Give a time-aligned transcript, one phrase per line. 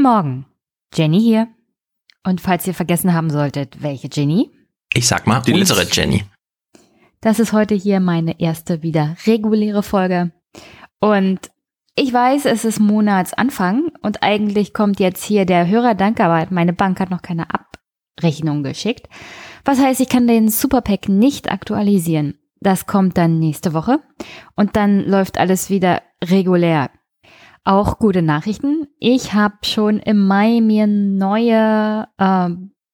[0.00, 0.46] Guten Morgen,
[0.94, 1.48] Jenny hier.
[2.24, 4.50] Und falls ihr vergessen haben solltet, welche Jenny?
[4.94, 6.24] Ich sag mal, die unsere Jenny.
[7.20, 10.32] Das ist heute hier meine erste wieder reguläre Folge.
[11.00, 11.50] Und
[11.96, 16.98] ich weiß, es ist Monatsanfang und eigentlich kommt jetzt hier der Hörerdank, aber meine Bank
[16.98, 19.06] hat noch keine Abrechnung geschickt.
[19.66, 22.38] Was heißt, ich kann den Superpack nicht aktualisieren.
[22.60, 24.00] Das kommt dann nächste Woche
[24.56, 26.90] und dann läuft alles wieder regulär.
[27.64, 28.86] Auch gute Nachrichten.
[28.98, 32.48] Ich habe schon im Mai mir neue äh,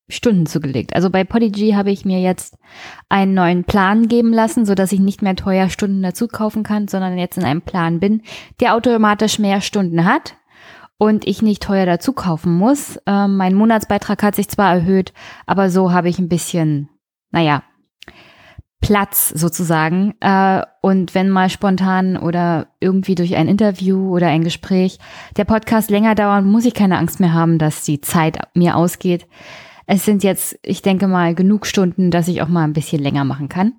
[0.09, 0.95] Stunden zugelegt.
[0.95, 2.57] Also bei Podigy habe ich mir jetzt
[3.09, 6.89] einen neuen Plan geben lassen, so dass ich nicht mehr teuer Stunden dazu kaufen kann,
[6.89, 8.23] sondern jetzt in einem Plan bin,
[8.61, 10.37] der automatisch mehr Stunden hat
[10.99, 12.97] und ich nicht teuer dazu kaufen muss.
[13.07, 15.13] Äh, mein Monatsbeitrag hat sich zwar erhöht,
[15.47, 16.89] aber so habe ich ein bisschen,
[17.31, 17.63] naja,
[18.81, 20.15] Platz sozusagen.
[20.21, 24.99] Äh, und wenn mal spontan oder irgendwie durch ein Interview oder ein Gespräch
[25.37, 29.27] der Podcast länger dauert, muss ich keine Angst mehr haben, dass die Zeit mir ausgeht.
[29.87, 33.25] Es sind jetzt, ich denke mal, genug Stunden, dass ich auch mal ein bisschen länger
[33.25, 33.75] machen kann.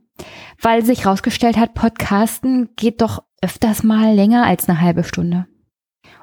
[0.62, 5.46] Weil sich rausgestellt hat, Podcasten geht doch öfters mal länger als eine halbe Stunde.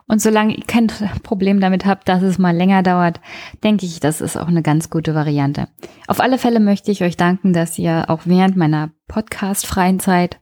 [0.06, 0.88] Und solange ihr kein
[1.22, 3.20] Problem damit habt, dass es mal länger dauert,
[3.62, 5.68] denke ich, das ist auch eine ganz gute Variante.
[6.06, 10.40] Auf alle Fälle möchte ich euch danken, dass ihr auch während meiner Podcast-freien Zeit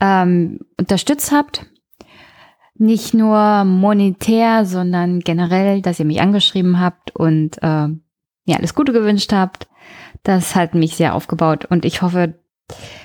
[0.00, 1.66] ähm, unterstützt habt.
[2.74, 8.92] Nicht nur monetär, sondern generell, dass ihr mich angeschrieben habt und äh, mir alles Gute
[8.92, 9.68] gewünscht habt.
[10.22, 12.34] Das hat mich sehr aufgebaut und ich hoffe,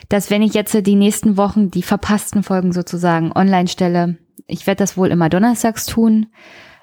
[0.10, 4.80] dass wenn ich jetzt die nächsten Wochen die verpassten Folgen sozusagen online stelle, ich werde
[4.80, 6.28] das wohl immer donnerstags tun.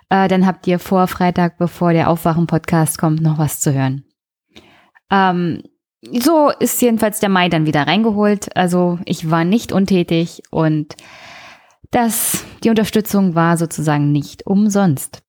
[0.08, 4.04] Äh, dann habt ihr vor Freitag, bevor der Aufwachen-Podcast kommt, noch was zu hören.
[5.10, 5.62] Ähm,
[6.02, 8.56] so ist jedenfalls der Mai dann wieder reingeholt.
[8.56, 10.96] Also ich war nicht untätig und
[11.90, 15.22] das, die Unterstützung war sozusagen nicht umsonst.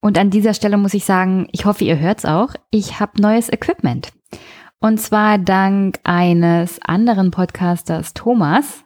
[0.00, 2.54] Und an dieser Stelle muss ich sagen, ich hoffe, ihr hört's auch.
[2.70, 4.12] Ich habe neues Equipment.
[4.78, 8.84] Und zwar dank eines anderen Podcasters, Thomas,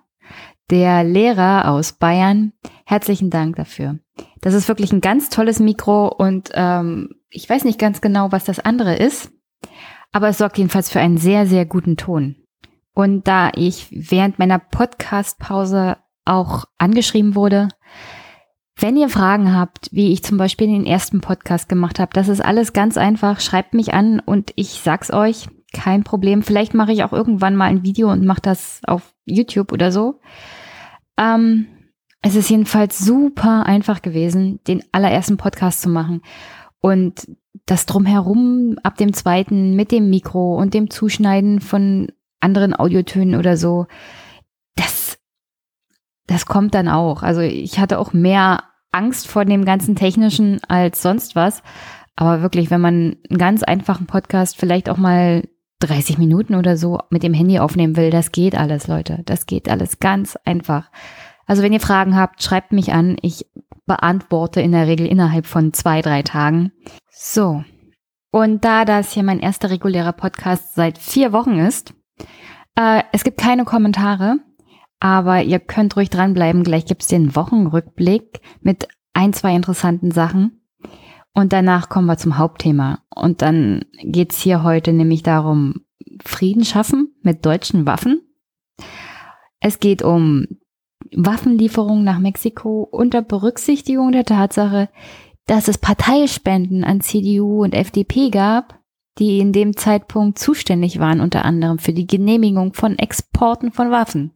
[0.70, 2.52] der Lehrer aus Bayern.
[2.86, 3.98] Herzlichen Dank dafür.
[4.40, 8.44] Das ist wirklich ein ganz tolles Mikro und ähm, ich weiß nicht ganz genau, was
[8.44, 9.32] das andere ist,
[10.12, 12.36] aber es sorgt jedenfalls für einen sehr, sehr guten Ton.
[12.94, 17.68] Und da ich während meiner Podcast-Pause auch angeschrieben wurde,
[18.76, 22.42] wenn ihr Fragen habt, wie ich zum Beispiel den ersten Podcast gemacht habe, das ist
[22.42, 23.40] alles ganz einfach.
[23.40, 26.42] Schreibt mich an und ich sag's euch, kein Problem.
[26.42, 30.20] Vielleicht mache ich auch irgendwann mal ein Video und mache das auf YouTube oder so.
[31.20, 31.66] Ähm,
[32.22, 36.22] es ist jedenfalls super einfach gewesen, den allerersten Podcast zu machen.
[36.80, 37.28] Und
[37.66, 42.10] das drumherum ab dem zweiten mit dem Mikro und dem Zuschneiden von
[42.40, 43.86] anderen Audiotönen oder so,
[44.76, 45.18] das,
[46.26, 47.22] das kommt dann auch.
[47.22, 51.62] Also ich hatte auch mehr Angst vor dem ganzen Technischen als sonst was.
[52.16, 55.44] Aber wirklich, wenn man einen ganz einfachen Podcast vielleicht auch mal
[55.80, 59.22] 30 Minuten oder so mit dem Handy aufnehmen will, das geht alles, Leute.
[59.24, 60.90] Das geht alles ganz einfach.
[61.46, 63.16] Also wenn ihr Fragen habt, schreibt mich an.
[63.22, 63.46] Ich
[63.86, 66.72] beantworte in der Regel innerhalb von zwei, drei Tagen.
[67.10, 67.64] So.
[68.30, 71.92] Und da das hier mein erster regulärer Podcast seit vier Wochen ist,
[72.76, 74.36] äh, es gibt keine Kommentare,
[75.00, 76.62] aber ihr könnt ruhig dranbleiben.
[76.62, 80.59] Gleich gibt's den Wochenrückblick mit ein, zwei interessanten Sachen.
[81.34, 83.00] Und danach kommen wir zum Hauptthema.
[83.14, 85.82] Und dann geht's hier heute nämlich darum,
[86.24, 88.20] Frieden schaffen mit deutschen Waffen.
[89.60, 90.46] Es geht um
[91.14, 94.88] Waffenlieferungen nach Mexiko unter Berücksichtigung der Tatsache,
[95.46, 98.78] dass es Parteispenden an CDU und FDP gab,
[99.18, 104.32] die in dem Zeitpunkt zuständig waren, unter anderem für die Genehmigung von Exporten von Waffen.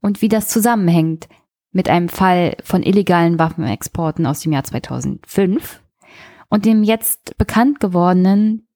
[0.00, 1.28] Und wie das zusammenhängt
[1.70, 5.81] mit einem Fall von illegalen Waffenexporten aus dem Jahr 2005
[6.52, 8.68] und dem jetzt bekannt gewordenen,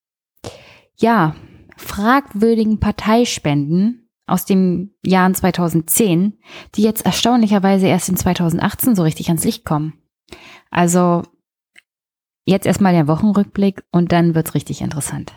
[0.97, 1.37] ja,
[1.77, 6.39] fragwürdigen Parteispenden aus dem Jahr 2010,
[6.75, 9.93] die jetzt erstaunlicherweise erst in 2018 so richtig ans Licht kommen.
[10.71, 11.23] Also
[12.47, 15.35] jetzt erstmal der Wochenrückblick und dann wird's richtig interessant.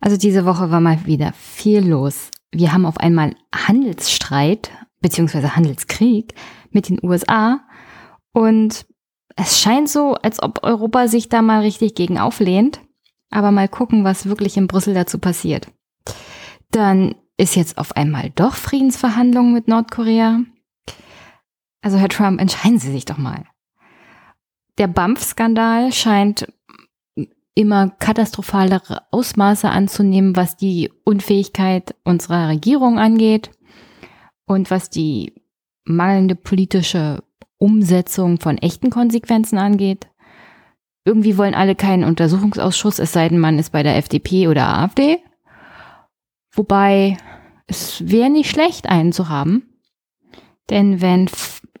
[0.00, 2.32] Also diese Woche war mal wieder viel los.
[2.50, 6.34] Wir haben auf einmal Handelsstreit beziehungsweise Handelskrieg
[6.72, 7.60] mit den USA
[8.32, 8.86] und
[9.36, 12.80] es scheint so, als ob Europa sich da mal richtig gegen auflehnt.
[13.30, 15.68] Aber mal gucken, was wirklich in Brüssel dazu passiert.
[16.70, 20.40] Dann ist jetzt auf einmal doch Friedensverhandlungen mit Nordkorea.
[21.82, 23.44] Also Herr Trump, entscheiden Sie sich doch mal.
[24.78, 26.46] Der BAMF-Skandal scheint
[27.54, 33.50] immer katastrophalere Ausmaße anzunehmen, was die Unfähigkeit unserer Regierung angeht
[34.46, 35.34] und was die
[35.84, 37.22] mangelnde politische
[37.58, 40.08] Umsetzung von echten Konsequenzen angeht.
[41.04, 45.18] irgendwie wollen alle keinen Untersuchungsausschuss, es sei denn, man ist bei der FDP oder AfD.
[46.50, 47.16] Wobei
[47.68, 49.62] es wäre nicht schlecht, einen zu haben.
[50.68, 51.30] Denn wenn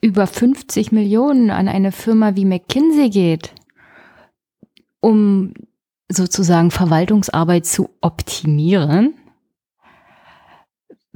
[0.00, 3.52] über 50 Millionen an eine Firma wie McKinsey geht,
[5.00, 5.54] um
[6.08, 9.14] sozusagen Verwaltungsarbeit zu optimieren,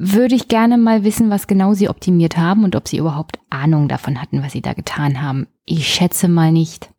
[0.03, 3.87] würde ich gerne mal wissen, was genau sie optimiert haben und ob sie überhaupt Ahnung
[3.87, 5.47] davon hatten, was sie da getan haben.
[5.67, 6.91] Ich schätze mal nicht.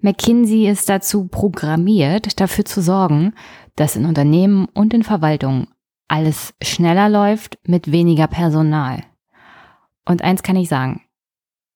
[0.00, 3.34] McKinsey ist dazu programmiert, dafür zu sorgen,
[3.76, 5.68] dass in Unternehmen und in Verwaltungen
[6.08, 9.02] alles schneller läuft mit weniger Personal.
[10.06, 11.02] Und eins kann ich sagen,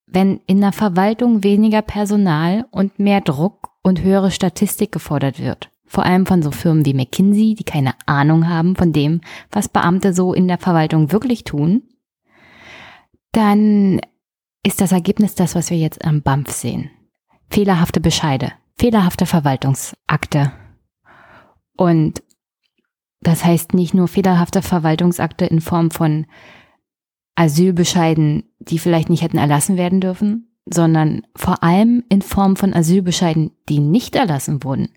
[0.07, 6.05] wenn in der Verwaltung weniger Personal und mehr Druck und höhere Statistik gefordert wird, vor
[6.05, 10.33] allem von so Firmen wie McKinsey, die keine Ahnung haben von dem, was Beamte so
[10.33, 11.83] in der Verwaltung wirklich tun,
[13.33, 14.01] dann
[14.65, 16.91] ist das Ergebnis das, was wir jetzt am BAMF sehen
[17.53, 20.53] fehlerhafte Bescheide, fehlerhafte Verwaltungsakte.
[21.77, 22.23] Und
[23.21, 26.27] das heißt nicht nur fehlerhafte Verwaltungsakte in Form von
[27.35, 33.51] Asylbescheiden, die vielleicht nicht hätten erlassen werden dürfen, sondern vor allem in Form von Asylbescheiden,
[33.69, 34.89] die nicht erlassen wurden.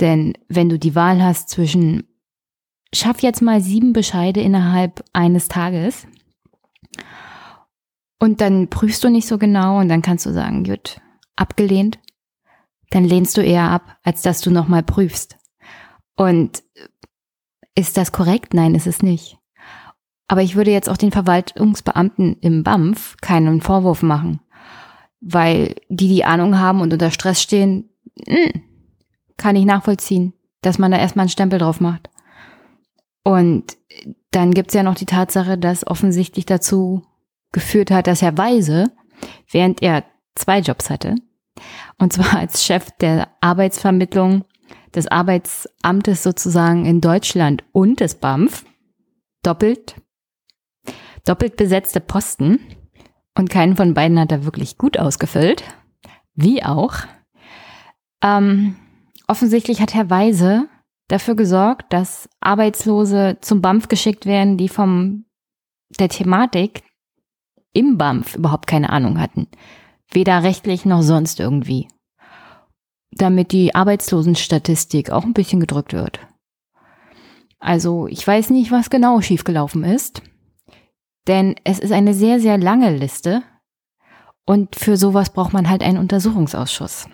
[0.00, 2.04] Denn wenn du die Wahl hast zwischen
[2.92, 6.06] schaff jetzt mal sieben Bescheide innerhalb eines Tages
[8.18, 11.00] und dann prüfst du nicht so genau und dann kannst du sagen, gut,
[11.36, 11.98] abgelehnt,
[12.90, 15.36] dann lehnst du eher ab, als dass du nochmal prüfst.
[16.16, 16.62] Und
[17.74, 18.54] ist das korrekt?
[18.54, 19.38] Nein, ist es nicht.
[20.28, 24.40] Aber ich würde jetzt auch den Verwaltungsbeamten im BAMF keinen Vorwurf machen,
[25.20, 27.90] weil die die Ahnung haben und unter Stress stehen,
[28.26, 28.62] mh, hm,
[29.36, 32.10] kann ich nachvollziehen, dass man da erstmal einen Stempel drauf macht.
[33.22, 33.76] Und
[34.30, 37.02] dann gibt's ja noch die Tatsache, dass offensichtlich dazu
[37.52, 38.92] geführt hat, dass Herr Weise,
[39.50, 40.04] während er
[40.34, 41.16] zwei Jobs hatte.
[41.98, 44.44] Und zwar als Chef der Arbeitsvermittlung
[44.94, 48.64] des Arbeitsamtes sozusagen in Deutschland und des BAMF.
[49.42, 49.96] Doppelt,
[51.24, 52.60] doppelt besetzte Posten.
[53.34, 55.62] Und keinen von beiden hat er wirklich gut ausgefüllt.
[56.34, 56.94] Wie auch.
[58.22, 58.76] Ähm,
[59.26, 60.68] offensichtlich hat Herr Weise
[61.08, 65.24] dafür gesorgt, dass Arbeitslose zum BAMF geschickt werden, die vom
[65.98, 66.82] der Thematik
[67.72, 69.48] im BAMF überhaupt keine Ahnung hatten.
[70.10, 71.88] Weder rechtlich noch sonst irgendwie.
[73.12, 76.20] Damit die Arbeitslosenstatistik auch ein bisschen gedrückt wird.
[77.58, 80.22] Also ich weiß nicht, was genau schiefgelaufen ist,
[81.26, 83.42] denn es ist eine sehr, sehr lange Liste
[84.44, 87.08] und für sowas braucht man halt einen Untersuchungsausschuss.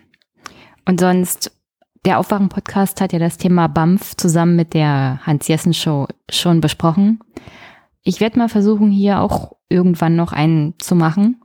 [0.85, 1.53] Und sonst,
[2.05, 7.21] der Aufwachen-Podcast hat ja das Thema BAMF zusammen mit der Hans-Jessen-Show schon besprochen.
[8.03, 11.43] Ich werde mal versuchen, hier auch irgendwann noch einen zu machen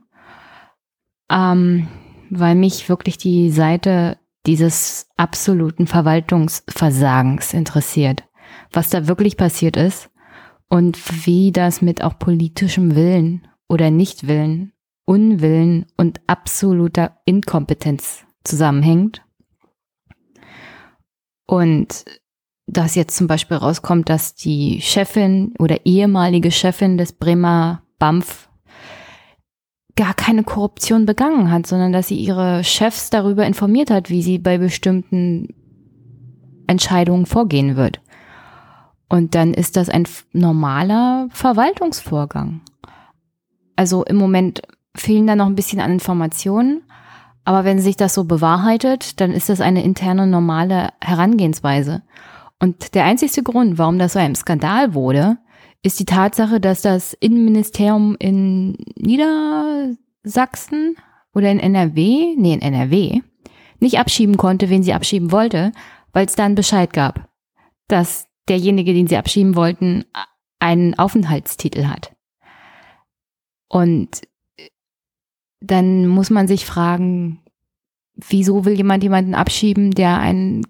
[1.30, 1.88] ähm,
[2.30, 8.24] weil mich wirklich die Seite dieses absoluten Verwaltungsversagens interessiert.
[8.72, 10.10] Was da wirklich passiert ist
[10.68, 14.72] und wie das mit auch politischem Willen oder Nichtwillen,
[15.04, 19.22] Unwillen und absoluter Inkompetenz zusammenhängt.
[21.48, 22.04] Und
[22.66, 28.50] dass jetzt zum Beispiel rauskommt, dass die Chefin oder ehemalige Chefin des Bremer BAMF
[29.96, 34.38] gar keine Korruption begangen hat, sondern dass sie ihre Chefs darüber informiert hat, wie sie
[34.38, 35.54] bei bestimmten
[36.66, 38.02] Entscheidungen vorgehen wird.
[39.08, 42.60] Und dann ist das ein normaler Verwaltungsvorgang.
[43.74, 44.60] Also im Moment
[44.94, 46.82] fehlen da noch ein bisschen an Informationen,
[47.48, 52.02] aber wenn sich das so bewahrheitet, dann ist das eine interne normale Herangehensweise.
[52.58, 55.38] Und der einzigste Grund, warum das so ein Skandal wurde,
[55.82, 60.96] ist die Tatsache, dass das Innenministerium in Niedersachsen
[61.32, 63.22] oder in NRW, nee, in NRW,
[63.80, 65.72] nicht abschieben konnte, wen sie abschieben wollte,
[66.12, 67.30] weil es dann Bescheid gab,
[67.86, 70.04] dass derjenige, den sie abschieben wollten,
[70.58, 72.14] einen Aufenthaltstitel hat.
[73.70, 74.27] Und
[75.60, 77.40] dann muss man sich fragen,
[78.14, 80.66] wieso will jemand jemanden abschieben, der einen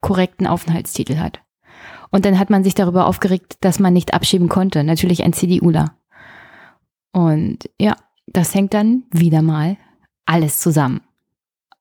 [0.00, 1.40] korrekten Aufenthaltstitel hat?
[2.10, 4.82] Und dann hat man sich darüber aufgeregt, dass man nicht abschieben konnte.
[4.82, 5.94] Natürlich ein CDUler.
[7.12, 9.76] Und ja, das hängt dann wieder mal
[10.26, 11.00] alles zusammen.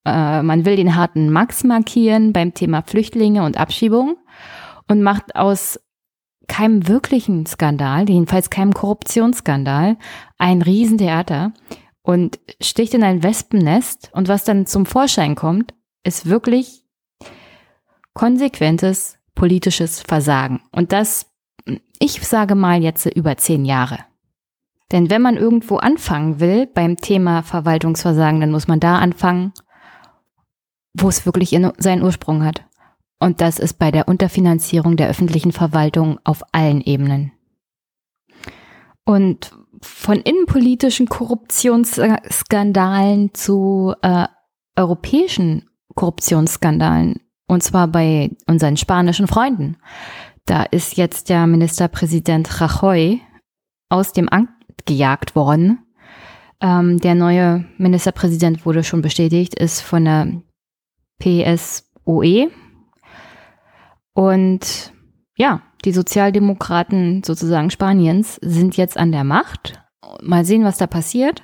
[0.05, 4.17] Äh, man will den harten Max markieren beim Thema Flüchtlinge und Abschiebung
[4.87, 5.79] und macht aus
[6.47, 9.97] keinem wirklichen Skandal, jedenfalls keinem Korruptionsskandal,
[10.37, 11.53] ein Riesentheater
[12.09, 14.09] und sticht in ein Wespennest.
[14.13, 16.83] Und was dann zum Vorschein kommt, ist wirklich
[18.15, 20.59] konsequentes politisches Versagen.
[20.71, 21.27] Und das,
[21.99, 23.99] ich sage mal jetzt über zehn Jahre.
[24.91, 29.53] Denn wenn man irgendwo anfangen will beim Thema Verwaltungsversagen, dann muss man da anfangen,
[30.95, 32.65] wo es wirklich seinen Ursprung hat.
[33.19, 37.33] Und das ist bei der Unterfinanzierung der öffentlichen Verwaltung auf allen Ebenen.
[39.05, 39.51] Und
[39.81, 44.27] von innenpolitischen Korruptionsskandalen zu äh,
[44.75, 49.77] europäischen Korruptionsskandalen, und zwar bei unseren spanischen Freunden.
[50.45, 53.21] Da ist jetzt der Ministerpräsident Rajoy
[53.89, 54.49] aus dem Amt
[54.85, 55.79] gejagt worden.
[56.61, 60.41] Ähm, der neue Ministerpräsident wurde schon bestätigt, ist von der
[61.19, 62.51] PSOE.
[64.13, 64.93] Und
[65.35, 69.81] ja, die Sozialdemokraten sozusagen Spaniens sind jetzt an der Macht.
[70.21, 71.43] Mal sehen, was da passiert.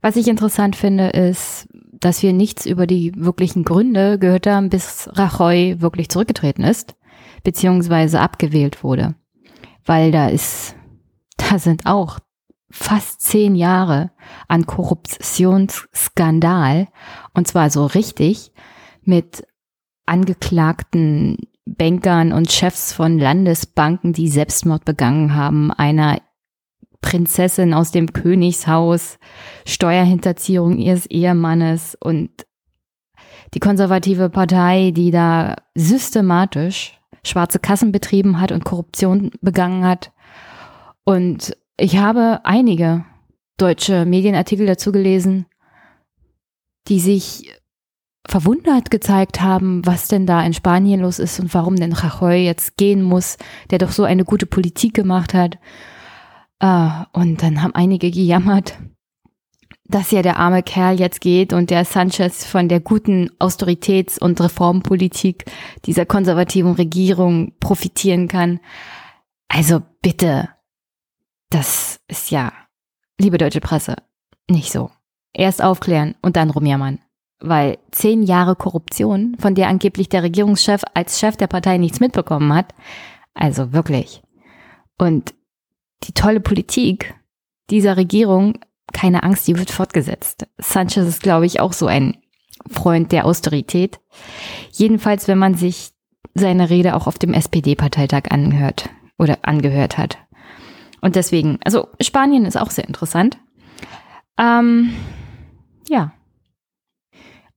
[0.00, 5.10] Was ich interessant finde, ist, dass wir nichts über die wirklichen Gründe gehört haben, bis
[5.12, 6.94] Rajoy wirklich zurückgetreten ist,
[7.44, 9.14] beziehungsweise abgewählt wurde.
[9.84, 10.74] Weil da ist,
[11.36, 12.18] da sind auch
[12.70, 14.10] fast zehn Jahre
[14.48, 16.88] an Korruptionsskandal,
[17.34, 18.52] und zwar so richtig,
[19.02, 19.44] mit
[20.06, 21.36] angeklagten
[21.76, 26.20] Bankern und Chefs von Landesbanken, die Selbstmord begangen haben, einer
[27.00, 29.18] Prinzessin aus dem Königshaus,
[29.66, 32.30] Steuerhinterziehung ihres Ehemannes und
[33.54, 40.12] die konservative Partei, die da systematisch schwarze Kassen betrieben hat und Korruption begangen hat.
[41.04, 43.04] Und ich habe einige
[43.56, 45.46] deutsche Medienartikel dazu gelesen,
[46.88, 47.59] die sich
[48.26, 52.76] verwundert gezeigt haben, was denn da in Spanien los ist und warum denn Rajoy jetzt
[52.76, 53.38] gehen muss,
[53.70, 55.58] der doch so eine gute Politik gemacht hat.
[56.62, 58.78] Uh, und dann haben einige gejammert,
[59.90, 64.40] dass ja der arme Kerl jetzt geht und der Sanchez von der guten Austeritäts- und
[64.40, 65.44] Reformpolitik
[65.86, 68.60] dieser konservativen Regierung profitieren kann.
[69.48, 70.50] Also bitte,
[71.48, 72.52] das ist ja,
[73.18, 73.96] liebe deutsche Presse,
[74.48, 74.90] nicht so.
[75.32, 77.00] Erst aufklären und dann rumjammern.
[77.40, 82.52] Weil zehn Jahre Korruption, von der angeblich der Regierungschef als Chef der Partei nichts mitbekommen
[82.52, 82.74] hat,
[83.34, 84.22] also wirklich.
[84.98, 85.34] Und
[86.02, 87.14] die tolle Politik
[87.70, 88.58] dieser Regierung,
[88.92, 90.46] keine Angst, die wird fortgesetzt.
[90.58, 92.16] Sanchez ist, glaube ich, auch so ein
[92.68, 94.00] Freund der Austerität.
[94.72, 95.92] Jedenfalls, wenn man sich
[96.34, 100.18] seine Rede auch auf dem SPD-Parteitag anhört oder angehört hat.
[101.00, 103.38] Und deswegen, also Spanien ist auch sehr interessant.
[104.38, 104.92] Ähm,
[105.88, 106.12] ja.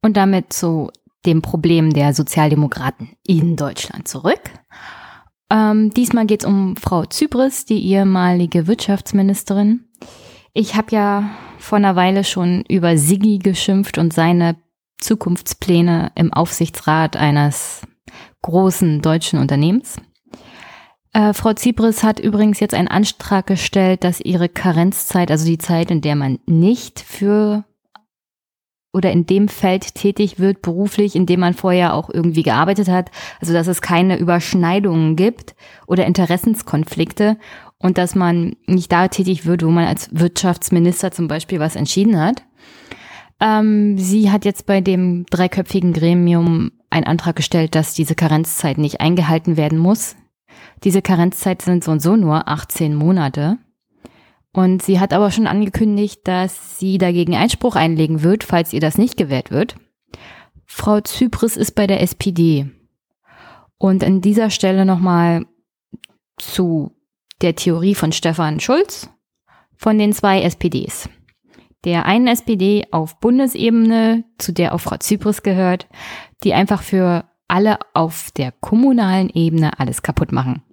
[0.03, 0.91] Und damit zu
[1.25, 4.41] dem Problem der Sozialdemokraten in Deutschland zurück.
[5.50, 9.86] Ähm, diesmal geht es um Frau Zypris, die ehemalige Wirtschaftsministerin.
[10.53, 14.57] Ich habe ja vor einer Weile schon über Siggi geschimpft und seine
[15.00, 17.81] Zukunftspläne im Aufsichtsrat eines
[18.41, 19.98] großen deutschen Unternehmens.
[21.13, 25.91] Äh, Frau Zypris hat übrigens jetzt einen Antrag gestellt, dass ihre Karenzzeit, also die Zeit,
[25.91, 27.63] in der man nicht für
[28.93, 33.09] oder in dem Feld tätig wird, beruflich, in dem man vorher auch irgendwie gearbeitet hat.
[33.41, 35.55] Also dass es keine Überschneidungen gibt
[35.88, 37.38] oder Interessenskonflikte
[37.79, 42.19] und dass man nicht da tätig wird, wo man als Wirtschaftsminister zum Beispiel was entschieden
[42.19, 42.43] hat.
[43.41, 49.01] Ähm, sie hat jetzt bei dem dreiköpfigen Gremium einen Antrag gestellt, dass diese Karenzzeit nicht
[49.01, 50.15] eingehalten werden muss.
[50.83, 53.57] Diese Karenzzeit sind so und so nur 18 Monate.
[54.53, 59.00] Und sie hat aber schon angekündigt, dass sie dagegen Einspruch einlegen wird, falls ihr das
[59.00, 59.75] nicht gewährt wird.
[60.65, 62.69] Frau Zypris ist bei der SPD.
[63.79, 65.45] Und an dieser Stelle nochmal
[66.38, 66.95] zu
[67.41, 69.10] der Theorie von Stefan Schulz
[69.75, 71.10] von den zwei SPDs.
[71.83, 75.88] Der einen SPD auf Bundesebene, zu der auch Frau Zypris gehört,
[76.43, 80.63] die einfach für alle auf der kommunalen Ebene alles kaputt machen.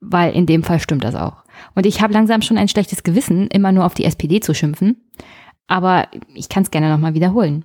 [0.00, 1.42] Weil in dem Fall stimmt das auch.
[1.74, 5.08] Und ich habe langsam schon ein schlechtes Gewissen, immer nur auf die SPD zu schimpfen.
[5.66, 7.64] Aber ich kann es gerne nochmal wiederholen.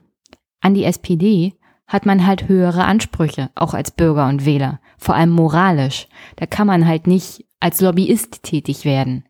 [0.61, 1.53] An die SPD
[1.87, 6.07] hat man halt höhere Ansprüche, auch als Bürger und Wähler, vor allem moralisch.
[6.37, 9.25] Da kann man halt nicht als Lobbyist tätig werden.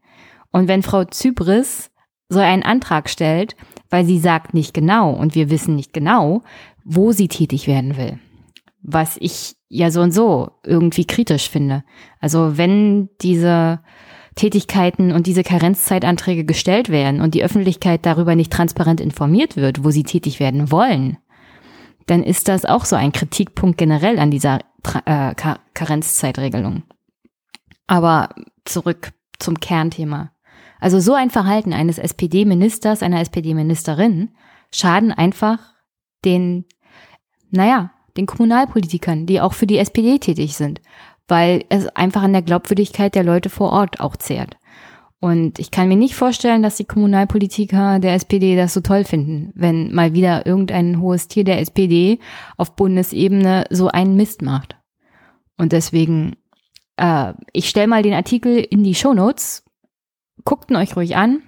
[0.51, 1.91] Und wenn Frau Zypris
[2.29, 3.55] so einen Antrag stellt,
[3.89, 6.41] weil sie sagt nicht genau und wir wissen nicht genau,
[6.83, 8.19] wo sie tätig werden will,
[8.81, 11.83] was ich ja so und so irgendwie kritisch finde.
[12.19, 13.81] Also wenn diese
[14.35, 19.91] Tätigkeiten und diese Karenzzeitanträge gestellt werden und die Öffentlichkeit darüber nicht transparent informiert wird, wo
[19.91, 21.17] sie tätig werden wollen,
[22.07, 24.59] dann ist das auch so ein Kritikpunkt generell an dieser
[25.05, 25.35] äh,
[25.73, 26.83] Karenzzeitregelung.
[27.87, 28.29] Aber
[28.65, 30.31] zurück zum Kernthema.
[30.79, 34.31] Also so ein Verhalten eines SPD-Ministers, einer SPD-Ministerin
[34.71, 35.59] schaden einfach
[36.25, 36.65] den,
[37.51, 40.81] naja, den Kommunalpolitikern, die auch für die SPD tätig sind
[41.27, 44.57] weil es einfach an der Glaubwürdigkeit der Leute vor Ort auch zehrt.
[45.23, 49.53] Und ich kann mir nicht vorstellen, dass die Kommunalpolitiker der SPD das so toll finden,
[49.55, 52.19] wenn mal wieder irgendein hohes Tier der SPD
[52.57, 54.75] auf Bundesebene so einen Mist macht.
[55.57, 56.35] Und deswegen,
[56.97, 59.63] äh, ich stelle mal den Artikel in die Shownotes.
[60.43, 61.41] Guckt ihn euch ruhig an.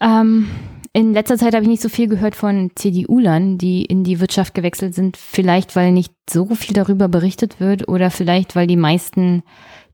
[0.00, 0.48] Ähm,
[0.92, 4.54] in letzter Zeit habe ich nicht so viel gehört von CDU-Lern, die in die Wirtschaft
[4.54, 5.16] gewechselt sind.
[5.16, 9.42] Vielleicht, weil nicht so viel darüber berichtet wird oder vielleicht, weil die meisten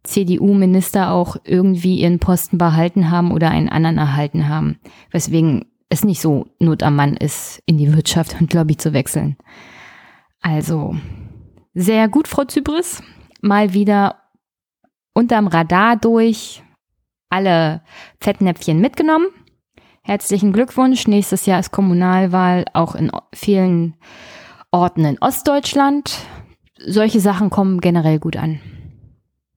[0.04, 4.78] CDU-Minister auch irgendwie ihren Posten behalten haben oder einen anderen erhalten haben.
[5.10, 9.36] Weswegen es nicht so Not am Mann ist, in die Wirtschaft und Lobby zu wechseln.
[10.40, 10.96] Also,
[11.74, 13.02] sehr gut, Frau Zypris.
[13.42, 14.22] Mal wieder
[15.12, 16.62] unterm Radar durch
[17.28, 17.82] alle
[18.20, 19.26] Fettnäpfchen mitgenommen.
[20.06, 21.08] Herzlichen Glückwunsch.
[21.08, 23.96] Nächstes Jahr ist Kommunalwahl auch in vielen
[24.70, 26.18] Orten in Ostdeutschland.
[26.78, 28.60] Solche Sachen kommen generell gut an.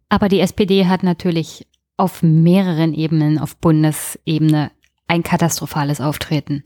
[0.10, 4.72] Aber die SPD hat natürlich auf mehreren Ebenen, auf Bundesebene,
[5.06, 6.63] ein katastrophales Auftreten.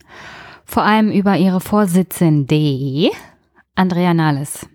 [0.63, 3.11] Vor allem über ihre Vorsitzende,
[3.75, 4.65] Andrea Nahles.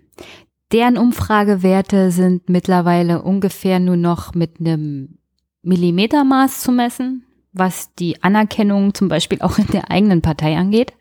[0.71, 5.17] Deren Umfragewerte sind mittlerweile ungefähr nur noch mit einem
[5.63, 10.93] Millimetermaß zu messen, was die Anerkennung zum Beispiel auch in der eigenen Partei angeht.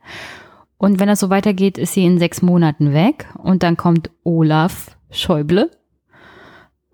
[0.77, 4.97] Und wenn das so weitergeht, ist sie in sechs Monaten weg und dann kommt Olaf
[5.11, 5.71] Schäuble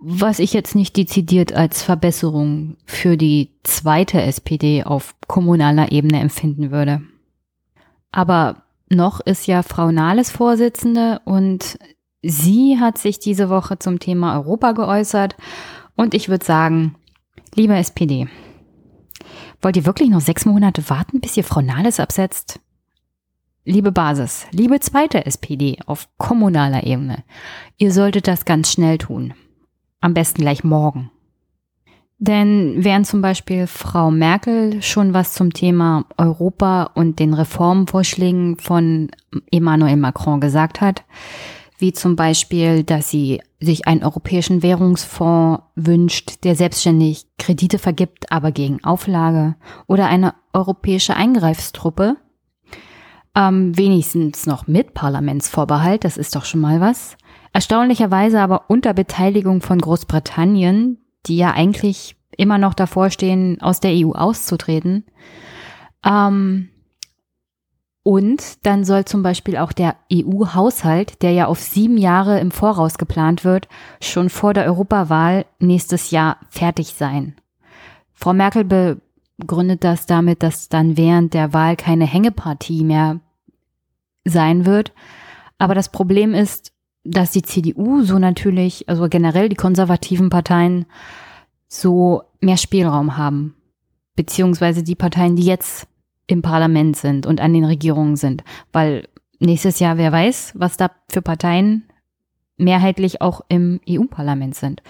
[0.06, 6.70] was ich jetzt nicht dezidiert als Verbesserung für die zweite SPD auf kommunaler Ebene empfinden
[6.70, 7.00] würde.
[8.12, 11.78] Aber noch ist ja Frau Nahles Vorsitzende und
[12.22, 15.36] sie hat sich diese Woche zum Thema Europa geäußert
[15.96, 16.96] und ich würde sagen,
[17.54, 18.28] liebe SPD,
[19.64, 22.60] wollt ihr wirklich noch sechs Monate warten, bis ihr Frau Nahles absetzt?
[23.64, 27.24] Liebe Basis, liebe zweite SPD auf kommunaler Ebene,
[27.78, 29.32] ihr solltet das ganz schnell tun.
[30.02, 31.10] Am besten gleich morgen.
[32.18, 39.10] Denn während zum Beispiel Frau Merkel schon was zum Thema Europa und den Reformvorschlägen von
[39.50, 41.04] Emmanuel Macron gesagt hat,
[41.78, 48.52] wie zum Beispiel, dass sie sich einen europäischen Währungsfonds wünscht, der selbstständig Kredite vergibt, aber
[48.52, 49.56] gegen Auflage,
[49.86, 52.16] oder eine europäische Eingreifstruppe,
[53.34, 57.16] ähm, wenigstens noch mit Parlamentsvorbehalt, das ist doch schon mal was,
[57.54, 63.92] Erstaunlicherweise aber unter Beteiligung von Großbritannien, die ja eigentlich immer noch davor stehen, aus der
[63.92, 65.04] EU auszutreten.
[66.04, 66.70] Ähm,
[68.04, 72.98] und dann soll zum Beispiel auch der EU-Haushalt, der ja auf sieben Jahre im Voraus
[72.98, 73.66] geplant wird,
[73.98, 77.34] schon vor der Europawahl nächstes Jahr fertig sein.
[78.12, 79.00] Frau Merkel
[79.38, 83.20] begründet das damit, dass dann während der Wahl keine Hängepartie mehr
[84.26, 84.92] sein wird.
[85.56, 86.72] Aber das Problem ist,
[87.04, 90.84] dass die CDU so natürlich, also generell die konservativen Parteien
[91.68, 93.56] so mehr Spielraum haben.
[94.14, 95.88] Beziehungsweise die Parteien, die jetzt
[96.26, 98.44] im Parlament sind und an den Regierungen sind.
[98.72, 99.08] Weil
[99.40, 101.84] nächstes Jahr, wer weiß, was da für Parteien
[102.56, 104.82] mehrheitlich auch im EU-Parlament sind.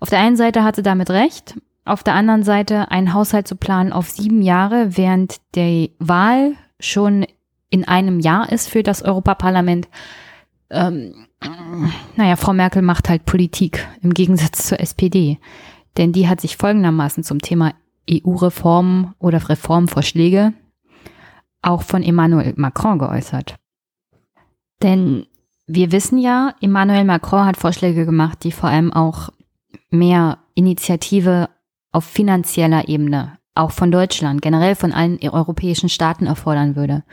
[0.00, 3.92] Auf der einen Seite hatte damit recht, auf der anderen Seite einen Haushalt zu planen
[3.92, 7.26] auf sieben Jahre, während der Wahl schon
[7.70, 9.88] in einem Jahr ist für das Europaparlament,
[10.70, 11.26] ähm,
[12.16, 15.38] naja, Frau Merkel macht halt Politik im Gegensatz zur SPD.
[15.96, 17.72] Denn die hat sich folgendermaßen zum Thema
[18.10, 20.52] EU-Reformen oder Reformvorschläge
[21.62, 23.56] auch von Emmanuel Macron geäußert.
[24.82, 25.26] Denn
[25.66, 29.30] wir wissen ja, Emmanuel Macron hat Vorschläge gemacht, die vor allem auch
[29.90, 31.48] mehr Initiative
[31.92, 37.04] auf finanzieller Ebene, auch von Deutschland, generell von allen europäischen Staaten erfordern würde.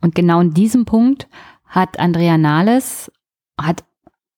[0.00, 1.28] Und genau in diesem Punkt
[1.64, 3.12] hat Andrea Nahles
[3.60, 3.84] hat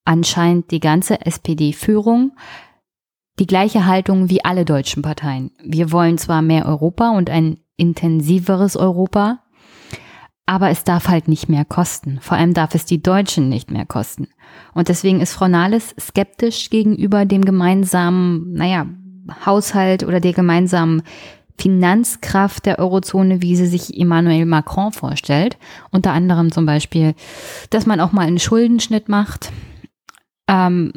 [0.04, 2.32] anscheinend die ganze SPD-Führung
[3.38, 5.50] die gleiche Haltung wie alle deutschen Parteien.
[5.62, 9.41] Wir wollen zwar mehr Europa und ein intensiveres Europa,
[10.46, 12.18] aber es darf halt nicht mehr kosten.
[12.20, 14.28] Vor allem darf es die Deutschen nicht mehr kosten.
[14.74, 18.86] Und deswegen ist Frau Nahles skeptisch gegenüber dem gemeinsamen, naja,
[19.46, 21.02] Haushalt oder der gemeinsamen
[21.58, 25.58] Finanzkraft der Eurozone, wie sie sich Emmanuel Macron vorstellt.
[25.90, 27.14] Unter anderem zum Beispiel,
[27.70, 29.52] dass man auch mal einen Schuldenschnitt macht,
[30.48, 30.92] ähm,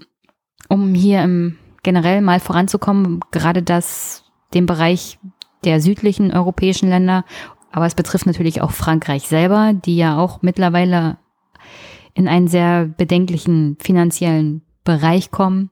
[0.69, 4.23] um hier im generell mal voranzukommen, gerade das,
[4.55, 5.19] den Bereich
[5.65, 7.25] der südlichen europäischen Länder.
[7.75, 11.17] Aber es betrifft natürlich auch Frankreich selber, die ja auch mittlerweile
[12.13, 15.71] in einen sehr bedenklichen finanziellen Bereich kommen.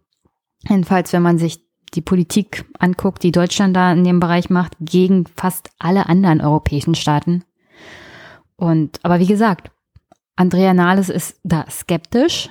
[0.68, 1.64] Jedenfalls, wenn man sich
[1.94, 6.94] die Politik anguckt, die Deutschland da in dem Bereich macht, gegen fast alle anderen europäischen
[6.94, 7.46] Staaten.
[8.58, 9.72] Und, aber wie gesagt,
[10.36, 12.50] Andrea Nahles ist da skeptisch.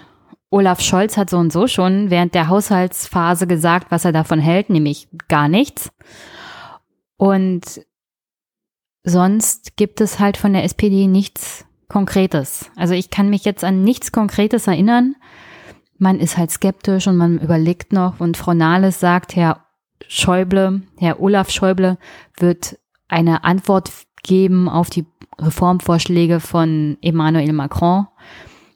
[0.49, 4.71] Olaf Scholz hat so und so schon während der Haushaltsphase gesagt, was er davon hält,
[4.71, 5.91] nämlich gar nichts.
[7.19, 7.83] Und
[9.05, 12.71] sonst gibt es halt von der SPD nichts Konkretes.
[12.77, 15.15] Also ich kann mich jetzt an nichts Konkretes erinnern.
[15.99, 19.67] Man ist halt skeptisch und man überlegt noch und Frau Nahles sagt, Herr
[20.09, 21.99] Schäuble, Herr Olaf Schäuble
[22.39, 23.91] wird eine Antwort
[24.23, 25.05] geben auf die
[25.39, 28.07] Reformvorschläge von Emmanuel Macron.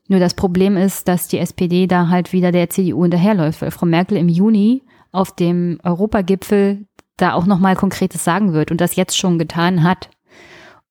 [0.09, 3.87] Nur das Problem ist, dass die SPD da halt wieder der CDU hinterherläuft, weil Frau
[3.87, 6.87] Merkel im Juni auf dem Europagipfel
[7.17, 10.11] da auch nochmal Konkretes sagen wird und das jetzt schon getan hat.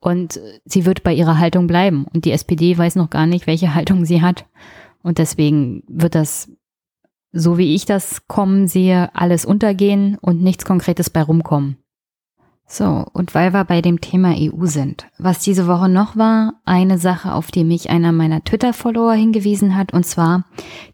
[0.06, 2.06] Und sie wird bei ihrer Haltung bleiben.
[2.14, 4.46] Und die SPD weiß noch gar nicht, welche Haltung sie hat.
[5.02, 6.52] Und deswegen wird das,
[7.32, 11.78] so wie ich das kommen sehe, alles untergehen und nichts Konkretes bei rumkommen.
[12.68, 17.00] So, und weil wir bei dem Thema EU sind, was diese Woche noch war, eine
[17.00, 20.46] Sache, auf die mich einer meiner Twitter-Follower hingewiesen hat, und zwar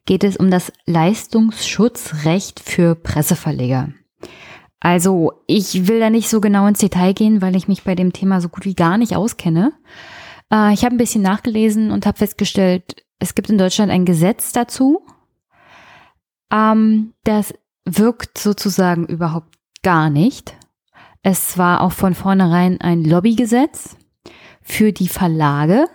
[0.06, 3.90] geht es um das Leistungsschutzrecht für Presseverleger.
[4.82, 8.14] Also, ich will da nicht so genau ins Detail gehen, weil ich mich bei dem
[8.14, 9.74] Thema so gut wie gar nicht auskenne.
[10.52, 14.52] Äh, ich habe ein bisschen nachgelesen und habe festgestellt, es gibt in Deutschland ein Gesetz
[14.52, 15.06] dazu.
[16.52, 17.54] Ähm, das
[17.86, 20.56] wirkt sozusagen überhaupt gar nicht.
[21.22, 23.96] Es war auch von vornherein ein Lobbygesetz
[24.64, 25.86] für die Verlage.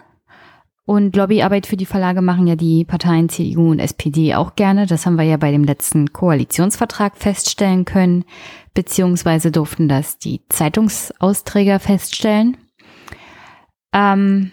[0.87, 4.87] Und Lobbyarbeit für die Verlage machen ja die Parteien CDU und SPD auch gerne.
[4.87, 8.25] Das haben wir ja bei dem letzten Koalitionsvertrag feststellen können,
[8.73, 12.57] beziehungsweise durften das die Zeitungsausträger feststellen.
[13.93, 14.53] Ähm,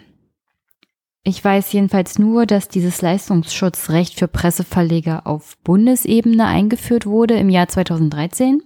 [1.22, 7.68] ich weiß jedenfalls nur, dass dieses Leistungsschutzrecht für Presseverleger auf Bundesebene eingeführt wurde im Jahr
[7.68, 8.60] 2013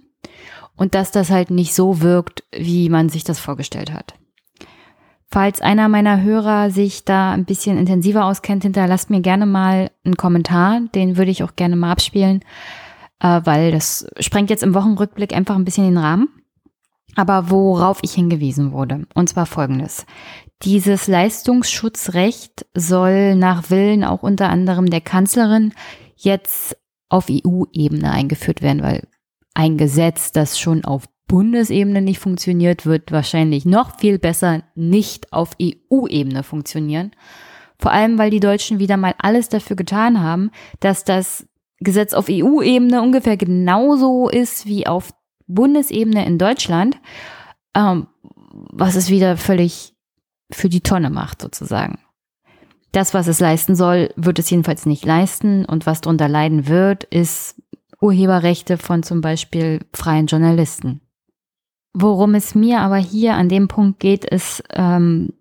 [0.75, 4.18] und dass das halt nicht so wirkt, wie man sich das vorgestellt hat.
[5.31, 10.17] Falls einer meiner Hörer sich da ein bisschen intensiver auskennt, hinterlasst mir gerne mal einen
[10.17, 10.81] Kommentar.
[10.95, 12.43] Den würde ich auch gerne mal abspielen,
[13.19, 16.29] äh, weil das sprengt jetzt im Wochenrückblick einfach ein bisschen den Rahmen.
[17.15, 20.05] Aber worauf ich hingewiesen wurde, und zwar folgendes.
[20.63, 25.73] Dieses Leistungsschutzrecht soll nach Willen auch unter anderem der Kanzlerin
[26.15, 26.75] jetzt
[27.07, 29.07] auf EU-Ebene eingeführt werden, weil
[29.53, 35.51] ein Gesetz, das schon auf Bundesebene nicht funktioniert, wird wahrscheinlich noch viel besser nicht auf
[35.61, 37.11] EU-Ebene funktionieren.
[37.77, 42.25] Vor allem, weil die Deutschen wieder mal alles dafür getan haben, dass das Gesetz auf
[42.29, 45.13] EU-Ebene ungefähr genauso ist wie auf
[45.47, 46.99] Bundesebene in Deutschland,
[47.75, 48.07] ähm,
[48.51, 49.93] was es wieder völlig
[50.51, 51.99] für die Tonne macht, sozusagen.
[52.91, 57.03] Das, was es leisten soll, wird es jedenfalls nicht leisten und was darunter leiden wird,
[57.03, 57.61] ist
[58.01, 61.01] Urheberrechte von zum Beispiel freien Journalisten.
[61.93, 65.33] Worum es mir aber hier an dem Punkt geht, ist, ähm,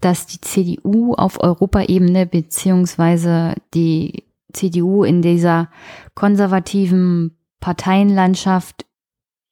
[0.00, 5.68] dass die CDU auf Europaebene beziehungsweise die CDU in dieser
[6.14, 8.86] konservativen Parteienlandschaft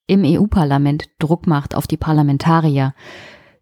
[0.06, 2.94] im EU-Parlament Druck macht auf die Parlamentarier,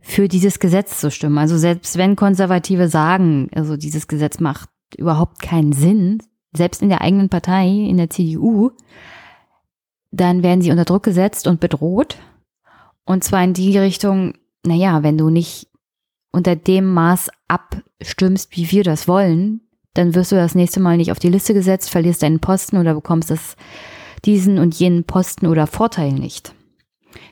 [0.00, 1.38] für dieses Gesetz zu stimmen.
[1.38, 7.02] Also selbst wenn Konservative sagen, also dieses Gesetz macht überhaupt keinen Sinn, selbst in der
[7.02, 8.72] eigenen Partei, in der CDU,
[10.11, 12.16] dann werden sie unter Druck gesetzt und bedroht.
[13.10, 15.66] Und zwar in die Richtung, naja, wenn du nicht
[16.30, 19.62] unter dem Maß abstimmst, wie wir das wollen,
[19.94, 22.94] dann wirst du das nächste Mal nicht auf die Liste gesetzt, verlierst deinen Posten oder
[22.94, 23.56] bekommst das,
[24.24, 26.54] diesen und jenen Posten oder Vorteil nicht.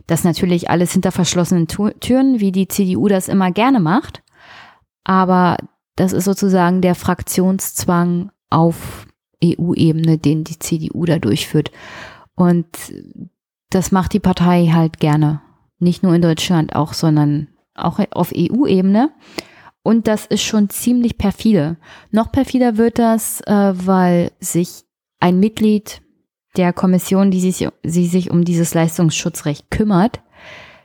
[0.09, 4.25] Das natürlich alles hinter verschlossenen Türen, wie die CDU das immer gerne macht.
[5.05, 5.59] Aber
[5.95, 9.07] das ist sozusagen der Fraktionszwang auf
[9.45, 11.71] EU-Ebene, den die CDU da durchführt.
[12.35, 12.67] Und
[13.71, 15.41] das macht die Partei halt gerne.
[15.79, 19.11] Nicht nur in Deutschland auch, sondern auch auf EU-Ebene.
[19.83, 21.77] Und das ist schon ziemlich perfide.
[22.11, 24.85] Noch perfider wird das, äh, weil sich
[25.21, 26.03] ein Mitglied
[26.57, 30.21] der Kommission, die sich, sie sich um dieses Leistungsschutzrecht kümmert,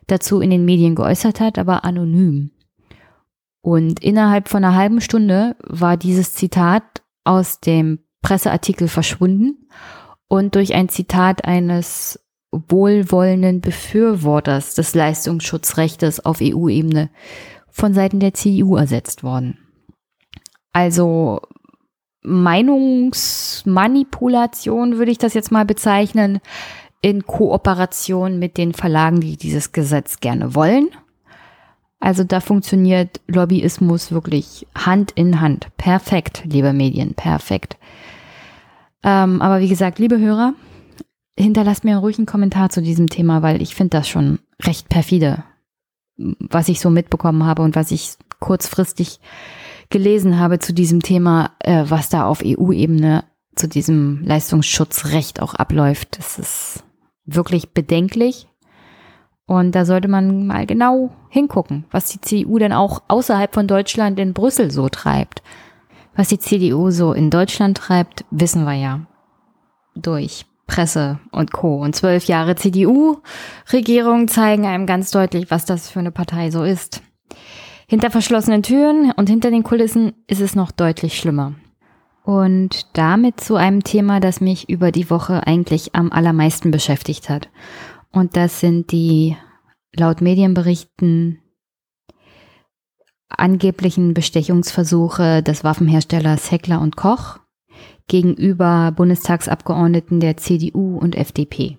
[0.08, 2.52] dazu in den Medien geäußert hat, aber anonym.
[3.62, 6.84] Und innerhalb von einer halben Stunde war dieses Zitat
[7.24, 9.68] aus dem Presseartikel verschwunden
[10.28, 12.23] und durch ein Zitat eines
[12.70, 17.10] wohlwollenden Befürworters des Leistungsschutzrechtes auf EU-Ebene
[17.70, 19.58] von Seiten der CDU ersetzt worden.
[20.72, 21.40] Also
[22.24, 26.40] Meinungsmanipulation würde ich das jetzt mal bezeichnen,
[27.02, 30.88] in Kooperation mit den Verlagen, die dieses Gesetz gerne wollen.
[32.00, 35.68] Also da funktioniert Lobbyismus wirklich Hand in Hand.
[35.78, 37.78] Perfekt, liebe Medien, perfekt.
[39.04, 40.54] Ähm, aber wie gesagt, liebe Hörer,
[41.38, 45.44] hinterlasst mir ruhig einen Kommentar zu diesem Thema, weil ich finde das schon recht perfide,
[46.18, 49.20] was ich so mitbekommen habe und was ich kurzfristig
[49.90, 53.24] gelesen habe zu diesem Thema, äh, was da auf EU-Ebene
[53.56, 56.18] zu diesem Leistungsschutzrecht auch abläuft.
[56.18, 56.84] Das ist
[57.26, 58.48] wirklich bedenklich.
[59.46, 64.20] Und da sollte man mal genau hingucken, was die CDU denn auch außerhalb von Deutschland
[64.20, 65.44] in Brüssel so treibt.
[66.16, 69.02] Was die CDU so in Deutschland treibt, wissen wir ja.
[69.96, 71.78] Durch Presse und Co.
[71.82, 77.02] Und zwölf Jahre CDU-Regierung zeigen einem ganz deutlich, was das für eine Partei so ist.
[77.88, 81.54] Hinter verschlossenen Türen und hinter den Kulissen ist es noch deutlich schlimmer.
[82.24, 87.50] Und damit zu einem Thema, das mich über die Woche eigentlich am allermeisten beschäftigt hat.
[88.12, 89.36] Und das sind die
[89.94, 91.40] laut Medienberichten
[93.28, 97.40] angeblichen Bestechungsversuche des Waffenherstellers Heckler und Koch
[98.08, 101.78] gegenüber Bundestagsabgeordneten der CDU und FDP.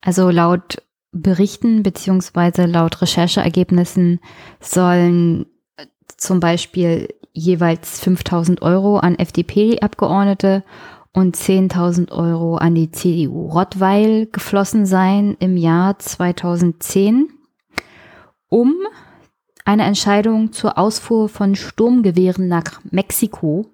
[0.00, 4.20] Also laut Berichten beziehungsweise laut Rechercheergebnissen
[4.60, 5.46] sollen
[6.16, 10.62] zum Beispiel jeweils 5000 Euro an FDP-Abgeordnete
[11.12, 17.28] und 10.000 Euro an die CDU Rottweil geflossen sein im Jahr 2010,
[18.48, 18.74] um
[19.64, 23.66] eine Entscheidung zur Ausfuhr von Sturmgewehren nach Mexiko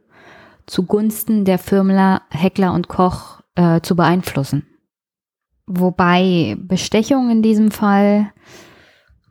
[0.72, 4.66] zugunsten der Firmler Heckler und Koch äh, zu beeinflussen.
[5.66, 8.32] Wobei Bestechung in diesem Fall,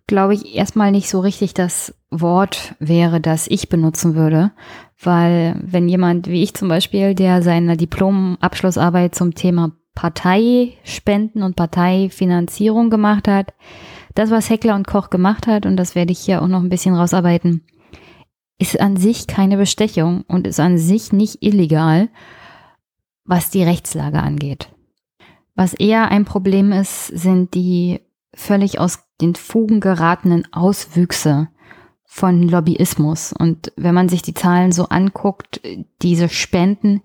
[0.06, 4.52] glaube ich, erstmal nicht so richtig das Wort wäre, das ich benutzen würde,
[5.02, 12.92] weil wenn jemand wie ich zum Beispiel, der seine Diplomabschlussarbeit zum Thema Parteispenden und Parteifinanzierung
[12.92, 13.54] gemacht hat,
[14.14, 16.70] das, was Heckler und Koch gemacht hat, und das werde ich hier auch noch ein
[16.70, 17.66] bisschen rausarbeiten,
[18.62, 22.10] ist an sich keine Bestechung und ist an sich nicht illegal,
[23.26, 24.70] was die Rechtslage angeht.
[25.56, 28.02] Was eher ein Problem ist, sind die
[28.36, 31.50] völlig aus den Fugen geratenen Auswüchse
[32.06, 33.34] von Lobbyismus.
[33.34, 35.62] Und wenn man sich die Zahlen so anguckt,
[36.04, 37.02] diese Spenden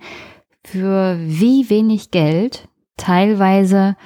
[0.62, 3.96] für wie wenig Geld, teilweise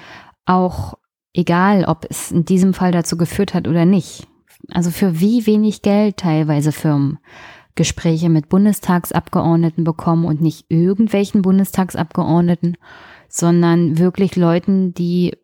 [0.47, 0.99] auch
[1.33, 4.29] egal, ob es in diesem Fall dazu geführt hat oder nicht,
[4.68, 7.18] also für wie wenig Geld teilweise Firmen
[7.75, 12.77] Gespräche mit Bundestagsabgeordneten bekommen und nicht irgendwelchen Bundestagsabgeordneten,
[13.29, 15.37] sondern wirklich Leuten, die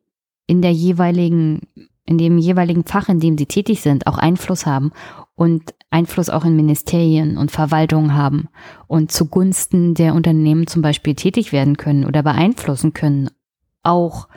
[0.47, 1.63] in der jeweiligen,
[2.05, 4.93] in dem jeweiligen Fach, in dem sie tätig sind, auch Einfluss haben
[5.35, 8.49] und Einfluss auch in Ministerien und Verwaltungen haben
[8.87, 13.31] und zugunsten der Unternehmen zum Beispiel tätig werden können oder beeinflussen können,
[13.83, 14.29] auch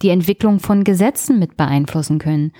[0.00, 2.52] die Entwicklung von Gesetzen mit beeinflussen können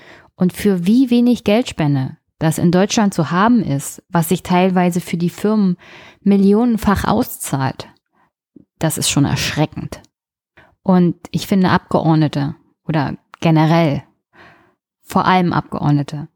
[0.43, 5.15] und für wie wenig Geldspende das in Deutschland zu haben ist, was sich teilweise für
[5.15, 5.77] die Firmen
[6.19, 7.87] millionenfach auszahlt,
[8.77, 10.01] das ist schon erschreckend.
[10.81, 14.03] Und ich finde Abgeordnete oder generell,
[15.01, 16.27] vor allem Abgeordnete,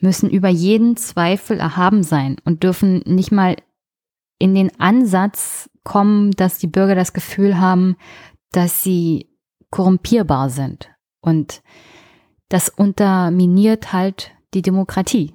[0.00, 3.56] müssen über jeden Zweifel erhaben sein und dürfen nicht mal
[4.38, 7.96] in den Ansatz kommen, dass die Bürger das Gefühl haben,
[8.52, 9.28] dass sie
[9.68, 10.88] korrumpierbar sind.
[11.20, 11.60] Und
[12.48, 15.34] das unterminiert halt die Demokratie.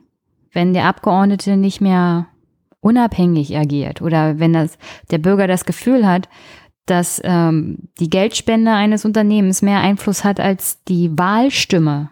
[0.52, 2.28] Wenn der Abgeordnete nicht mehr
[2.80, 4.78] unabhängig agiert oder wenn das,
[5.10, 6.28] der Bürger das Gefühl hat,
[6.86, 12.10] dass ähm, die Geldspende eines Unternehmens mehr Einfluss hat als die Wahlstimme,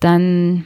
[0.00, 0.64] dann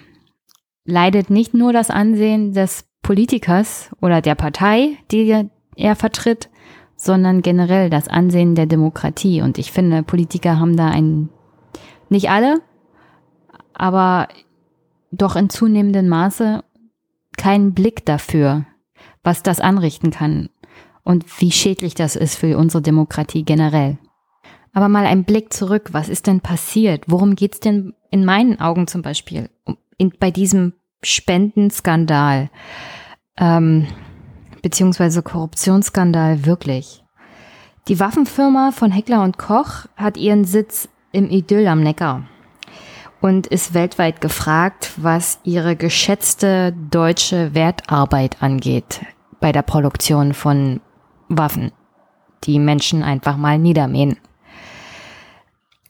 [0.85, 6.51] leidet nicht nur das Ansehen des Politikers oder der Partei, die er vertritt,
[6.97, 9.43] sondern generell das Ansehen der Demokratie.
[9.43, 11.31] Und ich finde, Politiker haben da ein,
[12.09, 12.61] nicht alle,
[13.83, 14.29] aber
[15.11, 16.63] doch in zunehmendem Maße
[17.37, 18.65] keinen Blick dafür,
[19.25, 20.51] was das anrichten kann
[21.03, 23.99] und wie schädlich das ist für unsere Demokratie generell.
[24.73, 27.07] Aber mal ein Blick zurück, was ist denn passiert?
[27.09, 29.51] Worum geht's denn in meinen Augen zum Beispiel
[29.99, 32.51] in, bei diesem Spendenskandal
[33.37, 33.89] ähm,
[34.63, 37.03] beziehungsweise Korruptionsskandal wirklich?
[37.89, 42.29] Die Waffenfirma von Heckler und Koch hat ihren Sitz im Idyll am Neckar
[43.23, 49.01] und ist weltweit gefragt, was ihre geschätzte deutsche Wertarbeit angeht
[49.41, 50.81] bei der Produktion von
[51.29, 51.71] Waffen,
[52.45, 54.19] die Menschen einfach mal niedermähen.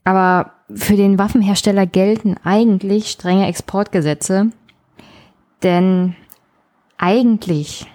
[0.05, 4.51] Aber für den Waffenhersteller gelten eigentlich strenge Exportgesetze,
[5.63, 6.15] denn
[6.99, 7.87] eigentlich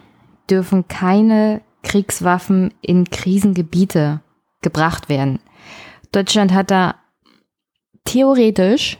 [0.49, 4.21] dürfen keine Kriegswaffen in Krisengebiete
[4.61, 5.39] gebracht werden.
[6.11, 6.95] Deutschland hat da
[8.03, 8.97] theoretisch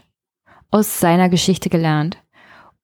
[0.71, 2.17] aus seiner Geschichte gelernt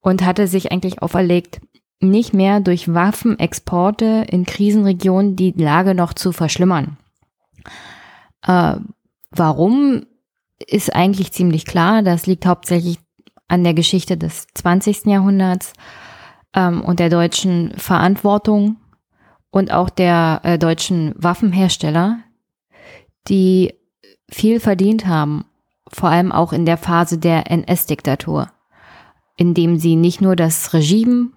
[0.02, 1.62] und hatte sich eigentlich auferlegt,
[2.00, 6.98] nicht mehr durch Waffenexporte in Krisenregionen die Lage noch zu verschlimmern.
[8.46, 8.76] Äh,
[9.32, 10.06] warum
[10.67, 12.02] ist eigentlich ziemlich klar.
[12.02, 13.00] Das liegt hauptsächlich
[13.48, 15.06] an der Geschichte des 20.
[15.06, 15.74] Jahrhunderts
[16.56, 18.78] ähm, und der deutschen Verantwortung
[19.52, 22.19] und auch der äh, deutschen Waffenhersteller,
[23.28, 23.74] die
[24.30, 25.46] viel verdient haben
[25.94, 28.50] vor allem auch in der Phase der NS-Diktatur,
[29.38, 31.30] indem sie nicht nur das Regime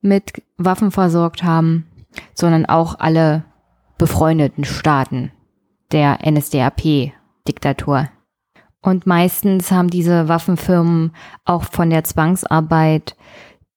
[0.00, 1.86] mit Waffen versorgt haben,
[2.34, 3.44] sondern auch alle
[3.98, 5.32] befreundeten Staaten
[5.92, 8.08] der NSDAP-Diktatur.
[8.82, 11.12] Und meistens haben diese Waffenfirmen
[11.44, 13.16] auch von der Zwangsarbeit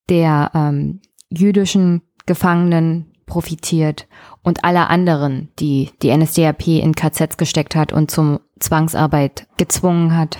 [0.09, 4.07] der ähm, jüdischen Gefangenen profitiert
[4.43, 10.37] und aller anderen, die die NSDAP in KZs gesteckt hat und zum Zwangsarbeit gezwungen hat.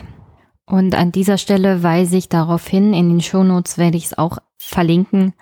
[0.65, 4.37] Und an dieser Stelle weise ich darauf hin, in den Shownotes werde ich es auch
[4.57, 5.33] verlinken,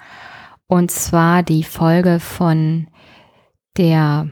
[0.67, 2.87] und zwar die Folge von
[3.77, 4.29] der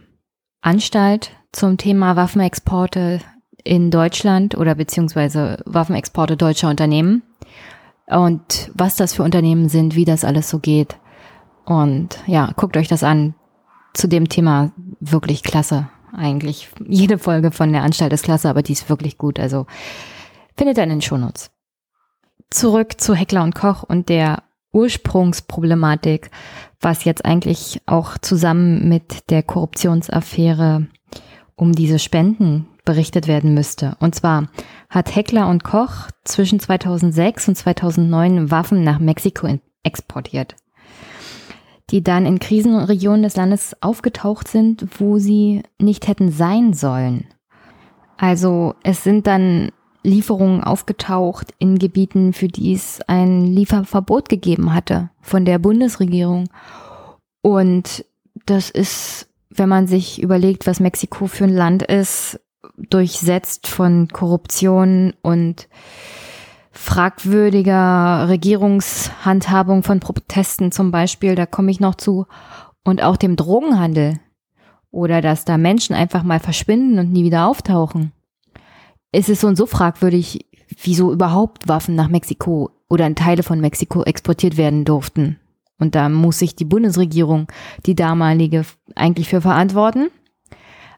[0.61, 3.19] Anstalt zum Thema Waffenexporte
[3.63, 7.23] in Deutschland oder beziehungsweise Waffenexporte deutscher Unternehmen
[8.07, 10.97] und was das für Unternehmen sind, wie das alles so geht.
[11.69, 13.35] Und ja, guckt euch das an.
[13.93, 15.87] Zu dem Thema wirklich klasse.
[16.11, 19.39] Eigentlich jede Folge von der Anstalt ist klasse, aber die ist wirklich gut.
[19.39, 19.67] Also
[20.57, 21.51] findet ihr in den Shownotes.
[22.49, 24.41] Zurück zu Heckler und Koch und der
[24.73, 26.31] Ursprungsproblematik,
[26.81, 30.87] was jetzt eigentlich auch zusammen mit der Korruptionsaffäre
[31.55, 33.95] um diese Spenden berichtet werden müsste.
[33.99, 34.47] Und zwar
[34.89, 40.55] hat Heckler und Koch zwischen 2006 und 2009 Waffen nach Mexiko exportiert,
[41.91, 47.25] die dann in Krisenregionen des Landes aufgetaucht sind, wo sie nicht hätten sein sollen.
[48.17, 49.71] Also es sind dann
[50.03, 56.49] Lieferungen aufgetaucht in Gebieten, für die es ein Lieferverbot gegeben hatte von der Bundesregierung.
[57.41, 58.05] Und
[58.45, 62.39] das ist, wenn man sich überlegt, was Mexiko für ein Land ist,
[62.77, 65.67] durchsetzt von Korruption und
[66.71, 72.25] fragwürdiger Regierungshandhabung von Protesten zum Beispiel, da komme ich noch zu,
[72.83, 74.19] und auch dem Drogenhandel
[74.91, 78.13] oder dass da Menschen einfach mal verschwinden und nie wieder auftauchen
[79.11, 80.45] es ist so und so fragwürdig,
[80.81, 85.39] wieso überhaupt Waffen nach Mexiko oder in Teile von Mexiko exportiert werden durften.
[85.79, 87.47] Und da muss sich die Bundesregierung,
[87.85, 90.09] die damalige, eigentlich für verantworten.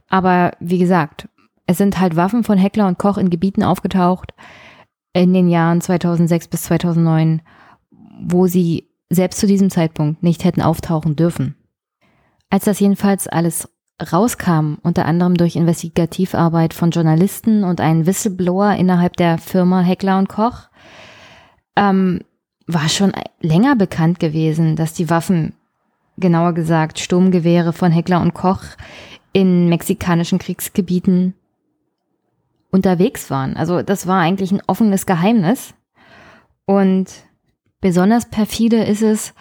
[0.10, 1.30] Aber wie gesagt,
[1.68, 4.34] es sind halt Waffen von Heckler und Koch in Gebieten aufgetaucht
[5.14, 7.42] in den Jahren 2006 bis 2009,
[8.22, 11.56] wo sie selbst zu diesem Zeitpunkt nicht hätten auftauchen dürfen.
[12.50, 13.68] Als das jedenfalls alles
[14.12, 20.30] rauskam, unter anderem durch Investigativarbeit von Journalisten und einen Whistleblower innerhalb der Firma Heckler und
[20.30, 20.70] Koch,
[21.76, 22.22] ähm,
[22.68, 25.54] war schon länger bekannt gewesen, dass die Waffen,
[26.18, 28.64] genauer gesagt Sturmgewehre von Heckler und Koch,
[29.34, 31.36] in mexikanischen Kriegsgebieten
[32.72, 33.56] unterwegs waren.
[33.56, 35.74] Also das war eigentlich ein offenes Geheimnis.
[36.66, 37.08] Und
[37.82, 39.34] besonders perfide ist es,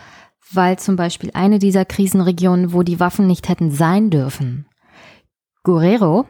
[0.52, 4.66] weil zum Beispiel eine dieser Krisenregionen, wo die Waffen nicht hätten sein dürfen,
[5.62, 6.26] Guerrero,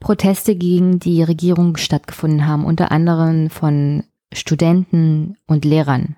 [0.00, 6.16] Proteste gegen die Regierung stattgefunden haben, unter anderem von Studenten und Lehrern.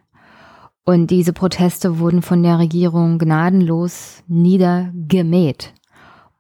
[0.85, 5.75] Und diese Proteste wurden von der Regierung gnadenlos niedergemäht.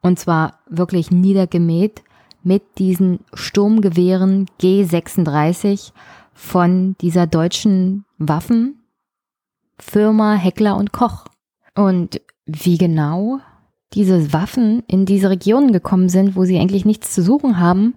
[0.01, 2.03] Und zwar wirklich niedergemäht
[2.45, 5.93] mit diesen Sturmgewehren G36
[6.33, 8.85] von dieser deutschen Waffen,
[9.79, 11.25] Firma Heckler und Koch.
[11.75, 13.41] Und wie genau
[13.93, 17.95] diese Waffen in diese Regionen gekommen sind, wo sie eigentlich nichts zu suchen haben,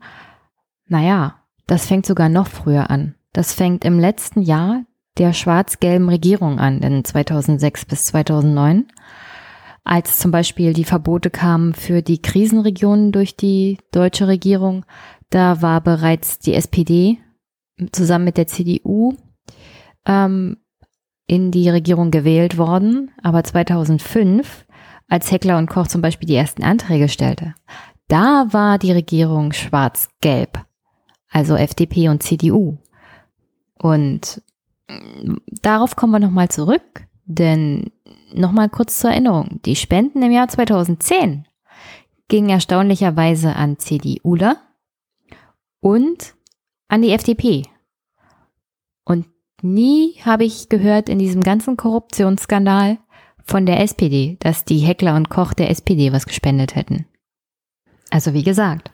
[0.88, 3.16] naja, das fängt sogar noch früher an.
[3.34, 4.84] Das fängt im letzten Jahr
[5.18, 8.86] der schwarz-gelben Regierung an, in 2006 bis 2009,
[9.88, 14.86] als zum Beispiel die Verbote kamen für die Krisenregionen durch die deutsche Regierung.
[15.30, 17.20] Da war bereits die SPD
[17.94, 19.16] zusammen mit der CDU
[20.06, 20.58] ähm,
[21.26, 24.66] in die Regierung gewählt worden, aber 2005,
[25.08, 27.56] als Heckler und Koch zum Beispiel die ersten Anträge stellte,
[28.10, 30.66] da war die Regierung schwarz-gelb,
[31.30, 32.78] also FDP und CDU.
[33.78, 34.42] Und
[35.62, 37.92] darauf kommen wir nochmal zurück, denn
[38.34, 41.46] nochmal kurz zur Erinnerung, die Spenden im Jahr 2010
[42.28, 44.58] gingen erstaunlicherweise an CDUler
[45.80, 46.34] und
[46.88, 47.64] an die FDP.
[49.06, 49.28] Und
[49.62, 53.00] Nie habe ich gehört in diesem ganzen Korruptionsskandal
[53.44, 57.06] von der SPD, dass die Heckler und Koch der SPD was gespendet hätten.
[58.12, 58.92] Also wie gesagt,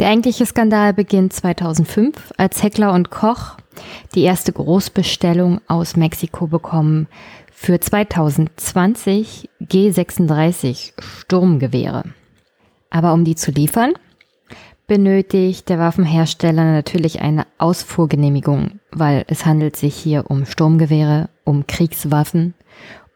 [0.00, 3.56] der eigentliche Skandal beginnt 2005, als Heckler und Koch
[4.14, 7.08] die erste Großbestellung aus Mexiko bekommen
[7.60, 12.04] für 2020 G36 Sturmgewehre.
[12.88, 13.94] Aber um die zu liefern,
[14.86, 22.54] benötigt der Waffenhersteller natürlich eine Ausfuhrgenehmigung, weil es handelt sich hier um Sturmgewehre, um Kriegswaffen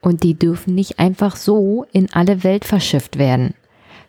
[0.00, 3.54] und die dürfen nicht einfach so in alle Welt verschifft werden.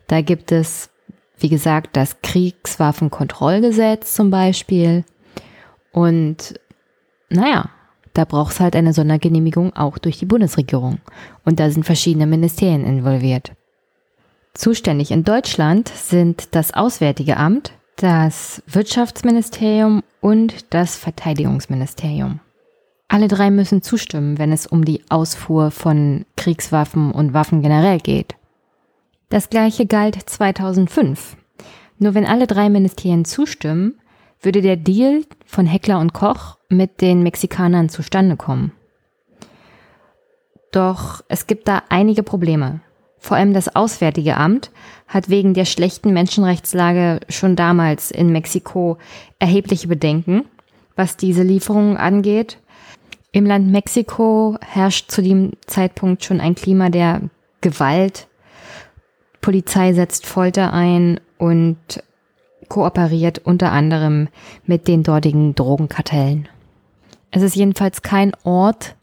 [0.08, 0.90] Da gibt es
[1.38, 5.04] wie gesagt, das Kriegswaffenkontrollgesetz zum Beispiel.
[5.92, 6.58] Und
[7.28, 7.70] naja,
[8.14, 10.98] da braucht es halt eine Sondergenehmigung auch durch die Bundesregierung.
[11.44, 13.52] Und da sind verschiedene Ministerien involviert.
[14.54, 22.40] Zuständig in Deutschland sind das Auswärtige Amt, das Wirtschaftsministerium und das Verteidigungsministerium.
[23.08, 28.36] Alle drei müssen zustimmen, wenn es um die Ausfuhr von Kriegswaffen und Waffen generell geht.
[29.28, 31.36] Das gleiche galt 2005.
[31.98, 33.98] Nur wenn alle drei Ministerien zustimmen,
[34.44, 38.72] würde der Deal von Heckler und Koch mit den Mexikanern zustande kommen.
[40.72, 42.80] Doch es gibt da einige Probleme.
[43.18, 44.70] Vor allem das Auswärtige Amt
[45.06, 48.98] hat wegen der schlechten Menschenrechtslage schon damals in Mexiko
[49.38, 50.44] erhebliche Bedenken,
[50.96, 52.58] was diese Lieferungen angeht.
[53.32, 57.22] Im Land Mexiko herrscht zu dem Zeitpunkt schon ein Klima der
[57.60, 58.28] Gewalt.
[59.40, 62.02] Polizei setzt Folter ein und
[62.68, 64.28] kooperiert unter anderem
[64.64, 66.48] mit den dortigen Drogenkartellen.
[67.30, 68.96] Es ist jedenfalls kein Ort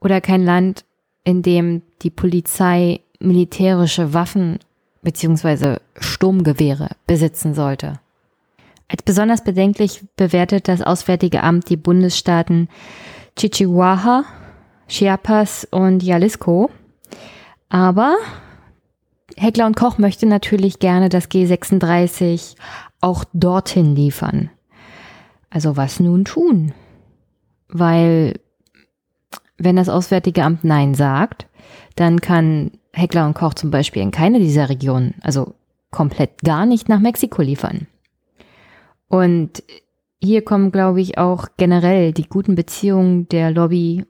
[0.00, 0.84] oder kein Land,
[1.24, 4.58] in dem die Polizei militärische Waffen
[5.02, 5.76] bzw.
[5.98, 8.00] Sturmgewehre besitzen sollte.
[8.88, 12.68] Als besonders bedenklich bewertet das Auswärtige Amt die Bundesstaaten
[13.36, 14.24] Chichihuahua,
[14.88, 16.70] Chiapas und Jalisco.
[17.68, 18.16] Aber
[19.36, 22.56] Heckler und Koch möchte natürlich gerne das G36
[23.00, 24.50] auch dorthin liefern.
[25.50, 26.72] Also was nun tun?
[27.68, 28.40] Weil
[29.58, 31.46] wenn das Auswärtige Amt Nein sagt,
[31.96, 35.54] dann kann Heckler und Koch zum Beispiel in keine dieser Regionen, also
[35.90, 37.86] komplett gar nicht nach Mexiko liefern.
[39.08, 39.62] Und
[40.20, 44.04] hier kommen, glaube ich, auch generell die guten Beziehungen der Lobby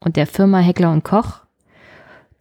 [0.00, 1.43] und der Firma Heckler und Koch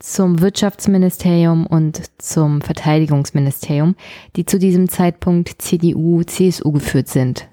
[0.03, 3.95] zum Wirtschaftsministerium und zum Verteidigungsministerium,
[4.35, 7.47] die zu diesem Zeitpunkt CDU, CSU geführt sind,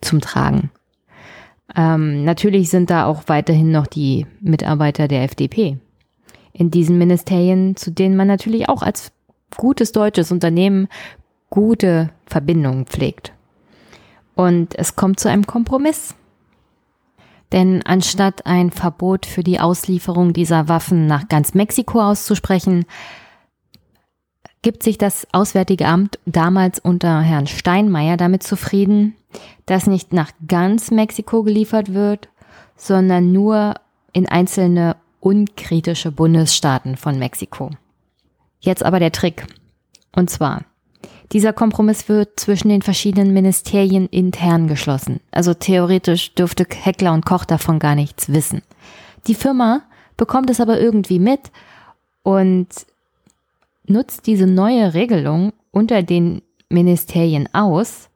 [0.00, 0.70] zum Tragen.
[1.76, 5.78] Ähm, natürlich sind da auch weiterhin noch die Mitarbeiter der FDP
[6.52, 9.12] in diesen Ministerien, zu denen man natürlich auch als
[9.56, 10.88] gutes deutsches Unternehmen
[11.50, 13.32] gute Verbindungen pflegt.
[14.34, 16.16] Und es kommt zu einem Kompromiss.
[17.52, 22.86] Denn anstatt ein Verbot für die Auslieferung dieser Waffen nach ganz Mexiko auszusprechen,
[24.62, 29.14] gibt sich das Auswärtige Amt damals unter Herrn Steinmeier damit zufrieden,
[29.64, 32.28] dass nicht nach ganz Mexiko geliefert wird,
[32.76, 33.74] sondern nur
[34.12, 37.70] in einzelne unkritische Bundesstaaten von Mexiko.
[38.60, 39.46] Jetzt aber der Trick.
[40.14, 40.64] Und zwar,
[41.32, 45.20] dieser Kompromiss wird zwischen den verschiedenen Ministerien intern geschlossen.
[45.30, 48.62] Also theoretisch dürfte Heckler und Koch davon gar nichts wissen.
[49.26, 49.82] Die Firma
[50.16, 51.50] bekommt es aber irgendwie mit
[52.22, 52.68] und
[53.86, 58.08] nutzt diese neue Regelung unter den Ministerien aus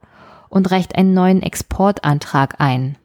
[0.48, 2.96] und reicht einen neuen Exportantrag ein.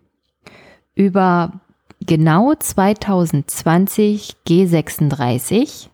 [0.95, 1.53] Über
[1.99, 5.87] genau 2020 G36,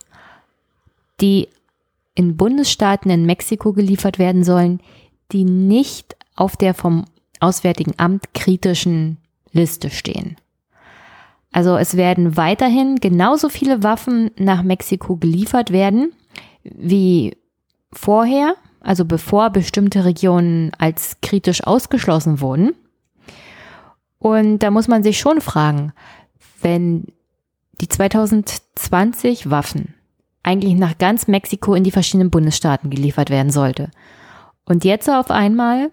[1.19, 1.49] die
[2.15, 4.81] in Bundesstaaten in Mexiko geliefert werden sollen,
[5.31, 7.05] die nicht auf der vom
[7.39, 9.17] Auswärtigen Amt kritischen
[9.51, 10.37] Liste stehen.
[11.51, 16.13] Also es werden weiterhin genauso viele Waffen nach Mexiko geliefert werden
[16.63, 17.35] wie
[17.91, 22.73] vorher, also bevor bestimmte Regionen als kritisch ausgeschlossen wurden.
[24.19, 25.93] Und da muss man sich schon fragen,
[26.61, 27.07] wenn
[27.81, 29.95] die 2020 Waffen
[30.43, 33.91] eigentlich nach ganz Mexiko in die verschiedenen Bundesstaaten geliefert werden sollte.
[34.65, 35.91] Und jetzt auf einmal,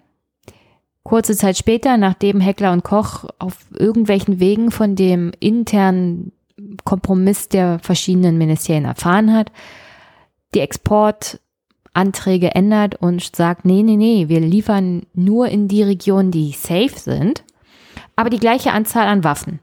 [1.03, 6.33] kurze Zeit später, nachdem Heckler und Koch auf irgendwelchen Wegen von dem internen
[6.85, 9.53] Kompromiss der verschiedenen Ministerien erfahren hat,
[10.55, 16.53] die Exportanträge ändert und sagt, nee, nee, nee, wir liefern nur in die Regionen, die
[16.53, 17.45] safe sind,
[18.17, 19.61] aber die gleiche Anzahl an Waffen.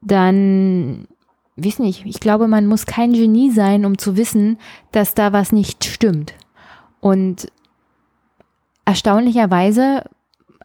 [0.00, 1.06] Dann
[1.56, 4.58] weiß nicht, ich glaube, man muss kein Genie sein, um zu wissen,
[4.90, 6.34] dass da was nicht stimmt.
[7.00, 7.50] Und
[8.84, 10.04] erstaunlicherweise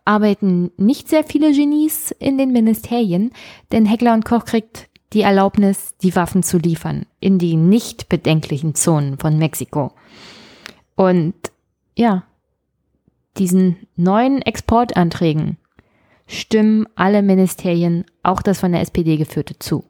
[0.05, 3.31] arbeiten nicht sehr viele Genies in den Ministerien,
[3.71, 8.75] denn Heckler und Koch kriegt die Erlaubnis, die Waffen zu liefern in die nicht bedenklichen
[8.75, 9.91] Zonen von Mexiko.
[10.95, 11.35] Und
[11.95, 12.23] ja,
[13.37, 15.57] diesen neuen Exportanträgen
[16.25, 19.83] stimmen alle Ministerien, auch das von der SPD geführte, zu.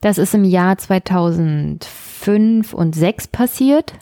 [0.00, 3.94] Das ist im Jahr 2005 und 2006 passiert.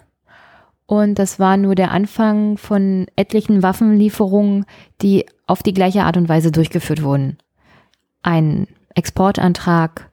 [0.86, 4.66] Und das war nur der Anfang von etlichen Waffenlieferungen,
[5.00, 7.38] die auf die gleiche Art und Weise durchgeführt wurden.
[8.22, 10.10] Ein Exportantrag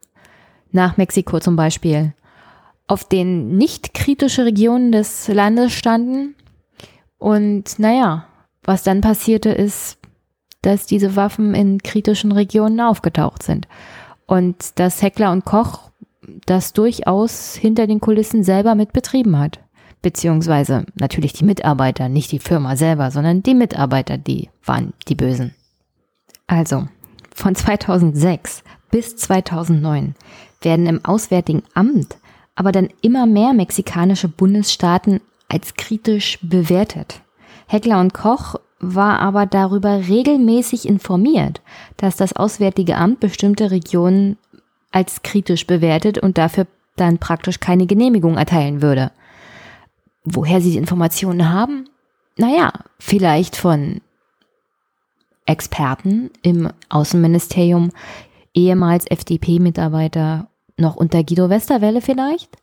[0.71, 2.13] nach Mexiko zum Beispiel,
[2.87, 6.35] auf den nicht kritische Regionen des Landes standen,
[7.21, 8.25] Und naja,
[8.63, 9.99] was dann passierte ist,
[10.63, 13.67] dass diese Waffen in kritischen Regionen aufgetaucht sind.
[14.31, 15.91] Und dass Heckler und Koch
[16.45, 19.59] das durchaus hinter den Kulissen selber mit betrieben hat.
[20.01, 25.53] Beziehungsweise natürlich die Mitarbeiter, nicht die Firma selber, sondern die Mitarbeiter, die waren die Bösen.
[26.47, 26.87] Also,
[27.35, 30.15] von 2006 bis 2009
[30.61, 32.15] werden im Auswärtigen Amt
[32.55, 37.21] aber dann immer mehr mexikanische Bundesstaaten als kritisch bewertet.
[37.67, 41.61] Heckler und Koch war aber darüber regelmäßig informiert,
[41.97, 44.37] dass das Auswärtige Amt bestimmte Regionen
[44.91, 49.11] als kritisch bewertet und dafür dann praktisch keine Genehmigung erteilen würde.
[50.25, 51.89] Woher sie die Informationen haben?
[52.37, 54.01] Naja, vielleicht von
[55.45, 57.91] Experten im Außenministerium,
[58.53, 62.57] ehemals FDP-Mitarbeiter, noch unter Guido Westerwelle vielleicht?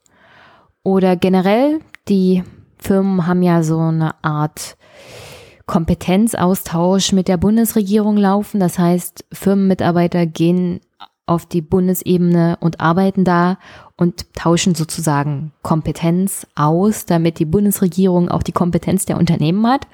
[0.83, 2.43] Oder generell, die
[2.79, 4.77] Firmen haben ja so eine Art
[5.69, 8.59] Kompetenzaustausch mit der Bundesregierung laufen.
[8.59, 10.81] Das heißt, Firmenmitarbeiter gehen
[11.27, 13.59] auf die Bundesebene und arbeiten da
[13.97, 19.87] und tauschen sozusagen Kompetenz aus, damit die Bundesregierung auch die Kompetenz der Unternehmen hat.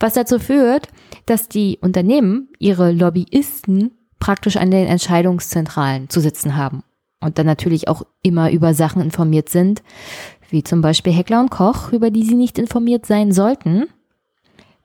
[0.00, 0.88] Was dazu führt,
[1.26, 6.82] dass die Unternehmen ihre Lobbyisten praktisch an den Entscheidungszentralen zu sitzen haben
[7.20, 9.82] und dann natürlich auch immer über Sachen informiert sind,
[10.48, 13.84] wie zum Beispiel Heckler und Koch, über die sie nicht informiert sein sollten,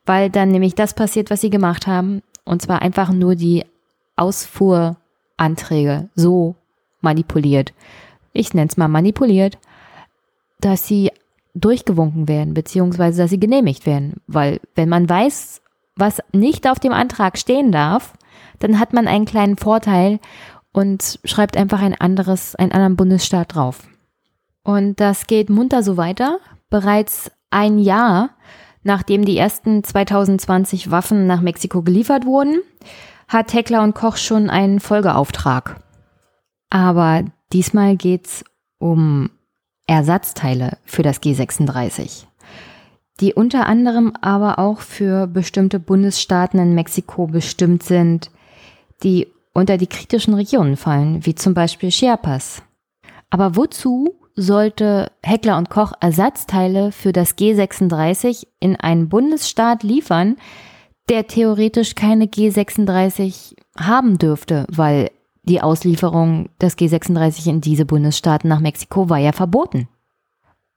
[0.09, 3.63] weil dann nämlich das passiert, was sie gemacht haben, und zwar einfach nur die
[4.15, 6.55] Ausfuhranträge so
[6.99, 7.75] manipuliert.
[8.33, 9.59] Ich nenne es mal manipuliert,
[10.61, 11.11] dass sie
[11.53, 14.15] durchgewunken werden, beziehungsweise dass sie genehmigt werden.
[14.25, 15.61] Weil wenn man weiß,
[15.95, 18.13] was nicht auf dem Antrag stehen darf,
[18.57, 20.19] dann hat man einen kleinen Vorteil
[20.71, 23.87] und schreibt einfach ein anderes, einen anderen Bundesstaat drauf.
[24.63, 26.39] Und das geht munter so weiter.
[26.71, 28.31] Bereits ein Jahr
[28.83, 32.61] Nachdem die ersten 2020 Waffen nach Mexiko geliefert wurden,
[33.27, 35.81] hat Heckler und Koch schon einen Folgeauftrag.
[36.69, 38.43] Aber diesmal geht's
[38.77, 39.29] um
[39.87, 42.25] Ersatzteile für das G36,
[43.19, 48.31] die unter anderem aber auch für bestimmte Bundesstaaten in Mexiko bestimmt sind,
[49.03, 52.61] die unter die kritischen Regionen fallen, wie zum Beispiel Chiapas.
[53.29, 60.37] Aber wozu sollte Heckler und Koch Ersatzteile für das G36 in einen Bundesstaat liefern,
[61.09, 65.11] der theoretisch keine G36 haben dürfte, weil
[65.43, 69.89] die Auslieferung des G36 in diese Bundesstaaten nach Mexiko war ja verboten.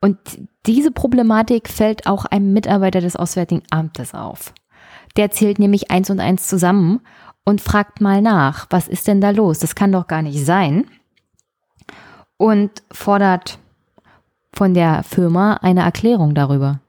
[0.00, 0.18] Und
[0.66, 4.52] diese Problematik fällt auch einem Mitarbeiter des Auswärtigen Amtes auf.
[5.16, 7.00] Der zählt nämlich eins und eins zusammen
[7.44, 9.60] und fragt mal nach, was ist denn da los?
[9.60, 10.86] Das kann doch gar nicht sein
[12.42, 13.60] und fordert
[14.52, 16.80] von der Firma eine Erklärung darüber.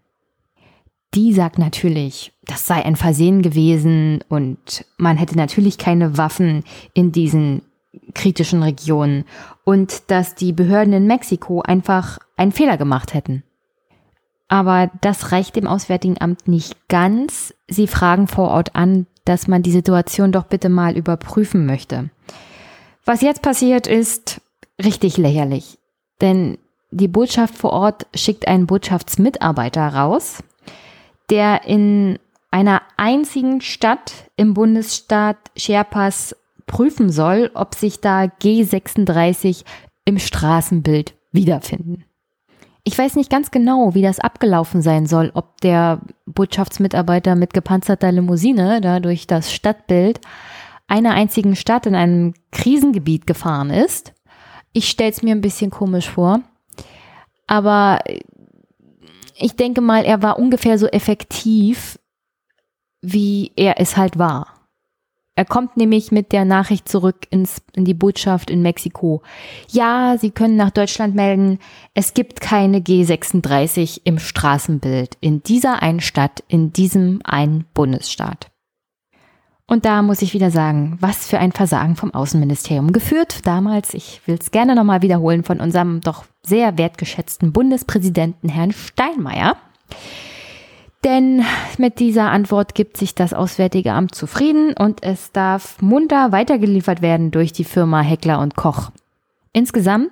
[1.14, 6.64] Die sagt natürlich, das sei ein Versehen gewesen und man hätte natürlich keine Waffen
[6.96, 7.62] in diesen
[8.16, 9.26] kritischen Regionen
[9.64, 13.44] und dass die Behörden in Mexiko einfach einen Fehler gemacht hätten.
[14.48, 17.54] Aber das reicht dem Auswärtigen Amt nicht ganz.
[17.68, 22.10] Sie fragen vor Ort an, dass man die Situation doch bitte mal überprüfen möchte.
[23.06, 24.42] Was jetzt passiert ist,
[24.84, 25.78] richtig lächerlich.
[26.22, 26.58] Denn
[26.92, 30.44] die Botschaft vor Ort schickt einen Botschaftsmitarbeiter raus,
[31.30, 32.20] der in
[32.52, 36.36] einer einzigen Stadt im Bundesstaat Chiapas
[36.68, 39.64] prüfen soll, ob sich da G36
[40.06, 42.06] im Straßenbild wiederfinden.
[42.84, 48.12] Ich weiß nicht ganz genau, wie das abgelaufen sein soll, ob der Botschaftsmitarbeiter mit gepanzerter
[48.12, 50.20] Limousine da durch das Stadtbild
[50.88, 54.14] einer einzigen Stadt in einem Krisengebiet gefahren ist
[54.74, 56.42] ich stelle es mir ein bisschen komisch vor.
[57.48, 58.00] Aber
[59.38, 62.00] ich denke mal, er war ungefähr so effektiv,
[63.02, 64.48] wie er es halt war.
[65.36, 69.24] Er kommt nämlich mit der Nachricht zurück ins, in die Botschaft in Mexiko.
[69.70, 71.58] Ja, Sie können nach Deutschland melden,
[71.96, 78.53] es gibt keine G36 im Straßenbild in dieser einen Stadt, in diesem einen Bundesstaat.
[79.66, 82.92] Und da muss ich wieder sagen, was für ein Versagen vom Außenministerium.
[82.92, 88.74] Geführt damals, ich will es gerne nochmal wiederholen, von unserem doch sehr wertgeschätzten Bundespräsidenten Herrn
[88.74, 89.56] Steinmeier.
[91.04, 91.44] Denn
[91.78, 97.32] mit dieser Antwort gibt sich das Auswärtige Amt zufrieden und es darf munter weitergeliefert werden
[97.32, 98.92] durch die Firma Heckler und Koch.
[99.52, 100.12] Insgesamt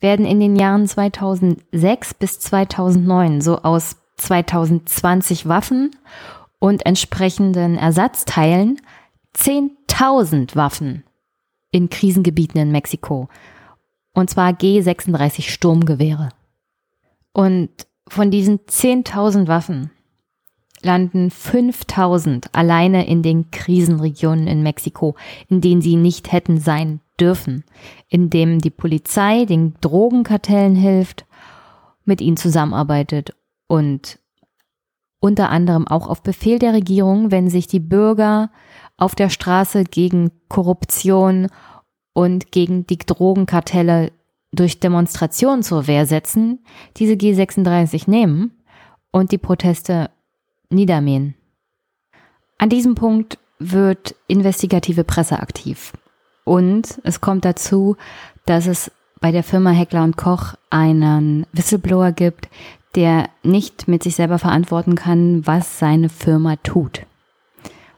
[0.00, 5.90] werden in den Jahren 2006 bis 2009 so aus 2020 Waffen
[6.58, 8.80] und entsprechenden Ersatzteilen
[9.36, 11.04] 10.000 Waffen
[11.70, 13.28] in Krisengebieten in Mexiko.
[14.12, 16.28] Und zwar G36 Sturmgewehre.
[17.32, 17.70] Und
[18.08, 19.90] von diesen 10.000 Waffen
[20.82, 25.16] landen 5000 alleine in den Krisenregionen in Mexiko,
[25.48, 27.64] in denen sie nicht hätten sein dürfen,
[28.08, 31.26] in dem die Polizei den Drogenkartellen hilft,
[32.04, 33.34] mit ihnen zusammenarbeitet
[33.66, 34.18] und
[35.24, 38.50] unter anderem auch auf Befehl der Regierung, wenn sich die Bürger
[38.98, 41.48] auf der Straße gegen Korruption
[42.12, 44.12] und gegen die Drogenkartelle
[44.52, 46.62] durch Demonstrationen zur Wehr setzen,
[46.98, 48.52] diese G36 nehmen
[49.12, 50.10] und die Proteste
[50.68, 51.34] niedermähen.
[52.58, 55.94] An diesem Punkt wird investigative Presse aktiv.
[56.44, 57.96] Und es kommt dazu,
[58.44, 62.50] dass es bei der Firma Heckler und Koch einen Whistleblower gibt,
[62.94, 67.06] der nicht mit sich selber verantworten kann, was seine Firma tut.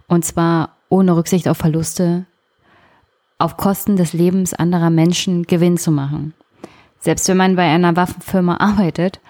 [0.08, 2.26] Und zwar ohne Rücksicht auf Verluste,
[3.38, 6.34] auf Kosten des Lebens anderer Menschen Gewinn zu machen.
[6.98, 9.20] Selbst wenn man bei einer Waffenfirma arbeitet,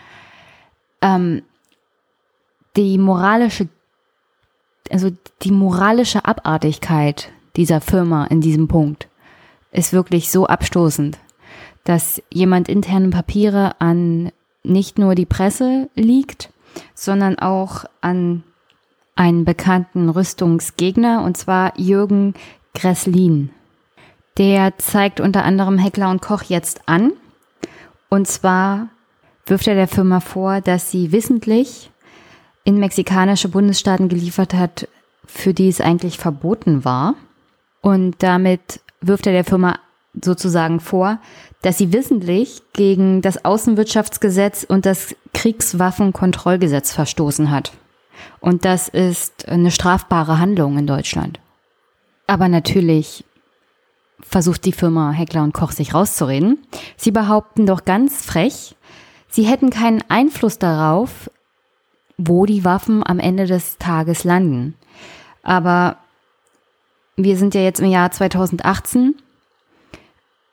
[1.03, 1.43] ähm,
[2.77, 3.69] die moralische,
[4.91, 5.11] also
[5.43, 9.09] die moralische Abartigkeit dieser Firma in diesem Punkt
[9.73, 11.19] ist wirklich so abstoßend,
[11.85, 14.31] dass jemand interne Papiere an
[14.67, 16.51] nicht nur die Presse liegt,
[16.95, 18.43] sondern auch an
[19.15, 22.35] einen bekannten Rüstungsgegner, und zwar Jürgen
[22.75, 23.51] Gresslin.
[24.37, 27.13] Der zeigt unter anderem Heckler und Koch jetzt an.
[28.11, 28.89] Und zwar
[29.47, 31.91] wirft er der Firma vor, dass sie wissentlich
[32.65, 34.89] in mexikanische Bundesstaaten geliefert hat,
[35.25, 37.15] für die es eigentlich verboten war.
[37.81, 39.79] Und damit wirft er der Firma
[40.23, 41.19] sozusagen vor,
[41.63, 47.73] dass sie wissentlich gegen das Außenwirtschaftsgesetz und das Kriegswaffenkontrollgesetz verstoßen hat.
[48.41, 51.41] Und das ist eine strafbare Handlung in Deutschland.
[52.27, 53.25] Aber natürlich
[54.21, 56.59] versucht die Firma Heckler und Koch sich rauszureden.
[56.97, 58.77] Sie behaupten doch ganz frech,
[59.29, 61.31] sie hätten keinen Einfluss darauf,
[62.19, 64.75] wo die Waffen am Ende des Tages landen.
[65.43, 65.99] Aber
[67.17, 69.15] wir sind ja jetzt im Jahr 2018.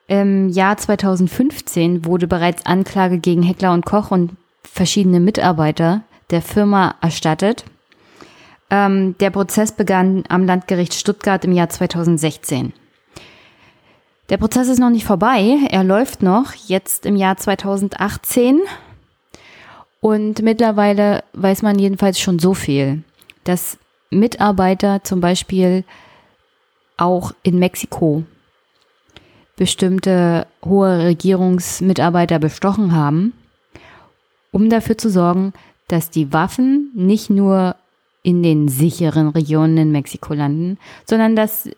[0.06, 4.32] Im Jahr 2015 wurde bereits Anklage gegen Heckler und Koch und
[4.62, 7.64] verschiedene Mitarbeiter der Firma erstattet.
[8.70, 12.72] Ähm, der Prozess begann am Landgericht Stuttgart im Jahr 2016.
[14.30, 18.60] Der Prozess ist noch nicht vorbei, er läuft noch jetzt im Jahr 2018
[20.00, 23.02] und mittlerweile weiß man jedenfalls schon so viel,
[23.44, 23.78] dass
[24.10, 25.84] Mitarbeiter zum Beispiel
[26.96, 28.24] auch in Mexiko
[29.56, 33.32] bestimmte hohe Regierungsmitarbeiter bestochen haben,
[34.50, 35.52] um dafür zu sorgen,
[35.88, 37.76] dass die Waffen nicht nur
[38.22, 41.68] in den sicheren Regionen in Mexiko landen, sondern dass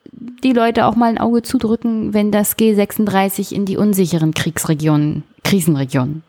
[0.45, 6.23] die Leute auch mal ein Auge zudrücken, wenn das G36 in die unsicheren Kriegsregionen, Krisenregionen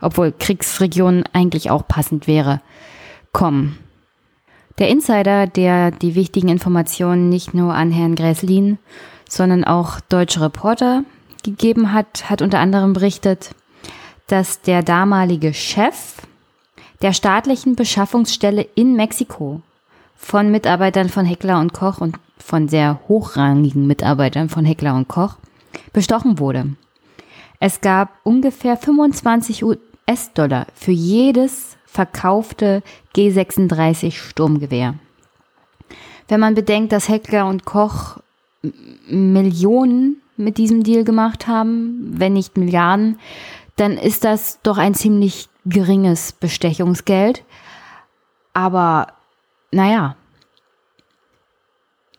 [0.00, 2.60] obwohl Kriegsregion eigentlich auch passend wäre,
[3.32, 3.78] kommen.
[4.78, 8.78] Der Insider, der die wichtigen Informationen nicht nur an Herrn Gräslin,
[9.28, 11.04] sondern auch deutsche Reporter
[11.44, 13.54] gegeben hat, hat unter anderem berichtet,
[14.26, 16.16] dass der damalige Chef
[17.00, 19.62] der staatlichen Beschaffungsstelle in Mexiko
[20.16, 25.36] von Mitarbeitern von Heckler und Koch und von sehr hochrangigen Mitarbeitern von Heckler und Koch
[25.92, 26.74] bestochen wurde.
[27.60, 32.82] Es gab ungefähr 25 US-Dollar für jedes verkaufte
[33.14, 34.94] G36 Sturmgewehr.
[36.28, 38.18] Wenn man bedenkt, dass Heckler und Koch
[38.62, 43.18] Millionen mit diesem Deal gemacht haben, wenn nicht Milliarden,
[43.76, 47.44] dann ist das doch ein ziemlich geringes Bestechungsgeld.
[48.52, 49.08] Aber
[49.70, 50.16] naja,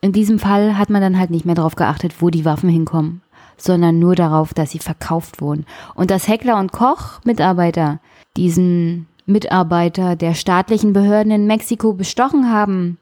[0.00, 3.22] in diesem Fall hat man dann halt nicht mehr darauf geachtet, wo die Waffen hinkommen
[3.62, 5.66] sondern nur darauf, dass sie verkauft wurden.
[5.94, 8.00] Und dass Heckler und Koch Mitarbeiter
[8.36, 12.98] diesen Mitarbeiter der staatlichen Behörden in Mexiko bestochen haben,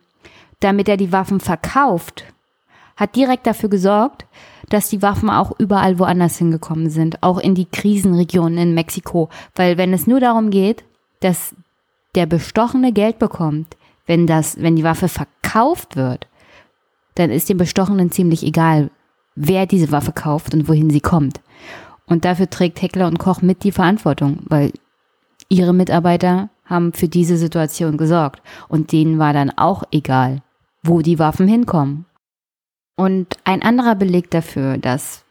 [0.61, 2.24] damit er die Waffen verkauft,
[2.99, 4.26] hat direkt dafür gesorgt,
[4.68, 9.30] dass die Waffen auch überall woanders hingekommen sind, auch in die Krisenregionen in Mexiko.
[9.55, 10.84] Weil wenn es nur darum geht,
[11.20, 11.55] dass
[12.16, 13.76] der Bestochene Geld bekommt,
[14.07, 16.26] wenn das, wenn die Waffe verkauft wird,
[17.14, 18.90] dann ist dem Bestochenen ziemlich egal,
[19.36, 21.40] wer diese Waffe kauft und wohin sie kommt.
[22.07, 24.72] Und dafür trägt Heckler und Koch mit die Verantwortung, weil
[25.49, 28.42] ihre Mitarbeiter haben für diese Situation gesorgt.
[28.68, 30.42] Und denen war dann auch egal,
[30.82, 32.07] wo die Waffen hinkommen.
[32.99, 35.22] Und ein anderer Beleg dafür, dass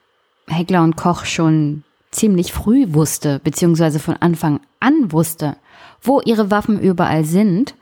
[0.48, 5.58] Heckler und Koch schon ziemlich früh wusste, beziehungsweise von Anfang an wusste,
[6.02, 7.76] wo ihre Waffen überall sind,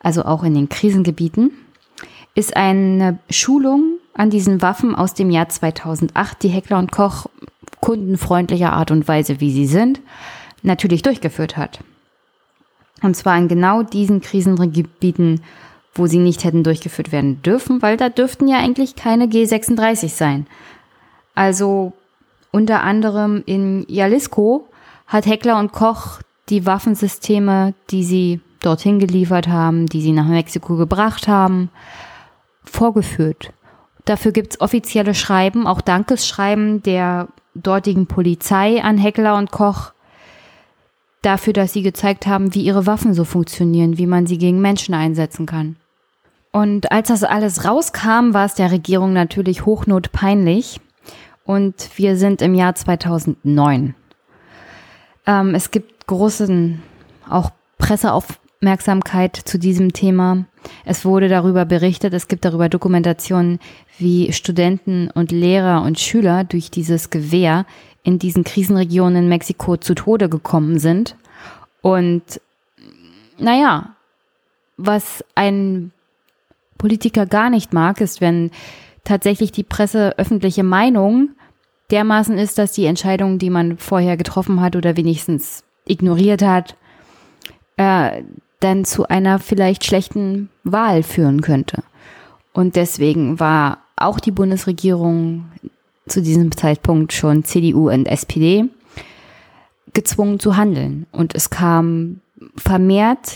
[0.00, 1.52] also auch in den Krisengebieten,
[2.34, 7.28] ist eine Schulung an diesen Waffen aus dem Jahr 2008, die Heckler und Koch
[7.80, 10.02] kundenfreundlicher Art und Weise, wie sie sind,
[10.62, 11.80] natürlich durchgeführt hat.
[13.00, 15.40] Und zwar in genau diesen Krisengebieten,
[15.94, 20.46] wo sie nicht hätten durchgeführt werden dürfen, weil da dürften ja eigentlich keine G36 sein.
[21.34, 21.92] Also
[22.50, 24.68] unter anderem in Jalisco
[25.06, 30.76] hat Heckler und Koch die Waffensysteme, die sie dorthin geliefert haben, die sie nach Mexiko
[30.76, 31.70] gebracht haben,
[32.64, 33.52] vorgeführt.
[34.04, 39.92] Dafür gibt's offizielle Schreiben, auch Dankesschreiben der dortigen Polizei an Heckler und Koch,
[41.22, 44.94] dafür, dass sie gezeigt haben, wie ihre Waffen so funktionieren, wie man sie gegen Menschen
[44.94, 45.76] einsetzen kann.
[46.52, 50.80] Und als das alles rauskam, war es der Regierung natürlich hochnotpeinlich.
[51.44, 53.94] Und wir sind im Jahr 2009.
[55.26, 56.82] Ähm, es gibt großen,
[57.28, 60.46] auch Presseaufmerksamkeit zu diesem Thema.
[60.84, 63.60] Es wurde darüber berichtet, es gibt darüber Dokumentationen,
[63.98, 67.66] wie Studenten und Lehrer und Schüler durch dieses Gewehr
[68.02, 71.16] in diesen Krisenregionen in Mexiko zu Tode gekommen sind.
[71.82, 72.40] Und
[73.38, 73.94] naja,
[74.76, 75.92] was ein
[76.78, 78.50] Politiker gar nicht mag, ist, wenn
[79.04, 81.30] tatsächlich die Presse öffentliche Meinung
[81.90, 86.76] dermaßen ist, dass die Entscheidungen, die man vorher getroffen hat oder wenigstens ignoriert hat,
[87.76, 88.22] äh,
[88.60, 91.82] dann zu einer vielleicht schlechten Wahl führen könnte.
[92.52, 95.46] Und deswegen war auch die Bundesregierung
[96.08, 98.64] zu diesem Zeitpunkt schon CDU und SPD
[99.92, 101.06] gezwungen zu handeln.
[101.12, 102.20] Und es kam
[102.56, 103.32] vermehrt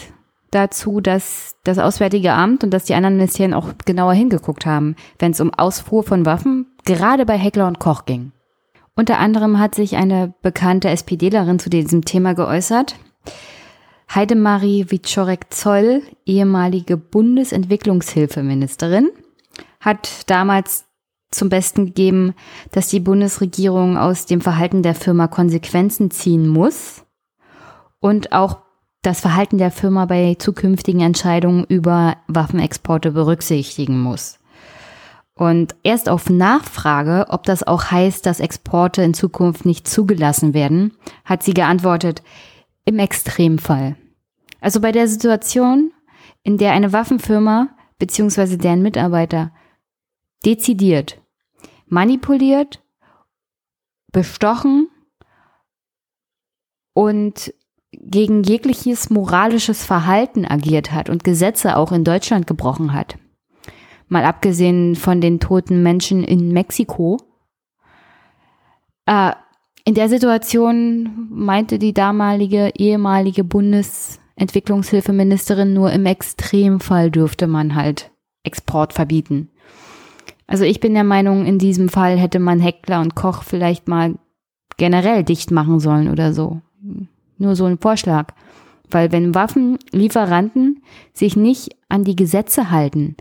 [0.51, 5.33] dazu, dass das Auswärtige Amt und dass die anderen Ministerien auch genauer hingeguckt haben, wenn
[5.33, 8.33] es um Ausfuhr von Waffen gerade bei Heckler und Koch ging.
[8.95, 12.97] Unter anderem hat sich eine bekannte SPDlerin zu diesem Thema geäußert.
[14.14, 19.09] Heidemarie Wiczorek-Zoll, ehemalige Bundesentwicklungshilfeministerin,
[19.81, 20.85] hat damals
[21.33, 22.35] zum Besten gegeben,
[22.70, 27.05] dass die Bundesregierung aus dem Verhalten der Firma Konsequenzen ziehen muss
[28.01, 28.59] und auch
[29.03, 34.39] das Verhalten der Firma bei zukünftigen Entscheidungen über Waffenexporte berücksichtigen muss.
[35.35, 40.93] Und erst auf Nachfrage, ob das auch heißt, dass Exporte in Zukunft nicht zugelassen werden,
[41.24, 42.22] hat sie geantwortet,
[42.85, 43.97] im Extremfall.
[44.61, 45.93] Also bei der Situation,
[46.43, 47.68] in der eine Waffenfirma
[47.99, 48.57] bzw.
[48.57, 49.53] deren Mitarbeiter
[50.45, 51.22] dezidiert,
[51.93, 52.82] manipuliert,
[54.12, 54.88] bestochen
[56.95, 57.53] und
[57.93, 63.18] gegen jegliches moralisches Verhalten agiert hat und Gesetze auch in Deutschland gebrochen hat,
[64.09, 67.18] mal abgesehen von den toten Menschen in Mexiko.
[69.05, 69.32] Äh,
[69.84, 78.11] in der Situation meinte die damalige ehemalige Bundesentwicklungshilfeministerin nur im Extremfall dürfte man halt
[78.45, 79.51] Export verbieten.
[80.53, 84.16] Also ich bin der Meinung, in diesem Fall hätte man Heckler und Koch vielleicht mal
[84.76, 86.61] generell dicht machen sollen oder so.
[87.38, 88.34] Nur so ein Vorschlag.
[88.90, 90.82] Weil wenn Waffenlieferanten
[91.14, 93.16] sich nicht an die Gesetze halten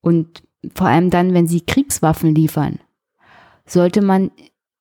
[0.00, 0.42] und
[0.74, 2.78] vor allem dann, wenn sie Kriegswaffen liefern,
[3.66, 4.30] sollte man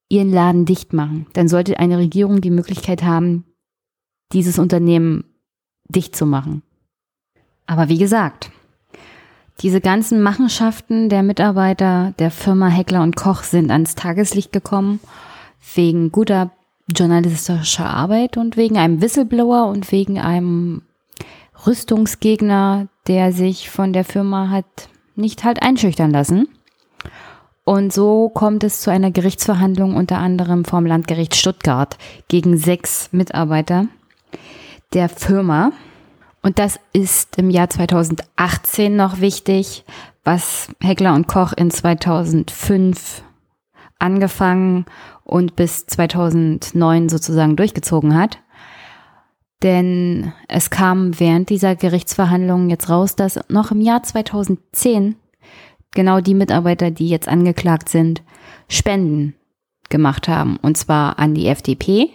[0.08, 1.28] ihren Laden dicht machen.
[1.34, 3.44] Dann sollte eine Regierung die Möglichkeit haben,
[4.32, 5.26] dieses Unternehmen
[5.90, 6.62] dicht zu machen.
[7.66, 8.52] Aber wie gesagt,
[9.62, 15.00] diese ganzen Machenschaften der Mitarbeiter der Firma Heckler und Koch sind ans Tageslicht gekommen
[15.76, 16.52] wegen guter
[16.88, 20.82] journalistischer Arbeit und wegen einem Whistleblower und wegen einem
[21.68, 24.66] Rüstungsgegner, der sich von der Firma hat
[25.16, 26.48] nicht halt einschüchtern lassen.
[27.66, 31.98] Und so kommt es zu einer Gerichtsverhandlung unter anderem vom Landgericht Stuttgart
[32.28, 33.88] gegen sechs Mitarbeiter
[34.94, 35.72] der Firma.
[36.50, 39.86] Und das ist im Jahr 2018 noch wichtig,
[40.24, 43.22] was Heckler und Koch in 2005
[44.00, 44.86] angefangen
[45.24, 48.40] und bis 2009 sozusagen durchgezogen hat.
[49.62, 55.18] Denn es kam während dieser Gerichtsverhandlungen jetzt raus, dass noch im Jahr 2010
[55.92, 58.24] genau die Mitarbeiter, die jetzt angeklagt sind,
[58.68, 59.36] Spenden
[59.90, 60.58] gemacht haben.
[60.58, 62.10] Und zwar an die FDP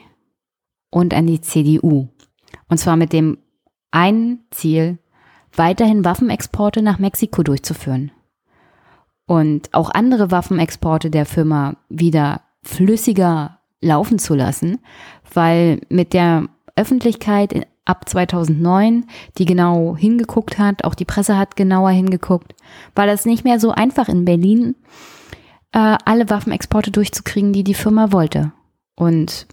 [0.90, 2.08] und an die CDU.
[2.68, 3.38] Und zwar mit dem
[3.94, 4.98] einen Ziel,
[5.54, 8.10] weiterhin Waffenexporte nach Mexiko durchzuführen.
[9.26, 14.80] Und auch andere Waffenexporte der Firma wieder flüssiger laufen zu lassen,
[15.32, 19.06] weil mit der Öffentlichkeit ab 2009,
[19.38, 22.54] die genau hingeguckt hat, auch die Presse hat genauer hingeguckt,
[22.94, 24.74] war das nicht mehr so einfach in Berlin,
[25.72, 28.52] äh, alle Waffenexporte durchzukriegen, die die Firma wollte.
[28.96, 29.46] Und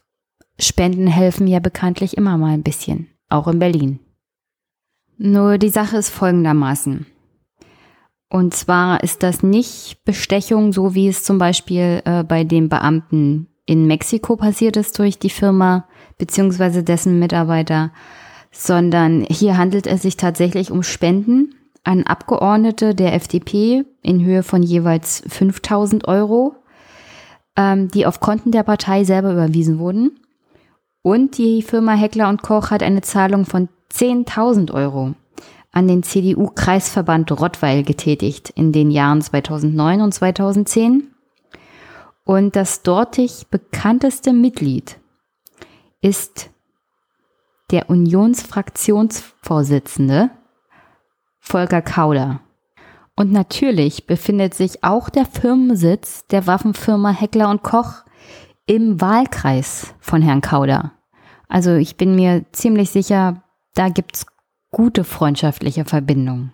[0.59, 3.99] Spenden helfen ja bekanntlich immer mal ein bisschen, auch in Berlin.
[5.23, 7.05] Nur die Sache ist folgendermaßen.
[8.27, 13.47] Und zwar ist das nicht Bestechung, so wie es zum Beispiel äh, bei dem Beamten
[13.67, 15.85] in Mexiko passiert ist durch die Firma
[16.17, 17.91] beziehungsweise dessen Mitarbeiter,
[18.51, 21.53] sondern hier handelt es sich tatsächlich um Spenden
[21.83, 26.55] an Abgeordnete der FDP in Höhe von jeweils 5000 Euro,
[27.55, 30.19] ähm, die auf Konten der Partei selber überwiesen wurden.
[31.03, 35.13] Und die Firma Heckler und Koch hat eine Zahlung von 10.000 Euro
[35.71, 41.11] an den CDU-Kreisverband Rottweil getätigt in den Jahren 2009 und 2010.
[42.23, 44.99] Und das dortig bekannteste Mitglied
[46.01, 46.51] ist
[47.71, 50.29] der Unionsfraktionsvorsitzende
[51.39, 52.41] Volker Kauder.
[53.15, 58.03] Und natürlich befindet sich auch der Firmensitz der Waffenfirma Heckler und Koch
[58.65, 60.91] im Wahlkreis von Herrn Kauder.
[61.47, 64.25] Also ich bin mir ziemlich sicher, da gibt's
[64.71, 66.53] gute freundschaftliche Verbindungen.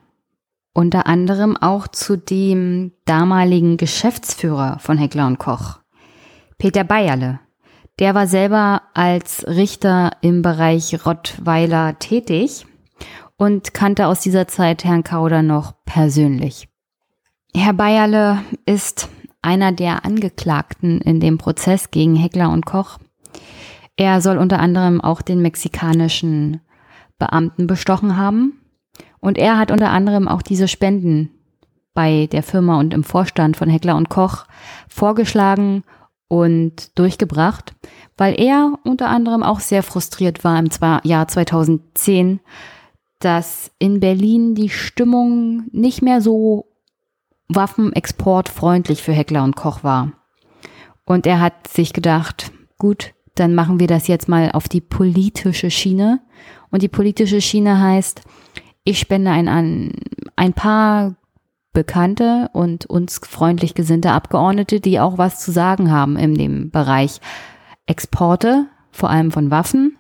[0.74, 5.80] Unter anderem auch zu dem damaligen Geschäftsführer von Heckler und Koch,
[6.58, 7.40] Peter Bayerle.
[8.00, 12.68] Der war selber als Richter im Bereich Rottweiler tätig
[13.38, 16.68] und kannte aus dieser Zeit Herrn Kauder noch persönlich.
[17.56, 19.10] Herr Bayerle ist
[19.42, 23.00] einer der Angeklagten in dem Prozess gegen Heckler und Koch.
[23.96, 26.62] Er soll unter anderem auch den mexikanischen
[27.20, 28.62] Beamten bestochen haben
[29.20, 31.32] und er hat unter anderem auch diese Spenden
[31.94, 34.46] bei der Firma und im Vorstand von Heckler und Koch
[34.88, 35.84] vorgeschlagen
[36.28, 37.74] und durchgebracht,
[38.18, 40.70] weil er unter anderem auch sehr frustriert war im
[41.04, 42.40] Jahr 2010,
[43.20, 46.66] dass in Berlin die Stimmung nicht mehr so
[47.50, 50.12] waffenexportfreundlich für Heckler und Koch war.
[51.06, 55.72] Und er hat sich gedacht, gut, dann machen wir das jetzt mal auf die politische
[55.72, 56.20] Schiene.
[56.70, 58.22] Und die politische Schiene heißt,
[58.84, 59.92] ich spende ein, ein,
[60.36, 61.16] ein paar
[61.74, 67.20] bekannte und uns freundlich gesinnte Abgeordnete, die auch was zu sagen haben in dem Bereich
[67.86, 69.98] Exporte, vor allem von Waffen,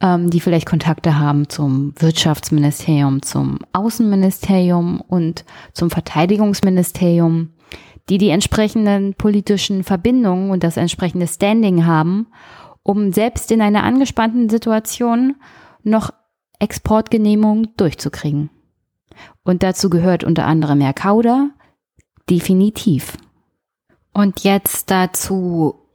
[0.00, 7.50] ähm, die vielleicht Kontakte haben zum Wirtschaftsministerium, zum Außenministerium und zum Verteidigungsministerium,
[8.08, 12.28] die die entsprechenden politischen Verbindungen und das entsprechende Standing haben,
[12.82, 15.36] um selbst in einer angespannten Situation
[15.86, 16.12] noch
[16.58, 18.50] Exportgenehmigung durchzukriegen.
[19.44, 21.50] Und dazu gehört unter anderem Herr Kauder,
[22.28, 23.16] definitiv.
[24.12, 25.86] Und jetzt dazu,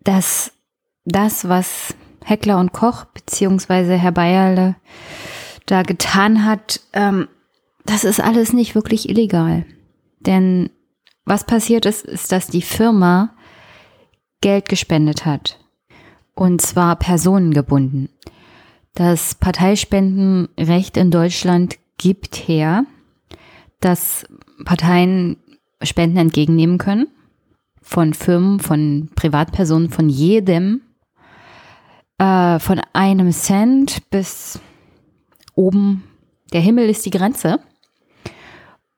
[0.00, 0.52] dass
[1.04, 1.94] das, was
[2.24, 4.76] Heckler und Koch beziehungsweise Herr Bayerle
[5.66, 7.28] da getan hat, ähm,
[7.84, 9.64] das ist alles nicht wirklich illegal.
[10.20, 10.70] Denn
[11.24, 13.34] was passiert ist, ist, dass die Firma
[14.40, 15.58] Geld gespendet hat.
[16.34, 18.10] Und zwar personengebunden.
[18.98, 22.84] Das Parteispendenrecht in Deutschland gibt her,
[23.78, 24.26] dass
[24.64, 25.36] Parteien
[25.80, 27.06] Spenden entgegennehmen können
[27.80, 30.80] von Firmen, von Privatpersonen, von jedem,
[32.18, 34.58] äh, von einem Cent bis
[35.54, 36.02] oben.
[36.52, 37.60] Der Himmel ist die Grenze.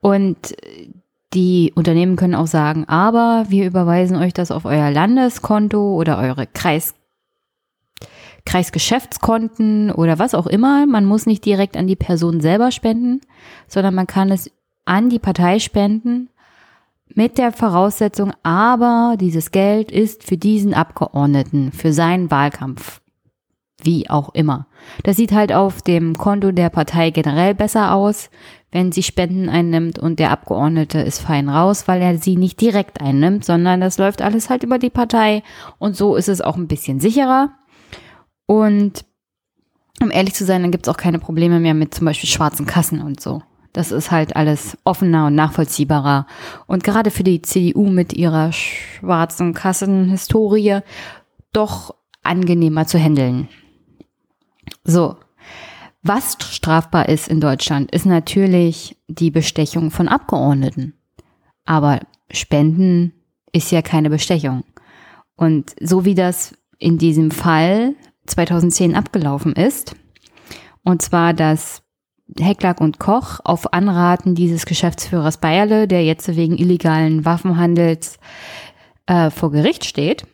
[0.01, 0.57] Und
[1.35, 6.47] die Unternehmen können auch sagen, aber wir überweisen euch das auf euer Landeskonto oder eure
[6.47, 6.95] Kreis
[8.51, 10.85] Kreisgeschäftskonten oder was auch immer.
[10.85, 13.21] Man muss nicht direkt an die Person selber spenden,
[13.69, 14.51] sondern man kann es
[14.85, 16.31] an die Partei spenden
[17.15, 23.01] mit der Voraussetzung, aber dieses Geld ist für diesen Abgeordneten, für seinen Wahlkampf.
[23.83, 24.67] Wie auch immer.
[25.05, 28.31] Das sieht halt auf dem Konto der Partei generell besser aus,
[28.73, 33.01] wenn sie Spenden einnimmt und der Abgeordnete ist fein raus, weil er sie nicht direkt
[33.01, 35.45] einnimmt, sondern das läuft alles halt über die Partei
[35.79, 37.51] und so ist es auch ein bisschen sicherer.
[38.51, 39.05] Und
[40.03, 42.67] um ehrlich zu sein, dann gibt es auch keine Probleme mehr mit zum Beispiel schwarzen
[42.67, 43.45] Kassen und so.
[43.73, 46.27] Das ist halt alles offener und nachvollziehbarer.
[46.67, 50.81] Und gerade für die CDU mit ihrer schwarzen Kassenhistorie
[51.53, 51.95] doch
[52.25, 53.49] angenehmer zu handeln.
[54.83, 55.17] So.
[56.03, 60.95] Was strafbar ist in Deutschland, ist natürlich die Bestechung von Abgeordneten.
[61.67, 62.01] Aber
[62.33, 63.13] Spenden
[63.53, 64.65] ist ja keine Bestechung.
[65.37, 67.95] Und so wie das in diesem Fall
[68.31, 69.95] 2010 abgelaufen ist.
[70.83, 71.83] Und zwar, dass
[72.39, 78.19] Hecklack und Koch auf Anraten dieses Geschäftsführers Bayerle, der jetzt wegen illegalen Waffenhandels
[79.07, 80.27] äh, vor Gericht steht,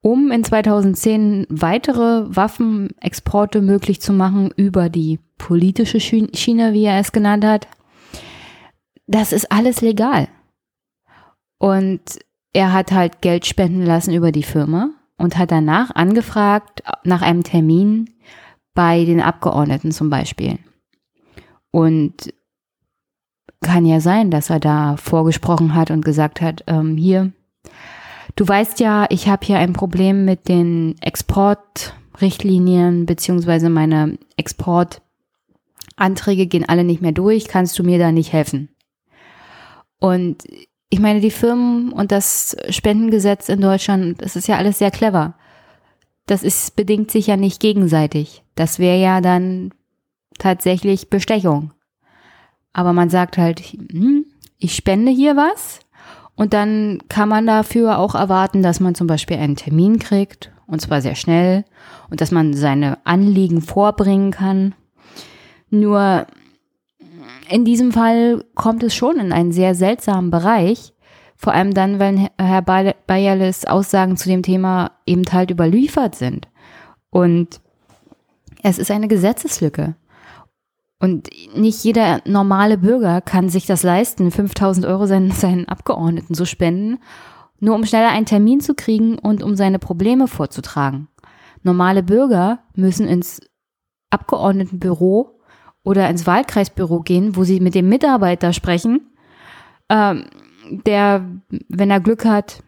[0.00, 7.12] um in 2010 weitere Waffenexporte möglich zu machen über die politische Schiene, wie er es
[7.12, 7.68] genannt hat.
[9.06, 10.28] Das ist alles legal.
[11.58, 12.00] Und
[12.52, 17.42] er hat halt Geld spenden lassen über die Firma und hat danach angefragt nach einem
[17.42, 18.08] Termin
[18.72, 20.58] bei den Abgeordneten zum Beispiel.
[21.70, 22.32] Und
[23.60, 27.32] kann ja sein, dass er da vorgesprochen hat und gesagt hat, ähm, hier,
[28.36, 36.46] du weißt ja, ich habe hier ein Problem mit den Export Richtlinien beziehungsweise meine Exportanträge
[36.46, 37.48] gehen alle nicht mehr durch.
[37.48, 38.68] Kannst du mir da nicht helfen?
[39.98, 40.44] Und
[40.90, 45.34] ich meine, die Firmen und das Spendengesetz in Deutschland, das ist ja alles sehr clever.
[46.26, 48.42] Das ist, bedingt sich ja nicht gegenseitig.
[48.54, 49.72] Das wäre ja dann
[50.38, 51.72] tatsächlich Bestechung.
[52.72, 54.26] Aber man sagt halt, hm,
[54.58, 55.80] ich spende hier was
[56.34, 60.80] und dann kann man dafür auch erwarten, dass man zum Beispiel einen Termin kriegt und
[60.80, 61.64] zwar sehr schnell
[62.10, 64.74] und dass man seine Anliegen vorbringen kann.
[65.70, 66.26] Nur
[67.48, 70.92] in diesem Fall kommt es schon in einen sehr seltsamen Bereich,
[71.36, 76.48] vor allem dann, wenn Herr Bayerles Aussagen zu dem Thema eben halt überliefert sind.
[77.10, 77.60] Und
[78.62, 79.94] es ist eine Gesetzeslücke.
[81.00, 86.44] Und nicht jeder normale Bürger kann sich das leisten, 5000 Euro seinen, seinen Abgeordneten zu
[86.44, 86.98] spenden,
[87.60, 91.08] nur um schneller einen Termin zu kriegen und um seine Probleme vorzutragen.
[91.62, 93.40] Normale Bürger müssen ins
[94.10, 95.37] Abgeordnetenbüro
[95.88, 99.10] oder ins Wahlkreisbüro gehen, wo sie mit dem Mitarbeiter sprechen,
[99.88, 100.26] ähm,
[100.70, 101.24] der,
[101.68, 102.62] wenn er Glück hat,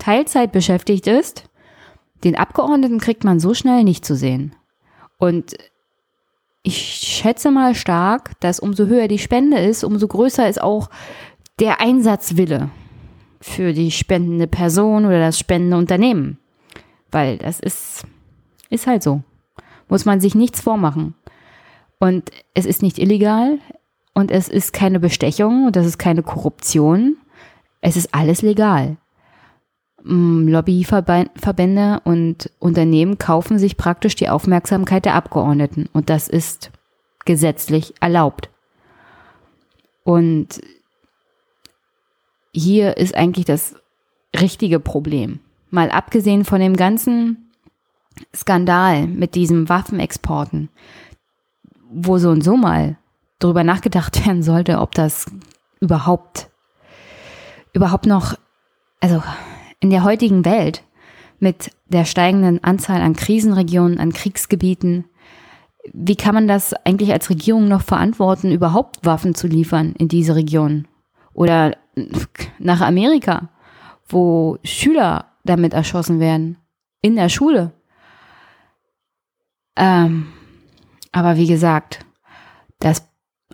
[0.00, 1.44] Teilzeit beschäftigt ist.
[2.24, 4.56] Den Abgeordneten kriegt man so schnell nicht zu sehen.
[5.16, 5.54] Und
[6.64, 10.90] ich schätze mal stark, dass umso höher die Spende ist, umso größer ist auch
[11.60, 12.70] der Einsatzwille
[13.40, 16.38] für die spendende Person oder das spendende Unternehmen.
[17.12, 18.04] Weil das ist,
[18.70, 19.22] ist halt so.
[19.88, 21.14] Muss man sich nichts vormachen.
[21.98, 23.58] Und es ist nicht illegal
[24.14, 27.16] und es ist keine Bestechung und das ist keine Korruption.
[27.80, 28.96] Es ist alles legal.
[30.02, 36.70] Mm, Lobbyverbände und Unternehmen kaufen sich praktisch die Aufmerksamkeit der Abgeordneten und das ist
[37.24, 38.50] gesetzlich erlaubt.
[40.04, 40.60] Und
[42.52, 43.74] hier ist eigentlich das
[44.40, 45.40] richtige Problem.
[45.70, 47.50] Mal abgesehen von dem ganzen
[48.34, 50.68] Skandal mit diesen Waffenexporten,
[51.96, 52.96] wo so und so mal
[53.38, 55.26] drüber nachgedacht werden sollte, ob das
[55.80, 56.50] überhaupt,
[57.72, 58.34] überhaupt noch,
[59.00, 59.22] also
[59.80, 60.82] in der heutigen Welt
[61.38, 65.04] mit der steigenden Anzahl an Krisenregionen, an Kriegsgebieten,
[65.92, 70.34] wie kann man das eigentlich als Regierung noch verantworten, überhaupt Waffen zu liefern in diese
[70.34, 70.88] Region?
[71.32, 71.76] Oder
[72.58, 73.50] nach Amerika,
[74.08, 76.58] wo Schüler damit erschossen werden,
[77.02, 77.72] in der Schule.
[79.76, 80.28] Ähm,
[81.16, 82.04] aber wie gesagt,
[82.78, 83.08] das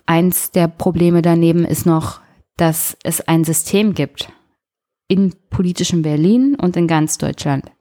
[0.05, 2.19] eins der Probleme daneben ist noch,
[2.57, 4.29] dass es ein System gibt,
[5.07, 7.71] in politischem Berlin und in ganz Deutschland,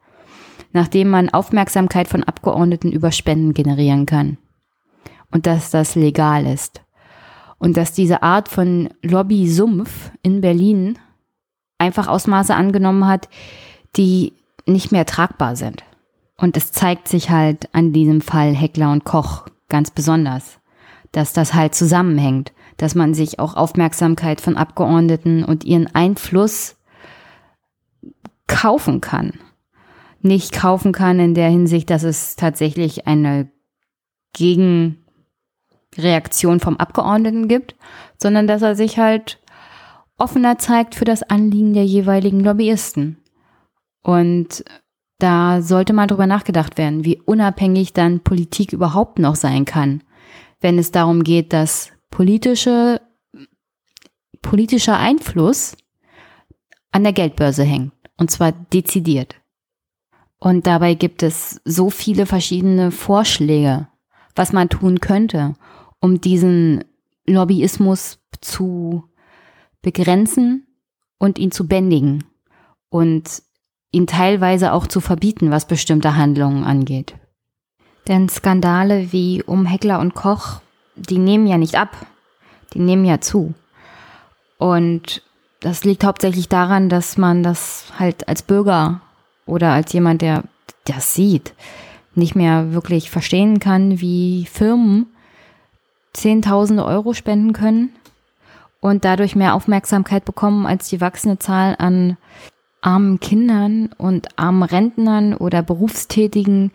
[0.73, 4.39] nachdem man Aufmerksamkeit von Abgeordneten über Spenden generieren kann.
[5.33, 6.83] Und dass das legal ist.
[7.59, 10.97] Und dass diese Art von Lobby-Sumpf in Berlin
[11.79, 13.29] einfach Ausmaße angenommen hat,
[13.97, 14.33] die
[14.65, 15.83] nicht mehr tragbar sind.
[16.37, 20.61] Und es zeigt sich halt an diesem Fall Heckler und Koch ganz besonders,
[21.11, 26.77] dass das halt zusammenhängt, dass man sich auch Aufmerksamkeit von Abgeordneten und ihren Einfluss
[28.47, 29.41] kaufen kann.
[30.21, 33.51] Nicht kaufen kann in der Hinsicht, dass es tatsächlich eine
[34.35, 35.01] Gegenreaktion
[36.61, 37.75] vom Abgeordneten gibt,
[38.19, 39.41] sondern dass er sich halt
[40.19, 43.17] offener zeigt für das Anliegen der jeweiligen Lobbyisten.
[44.03, 44.65] Und
[45.23, 50.03] da sollte mal drüber nachgedacht werden, wie unabhängig dann Politik überhaupt noch sein kann,
[50.61, 53.01] wenn es darum geht, dass politische,
[54.43, 55.77] politischer Einfluss
[56.91, 57.93] an der Geldbörse hängt.
[58.19, 59.37] Und zwar dezidiert.
[60.39, 63.89] Und dabei gibt es so viele verschiedene Vorschläge,
[64.35, 65.55] was man tun könnte,
[66.01, 66.85] um diesen
[67.27, 69.05] Lobbyismus zu
[69.83, 70.67] begrenzen
[71.19, 72.25] und ihn zu bändigen
[72.89, 73.43] und
[73.93, 77.15] ihn teilweise auch zu verbieten, was bestimmte Handlungen angeht.
[78.09, 80.61] Denn Skandale wie um Heckler und Koch,
[80.97, 81.91] die nehmen ja nicht ab,
[82.75, 83.55] die nehmen ja zu.
[84.59, 85.23] Und
[85.61, 89.01] das liegt hauptsächlich daran, dass man das halt als Bürger
[89.47, 90.43] oder als jemand, der
[90.85, 91.55] das sieht,
[92.15, 95.07] nicht mehr wirklich verstehen kann, wie Firmen
[96.13, 97.91] Zehntausende Euro spenden können
[98.81, 102.19] und dadurch mehr Aufmerksamkeit bekommen als die wachsende Zahl an
[102.83, 106.73] armen Kindern und armen Rentnern oder Berufstätigen,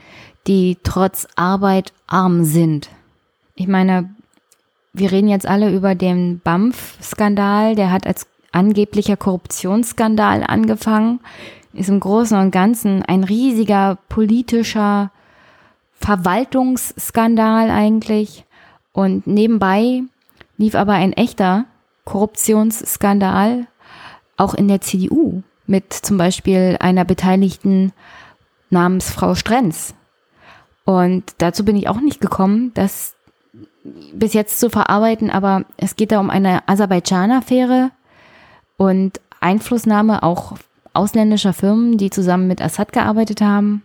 [0.47, 2.89] die trotz Arbeit arm sind.
[3.55, 4.09] Ich meine,
[4.93, 11.19] wir reden jetzt alle über den BAMF-Skandal, der hat als angeblicher Korruptionsskandal angefangen,
[11.73, 15.11] ist im Großen und Ganzen ein riesiger politischer
[15.99, 18.45] Verwaltungsskandal eigentlich.
[18.93, 20.03] Und nebenbei
[20.57, 21.65] lief aber ein echter
[22.05, 23.67] Korruptionsskandal
[24.37, 27.93] auch in der CDU mit zum Beispiel einer Beteiligten
[28.70, 29.93] namens Frau Strenz.
[30.86, 33.13] Und dazu bin ich auch nicht gekommen, das
[34.13, 37.91] bis jetzt zu verarbeiten, aber es geht da um eine Aserbaidschan-Affäre
[38.78, 40.57] und Einflussnahme auch
[40.93, 43.84] ausländischer Firmen, die zusammen mit Assad gearbeitet haben.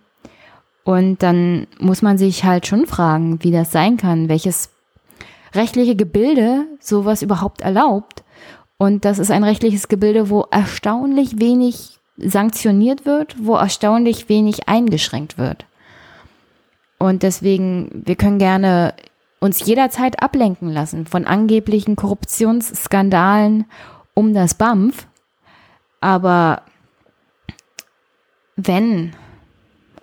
[0.85, 4.71] Und dann muss man sich halt schon fragen, wie das sein kann, welches
[5.55, 8.25] rechtliche Gebilde sowas überhaupt erlaubt.
[8.83, 15.39] Und das ist ein rechtliches Gebilde, wo erstaunlich wenig sanktioniert wird, wo erstaunlich wenig eingeschränkt
[15.39, 15.67] wird.
[16.99, 18.95] Und deswegen, wir können gerne
[19.39, 23.67] uns jederzeit ablenken lassen von angeblichen Korruptionsskandalen
[24.15, 25.07] um das BAMF.
[26.01, 26.63] Aber
[28.57, 29.13] wenn,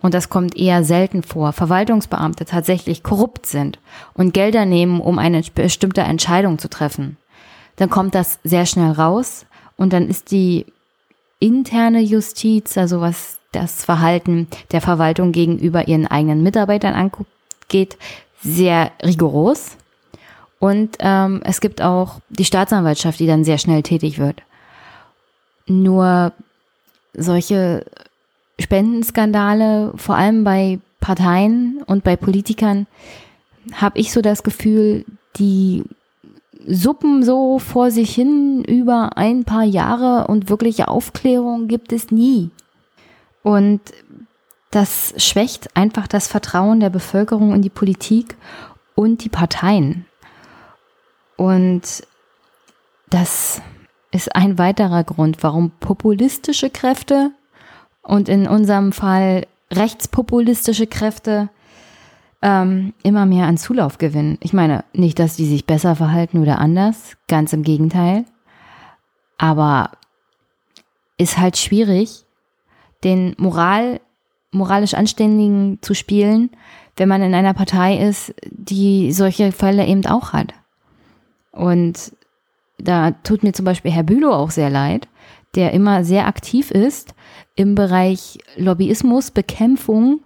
[0.02, 3.78] und das kommt eher selten vor, Verwaltungsbeamte tatsächlich korrupt sind
[4.14, 7.18] und Gelder nehmen, um eine bestimmte Entscheidung zu treffen,
[7.80, 9.46] dann kommt das sehr schnell raus
[9.78, 10.66] und dann ist die
[11.40, 17.98] interne Justiz, also was das Verhalten der Verwaltung gegenüber ihren eigenen Mitarbeitern angeht,
[18.42, 19.78] sehr rigoros.
[20.60, 24.42] Und ähm, es gibt auch die Staatsanwaltschaft, die dann sehr schnell tätig wird.
[25.66, 26.34] Nur
[27.14, 27.86] solche
[28.60, 32.88] Spendenskandale, vor allem bei Parteien und bei Politikern,
[33.72, 35.06] habe ich so das Gefühl,
[35.38, 35.86] die
[36.68, 42.50] suppen so vor sich hin über ein paar Jahre und wirkliche Aufklärung gibt es nie.
[43.44, 43.82] Und
[44.72, 48.36] das schwächt einfach das Vertrauen der Bevölkerung in die Politik
[48.96, 50.06] und die Parteien.
[51.38, 52.04] Und
[53.10, 53.62] das
[54.12, 57.32] ist ein weiterer Grund, warum populistische Kräfte
[58.02, 61.50] und in unserem Fall rechtspopulistische Kräfte
[62.42, 64.38] ähm, immer mehr an Zulauf gewinnen.
[64.42, 68.26] Ich meine, nicht, dass die sich besser verhalten oder anders, ganz im Gegenteil.
[69.38, 69.92] Aber
[71.18, 72.26] ist halt schwierig,
[73.04, 74.00] den Moral,
[74.52, 76.50] moralisch Anständigen zu spielen,
[76.96, 80.54] wenn man in einer Partei ist, die solche Fälle eben auch hat.
[81.52, 82.14] Und
[82.78, 85.08] da tut mir zum Beispiel Herr Bülow auch sehr leid,
[85.56, 87.14] der immer sehr aktiv ist
[87.56, 90.22] im Bereich Lobbyismus, Bekämpfung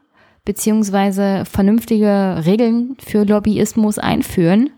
[0.46, 4.72] beziehungsweise vernünftige Regeln für Lobbyismus einführen,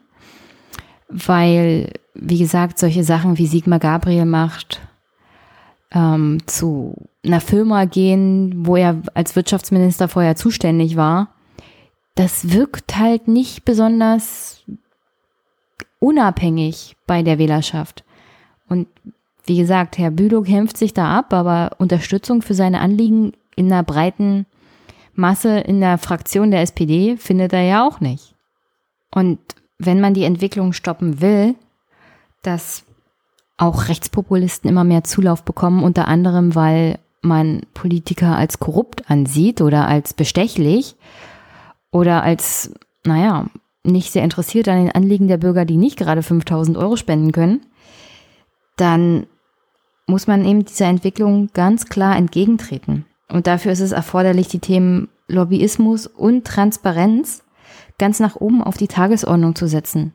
[1.10, 4.82] weil, wie gesagt, solche Sachen wie Sigmar Gabriel macht,
[5.92, 6.96] ähm, zu
[7.26, 11.30] einer Firma gehen, wo er als Wirtschaftsminister vorher zuständig war,
[12.16, 14.64] das wirkt halt nicht besonders
[16.00, 18.04] unabhängig bei der Wählerschaft.
[18.68, 18.88] Und
[19.46, 23.84] wie gesagt, Herr Bülow kämpft sich da ab, aber Unterstützung für seine Anliegen in einer
[23.84, 24.46] breiten
[25.16, 28.36] Masse in der Fraktion der SPD findet er ja auch nicht.
[29.14, 29.40] Und
[29.78, 31.56] wenn man die Entwicklung stoppen will,
[32.42, 32.84] dass
[33.58, 39.88] auch Rechtspopulisten immer mehr Zulauf bekommen, unter anderem, weil man Politiker als korrupt ansieht oder
[39.88, 40.96] als bestechlich
[41.92, 43.48] oder als, naja,
[43.84, 47.66] nicht sehr interessiert an den Anliegen der Bürger, die nicht gerade 5000 Euro spenden können,
[48.78, 49.28] dann
[50.08, 53.06] muss man eben dieser Entwicklung ganz klar entgegentreten.
[53.30, 57.44] Und dafür ist es erforderlich, die Themen Lobbyismus und Transparenz
[57.98, 60.14] ganz nach oben auf die Tagesordnung zu setzen,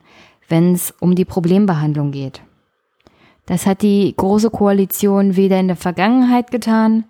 [0.48, 2.42] wenn es um die Problembehandlung geht.
[3.46, 7.04] Das hat die Große Koalition weder in der Vergangenheit getan,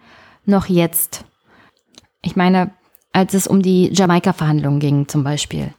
[0.46, 1.24] noch jetzt.
[2.22, 2.72] Ich meine,
[3.12, 5.74] als es um die Jamaika-Verhandlungen ging zum Beispiel,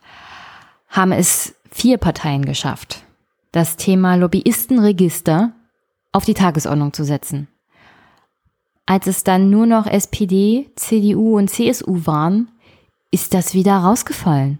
[0.90, 3.06] haben es vier Parteien geschafft,
[3.52, 5.54] das Thema Lobbyistenregister
[6.12, 7.48] auf die Tagesordnung zu setzen.
[8.86, 12.50] Als es dann nur noch SPD, CDU und CSU waren,
[13.12, 14.60] ist das wieder rausgefallen.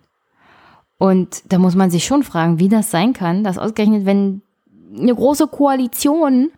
[0.98, 4.42] Und da muss man sich schon fragen, wie das sein kann, dass ausgerechnet, wenn
[4.96, 6.52] eine große Koalition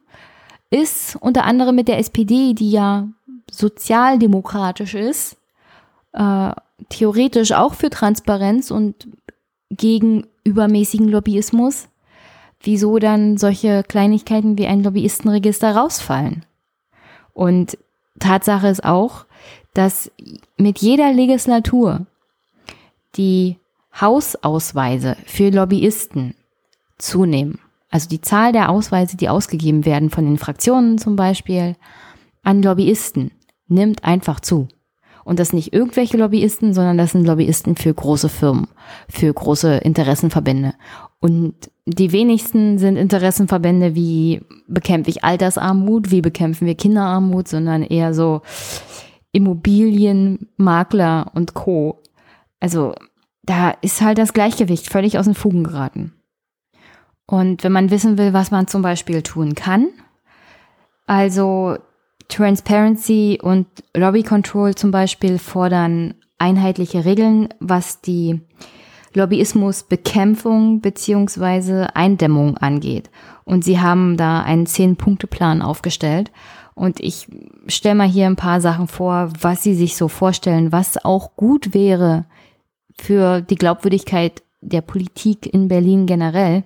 [0.70, 3.08] ist, unter anderem mit der SPD, die ja
[3.50, 5.38] sozialdemokratisch ist,
[6.14, 6.52] äh,
[6.90, 9.08] theoretisch auch für Transparenz und
[9.70, 11.88] gegen übermäßigen Lobbyismus,
[12.62, 16.44] wieso dann solche Kleinigkeiten wie ein Lobbyistenregister rausfallen.
[17.34, 17.78] Und
[18.20, 19.26] Tatsache ist auch,
[19.74, 20.12] dass
[20.58, 22.06] mit jeder Legislatur
[23.16, 23.58] die
[24.00, 26.36] Hausausweise für Lobbyisten
[26.98, 27.60] zunehmen.
[27.90, 31.76] Also die Zahl der Ausweise, die ausgegeben werden von den Fraktionen zum Beispiel
[32.44, 33.32] an Lobbyisten,
[33.68, 34.68] nimmt einfach zu.
[35.24, 38.68] Und das nicht irgendwelche Lobbyisten, sondern das sind Lobbyisten für große Firmen,
[39.08, 40.74] für große Interessenverbände.
[41.20, 41.54] Und
[41.86, 48.42] die wenigsten sind Interessenverbände wie bekämpfe ich Altersarmut, wie bekämpfen wir Kinderarmut, sondern eher so
[49.32, 52.00] Immobilienmakler und Co.
[52.60, 52.94] Also
[53.44, 56.14] da ist halt das Gleichgewicht völlig aus den Fugen geraten.
[57.26, 59.88] Und wenn man wissen will, was man zum Beispiel tun kann,
[61.06, 61.78] also
[62.28, 68.42] Transparency und Lobby Control zum Beispiel fordern einheitliche Regeln, was die
[69.14, 73.10] Lobbyismusbekämpfung beziehungsweise Eindämmung angeht.
[73.46, 76.32] Und sie haben da einen Zehn-Punkte-Plan aufgestellt.
[76.76, 77.28] Und ich
[77.68, 81.74] stelle mal hier ein paar Sachen vor, was sie sich so vorstellen, was auch gut
[81.74, 82.26] wäre
[83.00, 86.64] für die Glaubwürdigkeit der Politik in Berlin generell,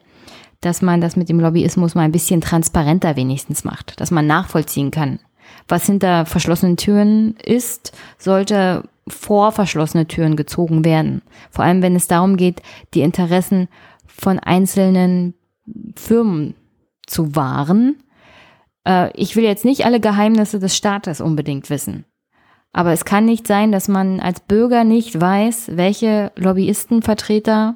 [0.61, 4.91] dass man das mit dem Lobbyismus mal ein bisschen transparenter wenigstens macht, dass man nachvollziehen
[4.91, 5.19] kann.
[5.67, 11.21] Was hinter verschlossenen Türen ist, sollte vor verschlossene Türen gezogen werden.
[11.49, 12.61] Vor allem, wenn es darum geht,
[12.93, 13.67] die Interessen
[14.05, 15.33] von einzelnen
[15.95, 16.55] Firmen
[17.05, 18.03] zu wahren.
[18.85, 22.05] Äh, ich will jetzt nicht alle Geheimnisse des Staates unbedingt wissen.
[22.73, 27.75] Aber es kann nicht sein, dass man als Bürger nicht weiß, welche Lobbyistenvertreter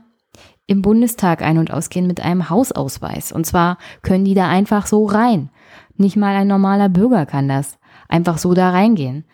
[0.67, 3.31] im Bundestag ein- und ausgehen mit einem Hausausweis.
[3.31, 5.49] Und zwar können die da einfach so rein.
[5.95, 7.77] Nicht mal ein normaler Bürger kann das.
[8.07, 9.25] Einfach so da reingehen.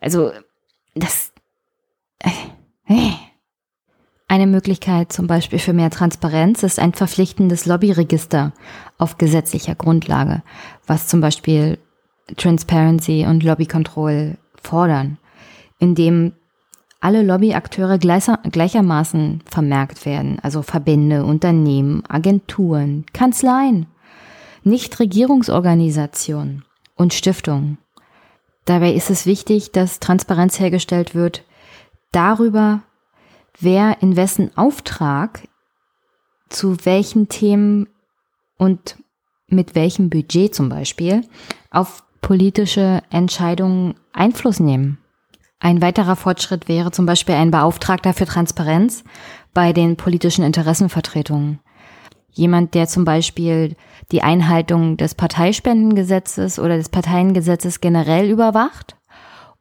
[0.00, 0.32] Also,
[0.94, 1.32] das.
[2.18, 2.30] Äh,
[2.86, 3.12] äh.
[4.30, 8.52] Eine Möglichkeit zum Beispiel für mehr Transparenz ist ein verpflichtendes Lobbyregister
[8.98, 10.42] auf gesetzlicher Grundlage,
[10.86, 11.78] was zum Beispiel
[12.36, 15.16] Transparency und Lobby Control fordern,
[15.78, 16.32] indem
[17.00, 23.86] alle Lobbyakteure gleicher, gleichermaßen vermerkt werden, also Verbände, Unternehmen, Agenturen, Kanzleien,
[24.68, 26.64] Nichtregierungsorganisationen
[26.96, 27.78] und Stiftungen.
[28.64, 31.44] Dabei ist es wichtig, dass Transparenz hergestellt wird
[32.12, 32.82] darüber,
[33.58, 35.48] wer in wessen Auftrag
[36.48, 37.88] zu welchen Themen
[38.56, 38.96] und
[39.48, 41.22] mit welchem Budget zum Beispiel
[41.70, 44.98] auf politische Entscheidungen Einfluss nehmen.
[45.60, 49.02] Ein weiterer Fortschritt wäre zum Beispiel ein Beauftragter für Transparenz
[49.54, 51.58] bei den politischen Interessenvertretungen.
[52.32, 53.76] Jemand, der zum Beispiel
[54.12, 58.96] die Einhaltung des Parteispendengesetzes oder des Parteiengesetzes generell überwacht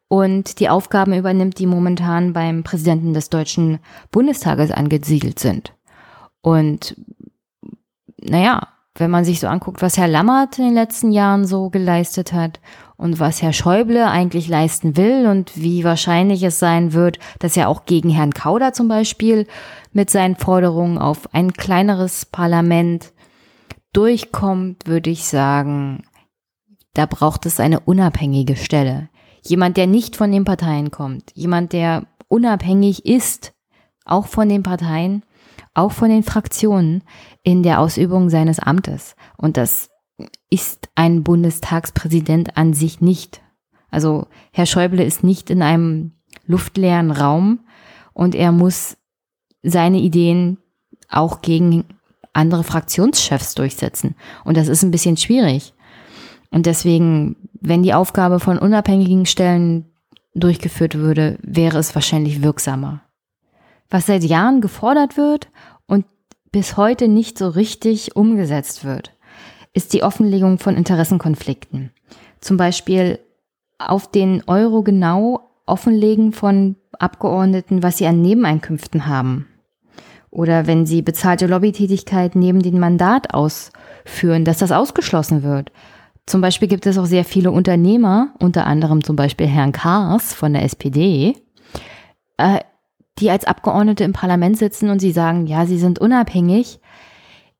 [0.07, 3.79] und die Aufgaben übernimmt, die momentan beim Präsidenten des Deutschen
[4.11, 5.73] Bundestages angesiedelt sind.
[6.41, 6.95] Und
[8.21, 8.67] naja,
[8.99, 12.59] wenn man sich so anguckt, was Herr Lammert in den letzten Jahren so geleistet hat
[12.97, 17.69] und was Herr Schäuble eigentlich leisten will und wie wahrscheinlich es sein wird, dass er
[17.69, 19.47] auch gegen Herrn Kauder zum Beispiel
[19.93, 23.13] mit seinen Forderungen auf ein kleineres Parlament
[23.93, 26.03] durchkommt, würde ich sagen,
[26.93, 29.09] da braucht es eine unabhängige Stelle.
[29.43, 33.53] Jemand, der nicht von den Parteien kommt, jemand, der unabhängig ist,
[34.05, 35.23] auch von den Parteien,
[35.77, 37.03] auch von den Fraktionen
[37.43, 39.15] in der Ausübung seines Amtes.
[39.37, 39.89] Und das
[40.49, 43.41] ist ein Bundestagspräsident an sich nicht.
[43.89, 46.13] Also Herr Schäuble ist nicht in einem
[46.45, 47.59] luftleeren Raum
[48.13, 48.97] und er muss
[49.63, 50.57] seine Ideen
[51.09, 51.85] auch gegen
[52.33, 54.15] andere Fraktionschefs durchsetzen.
[54.43, 55.73] Und das ist ein bisschen schwierig.
[56.49, 59.85] Und deswegen, wenn die Aufgabe von unabhängigen Stellen
[60.33, 63.01] durchgeführt würde, wäre es wahrscheinlich wirksamer.
[63.89, 65.49] Was seit Jahren gefordert wird
[65.85, 66.05] und
[66.51, 69.13] bis heute nicht so richtig umgesetzt wird,
[69.73, 71.91] ist die Offenlegung von Interessenkonflikten.
[72.41, 73.19] Zum Beispiel
[73.79, 79.47] auf den Euro genau offenlegen von Abgeordneten, was sie an Nebeneinkünften haben.
[80.29, 85.71] Oder wenn sie bezahlte Lobbytätigkeit neben dem Mandat ausführen, dass das ausgeschlossen wird.
[86.25, 90.53] Zum Beispiel gibt es auch sehr viele Unternehmer, unter anderem zum Beispiel Herrn Kars von
[90.53, 91.35] der SPD,
[92.37, 92.59] äh,
[93.19, 96.79] die als Abgeordnete im Parlament sitzen und sie sagen, ja, sie sind unabhängig.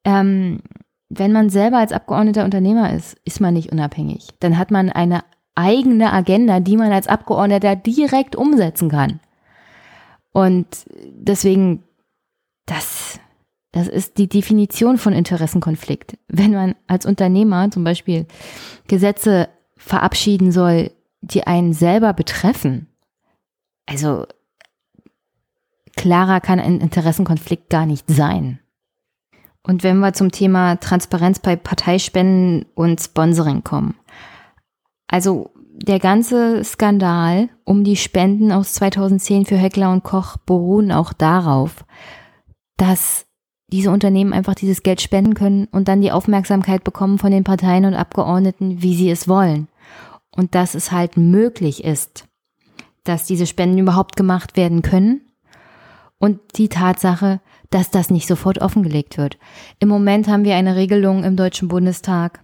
[0.04, 0.62] Ähm,
[1.10, 4.28] wenn man selber als Abgeordneter Unternehmer ist, ist man nicht unabhängig.
[4.40, 5.24] Dann hat man eine
[5.56, 9.20] eigene Agenda, die man als Abgeordneter direkt umsetzen kann.
[10.32, 10.68] Und
[11.16, 11.84] deswegen,
[12.66, 13.20] das
[13.78, 16.18] das ist die Definition von Interessenkonflikt.
[16.28, 18.26] Wenn man als Unternehmer zum Beispiel
[18.88, 22.88] Gesetze verabschieden soll, die einen selber betreffen,
[23.86, 24.26] also
[26.08, 28.60] klarer kann ein Interessenkonflikt gar nicht sein.
[29.62, 33.96] Und wenn wir zum Thema Transparenz bei Parteispenden und Sponsoring kommen.
[35.08, 41.12] Also der ganze Skandal um die Spenden aus 2010 für Heckler und Koch beruhen auch
[41.12, 41.84] darauf,
[42.78, 43.26] dass
[43.68, 47.84] diese Unternehmen einfach dieses Geld spenden können und dann die Aufmerksamkeit bekommen von den Parteien
[47.84, 49.68] und Abgeordneten, wie sie es wollen.
[50.32, 52.30] Und dass es halt möglich ist,
[53.04, 55.27] dass diese Spenden überhaupt gemacht werden können.
[56.20, 59.38] Und die Tatsache, dass das nicht sofort offengelegt wird.
[59.80, 62.40] Im Moment haben wir eine Regelung im Deutschen Bundestag,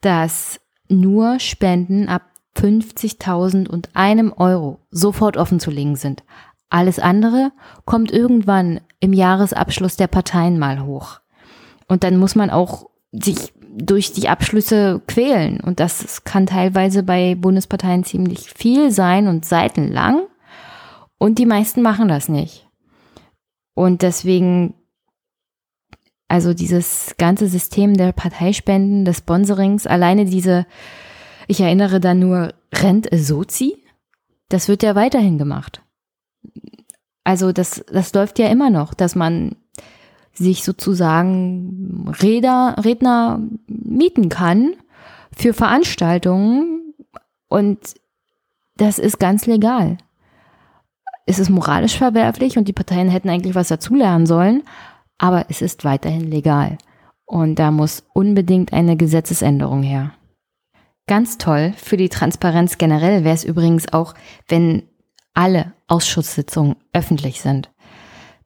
[0.00, 2.22] dass nur Spenden ab
[2.56, 6.24] 50.000 und einem Euro sofort offenzulegen sind.
[6.68, 7.52] Alles andere
[7.84, 11.20] kommt irgendwann im Jahresabschluss der Parteien mal hoch.
[11.86, 15.60] Und dann muss man auch sich durch die Abschlüsse quälen.
[15.60, 20.22] Und das kann teilweise bei Bundesparteien ziemlich viel sein und seitenlang.
[21.18, 22.65] Und die meisten machen das nicht.
[23.76, 24.72] Und deswegen,
[26.28, 30.66] also dieses ganze System der Parteispenden, des Sponsorings, alleine diese,
[31.46, 33.76] ich erinnere da nur Rent Sozi,
[34.48, 35.82] das wird ja weiterhin gemacht.
[37.22, 39.56] Also das, das läuft ja immer noch, dass man
[40.32, 44.72] sich sozusagen Räder, Redner mieten kann
[45.36, 46.94] für Veranstaltungen
[47.48, 47.94] und
[48.78, 49.98] das ist ganz legal.
[51.26, 54.62] Es ist moralisch verwerflich und die Parteien hätten eigentlich was dazulernen sollen,
[55.18, 56.78] aber es ist weiterhin legal.
[57.24, 60.12] Und da muss unbedingt eine Gesetzesänderung her.
[61.08, 64.14] Ganz toll für die Transparenz generell wäre es übrigens auch,
[64.48, 64.84] wenn
[65.34, 67.70] alle Ausschusssitzungen öffentlich sind.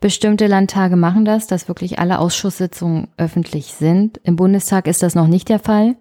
[0.00, 4.18] Bestimmte Landtage machen das, dass wirklich alle Ausschusssitzungen öffentlich sind.
[4.24, 5.96] Im Bundestag ist das noch nicht der Fall.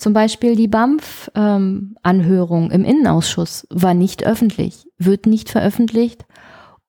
[0.00, 6.24] Zum Beispiel die BAMF-Anhörung ähm, im Innenausschuss war nicht öffentlich, wird nicht veröffentlicht.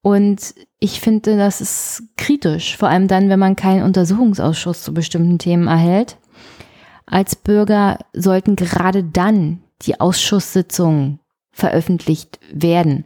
[0.02, 5.40] Und ich finde, das ist kritisch, vor allem dann, wenn man keinen Untersuchungsausschuss zu bestimmten
[5.40, 6.20] Themen erhält.
[7.06, 11.20] Als Bürger sollten gerade dann die Ausschusssitzungen
[11.52, 13.04] veröffentlicht werden.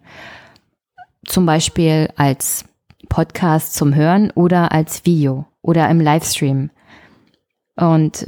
[1.26, 2.66] Zum Beispiel als
[3.10, 6.70] Podcast zum Hören oder als Video oder im Livestream.
[7.76, 8.28] Und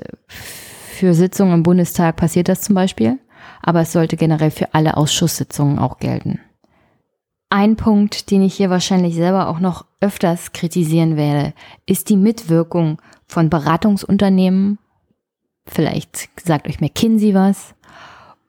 [0.97, 3.19] für Sitzungen im Bundestag passiert das zum Beispiel,
[3.61, 6.39] aber es sollte generell für alle Ausschusssitzungen auch gelten.
[7.49, 11.53] Ein Punkt, den ich hier wahrscheinlich selber auch noch öfters kritisieren werde,
[11.85, 14.79] ist die Mitwirkung von Beratungsunternehmen.
[15.65, 17.73] Vielleicht sagt euch McKinsey was.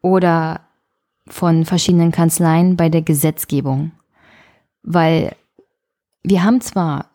[0.03, 0.63] Oder
[1.29, 3.93] von verschiedenen Kanzleien bei der Gesetzgebung.
[4.83, 5.37] Weil
[6.23, 7.11] wir haben zwar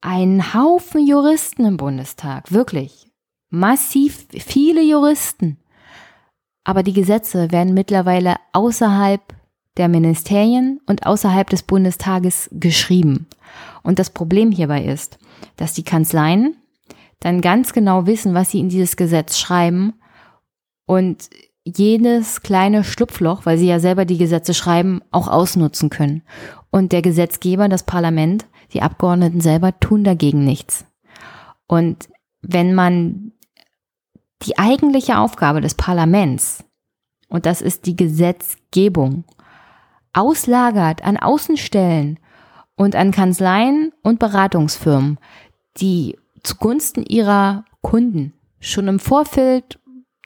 [0.00, 3.05] einen Haufen Juristen im Bundestag, wirklich
[3.50, 5.58] massiv viele Juristen,
[6.64, 9.20] aber die Gesetze werden mittlerweile außerhalb
[9.76, 13.26] der Ministerien und außerhalb des Bundestages geschrieben.
[13.82, 15.18] Und das Problem hierbei ist,
[15.56, 16.56] dass die Kanzleien
[17.20, 19.94] dann ganz genau wissen, was sie in dieses Gesetz schreiben
[20.86, 21.30] und
[21.64, 26.22] jedes kleine Schlupfloch, weil sie ja selber die Gesetze schreiben, auch ausnutzen können.
[26.70, 30.84] Und der Gesetzgeber, das Parlament, die Abgeordneten selber tun dagegen nichts.
[31.66, 32.08] Und
[32.42, 33.32] wenn man
[34.42, 36.64] die eigentliche Aufgabe des Parlaments,
[37.28, 39.24] und das ist die Gesetzgebung,
[40.12, 42.18] auslagert an Außenstellen
[42.76, 45.18] und an Kanzleien und Beratungsfirmen,
[45.78, 49.78] die zugunsten ihrer Kunden schon im Vorfeld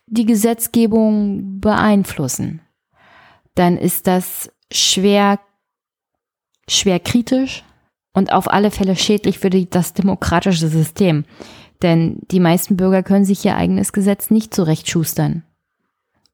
[0.06, 2.60] die Gesetzgebung beeinflussen,
[3.54, 5.38] dann ist das schwer,
[6.68, 7.64] schwer kritisch
[8.12, 11.24] und auf alle Fälle schädlich für das demokratische System.
[11.82, 15.44] Denn die meisten Bürger können sich ihr eigenes Gesetz nicht zurechtschustern.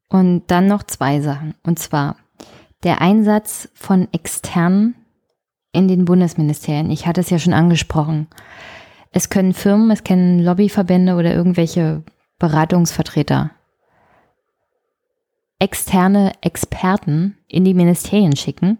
[0.09, 1.55] Und dann noch zwei Sachen.
[1.63, 2.17] Und zwar
[2.83, 4.95] der Einsatz von Externen
[5.71, 6.91] in den Bundesministerien.
[6.91, 8.27] Ich hatte es ja schon angesprochen.
[9.11, 12.03] Es können Firmen, es können Lobbyverbände oder irgendwelche
[12.39, 13.51] Beratungsvertreter
[15.59, 18.77] externe Experten in die Ministerien schicken.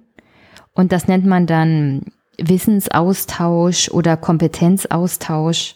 [0.73, 2.03] Und das nennt man dann
[2.37, 5.75] Wissensaustausch oder Kompetenzaustausch.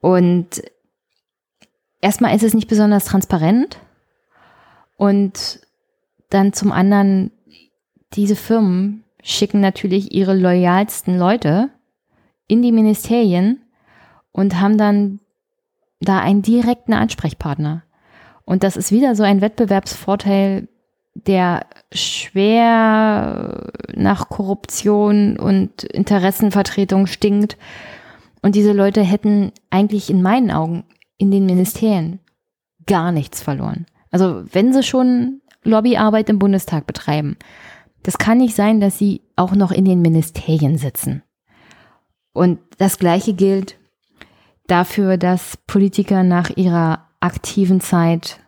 [0.00, 0.62] Und
[2.00, 3.78] erstmal ist es nicht besonders transparent.
[4.96, 5.60] Und
[6.30, 7.30] dann zum anderen,
[8.14, 11.70] diese Firmen schicken natürlich ihre loyalsten Leute
[12.48, 13.62] in die Ministerien
[14.32, 15.20] und haben dann
[16.00, 17.82] da einen direkten Ansprechpartner.
[18.44, 20.68] Und das ist wieder so ein Wettbewerbsvorteil,
[21.14, 27.56] der schwer nach Korruption und Interessenvertretung stinkt.
[28.46, 30.84] Und diese Leute hätten eigentlich in meinen Augen
[31.18, 32.20] in den Ministerien
[32.86, 33.86] gar nichts verloren.
[34.12, 37.38] Also wenn sie schon Lobbyarbeit im Bundestag betreiben,
[38.04, 41.24] das kann nicht sein, dass sie auch noch in den Ministerien sitzen.
[42.34, 43.78] Und das Gleiche gilt
[44.68, 48.38] dafür, dass Politiker nach ihrer aktiven Zeit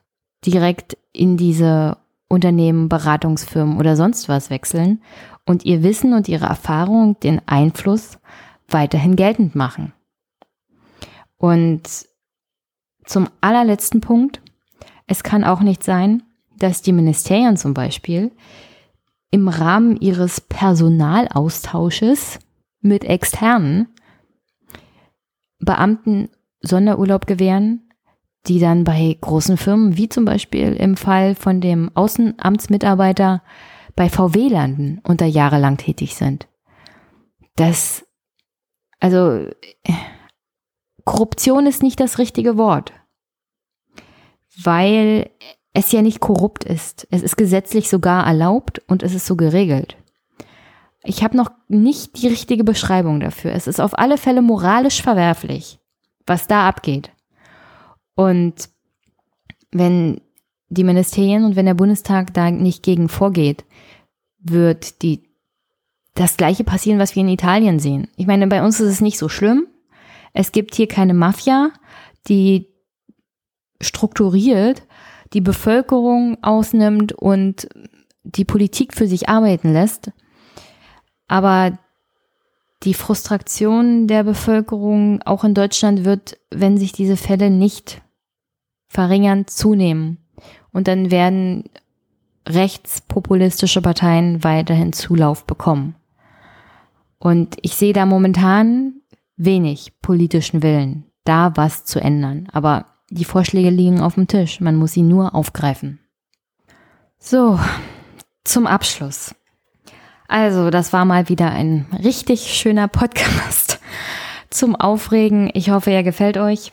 [0.47, 1.97] direkt in diese
[2.29, 5.03] Unternehmen, Beratungsfirmen oder sonst was wechseln
[5.45, 8.21] und ihr Wissen und ihre Erfahrung, den Einfluss
[8.69, 9.93] weiterhin geltend machen.
[11.37, 11.83] Und
[13.05, 14.43] zum allerletzten Punkt,
[15.07, 16.23] es kann auch nicht sein,
[16.59, 18.33] dass die Ministerien zum Beispiel
[19.31, 22.39] im Rahmen ihres Personalaustausches
[22.81, 23.89] mit externen
[25.61, 26.29] Beamten
[26.61, 27.91] Sonderurlaub gewähren,
[28.47, 33.43] die dann bei großen Firmen, wie zum Beispiel im Fall von dem Außenamtsmitarbeiter
[33.97, 36.49] bei VW landen und da jahrelang tätig sind.
[37.57, 38.07] Das,
[39.01, 39.49] also,
[41.05, 42.93] Korruption ist nicht das richtige Wort,
[44.63, 45.31] weil
[45.73, 47.07] es ja nicht korrupt ist.
[47.11, 49.97] Es ist gesetzlich sogar erlaubt und es ist so geregelt.
[51.05, 53.53] Ich habe noch nicht die richtige Beschreibung dafür.
[53.53, 55.79] Es ist auf alle Fälle moralisch verwerflich,
[56.27, 57.13] was da abgeht.
[58.15, 58.69] Und
[59.71, 60.21] wenn
[60.69, 63.65] die Ministerien und wenn der Bundestag da nicht gegen vorgeht,
[64.39, 65.28] wird die
[66.19, 68.09] das gleiche passieren, was wir in Italien sehen.
[68.17, 69.67] Ich meine, bei uns ist es nicht so schlimm.
[70.33, 71.71] Es gibt hier keine Mafia,
[72.29, 72.69] die
[73.81, 74.83] strukturiert
[75.33, 77.69] die Bevölkerung ausnimmt und
[78.23, 80.11] die Politik für sich arbeiten lässt.
[81.27, 81.79] Aber
[82.85, 88.01] die Frustration der Bevölkerung auch in Deutschland wird, wenn sich diese Fälle nicht
[88.89, 90.19] verringern, zunehmen.
[90.73, 91.65] Und dann werden
[92.49, 95.97] rechtspopulistische Parteien weiterhin Zulauf bekommen.
[97.19, 99.01] Und ich sehe da momentan
[99.37, 102.49] wenig politischen Willen, da was zu ändern.
[102.53, 106.01] Aber die Vorschläge liegen auf dem Tisch, man muss sie nur aufgreifen.
[107.19, 107.59] So,
[108.45, 109.35] zum Abschluss.
[110.29, 113.81] Also, das war mal wieder ein richtig schöner Podcast
[114.51, 115.51] zum Aufregen.
[115.55, 116.71] Ich hoffe, er gefällt euch.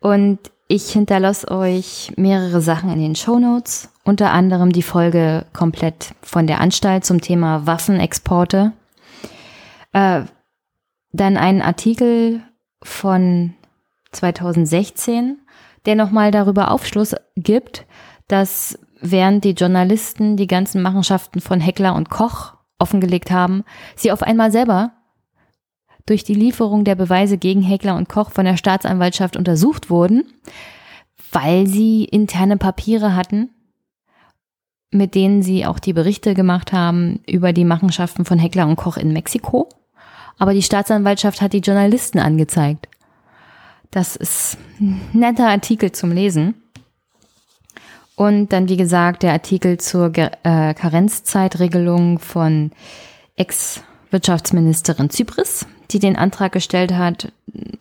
[0.00, 6.14] Und ich hinterlasse euch mehrere Sachen in den Show Notes, unter anderem die Folge komplett
[6.22, 8.72] von der Anstalt zum Thema Waffenexporte.
[9.92, 10.22] Äh,
[11.12, 12.42] dann einen Artikel
[12.82, 13.54] von
[14.12, 15.38] 2016,
[15.86, 17.86] der nochmal darüber Aufschluss gibt,
[18.26, 23.64] dass während die Journalisten die ganzen Machenschaften von Heckler und Koch offengelegt haben,
[23.96, 24.92] sie auf einmal selber
[26.06, 30.24] durch die Lieferung der Beweise gegen Heckler und Koch von der Staatsanwaltschaft untersucht wurden,
[31.32, 33.50] weil sie interne Papiere hatten,
[34.90, 38.96] mit denen sie auch die Berichte gemacht haben über die Machenschaften von Heckler und Koch
[38.96, 39.68] in Mexiko.
[40.38, 42.88] Aber die Staatsanwaltschaft hat die Journalisten angezeigt.
[43.90, 46.54] Das ist ein netter Artikel zum Lesen.
[48.14, 52.72] Und dann, wie gesagt, der Artikel zur äh, Karenzzeitregelung von
[53.36, 57.32] Ex-Wirtschaftsministerin Zypris, die den Antrag gestellt hat,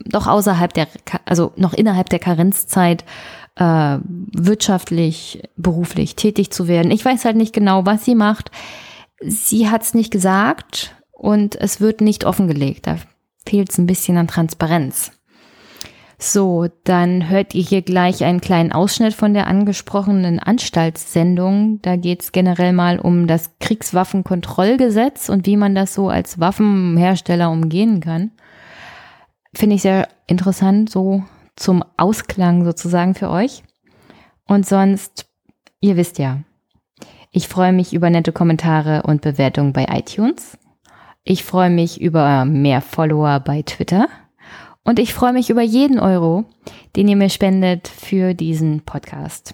[0.05, 0.87] doch außerhalb der,
[1.25, 3.03] also noch innerhalb der Karenzzeit
[3.57, 6.91] äh, wirtschaftlich, beruflich tätig zu werden.
[6.91, 8.51] Ich weiß halt nicht genau, was sie macht.
[9.21, 12.87] Sie hat es nicht gesagt und es wird nicht offengelegt.
[12.87, 12.97] Da
[13.45, 15.11] fehlt es ein bisschen an Transparenz.
[16.19, 21.79] So, dann hört ihr hier gleich einen kleinen Ausschnitt von der angesprochenen Anstaltssendung.
[21.83, 27.51] Da geht es generell mal um das Kriegswaffenkontrollgesetz und wie man das so als Waffenhersteller
[27.51, 28.31] umgehen kann.
[29.53, 31.23] Finde ich sehr interessant, so
[31.57, 33.63] zum Ausklang sozusagen für euch.
[34.45, 35.29] Und sonst,
[35.81, 36.39] ihr wisst ja,
[37.31, 40.57] ich freue mich über nette Kommentare und Bewertungen bei iTunes.
[41.23, 44.07] Ich freue mich über mehr Follower bei Twitter.
[44.83, 46.45] Und ich freue mich über jeden Euro,
[46.95, 49.53] den ihr mir spendet für diesen Podcast.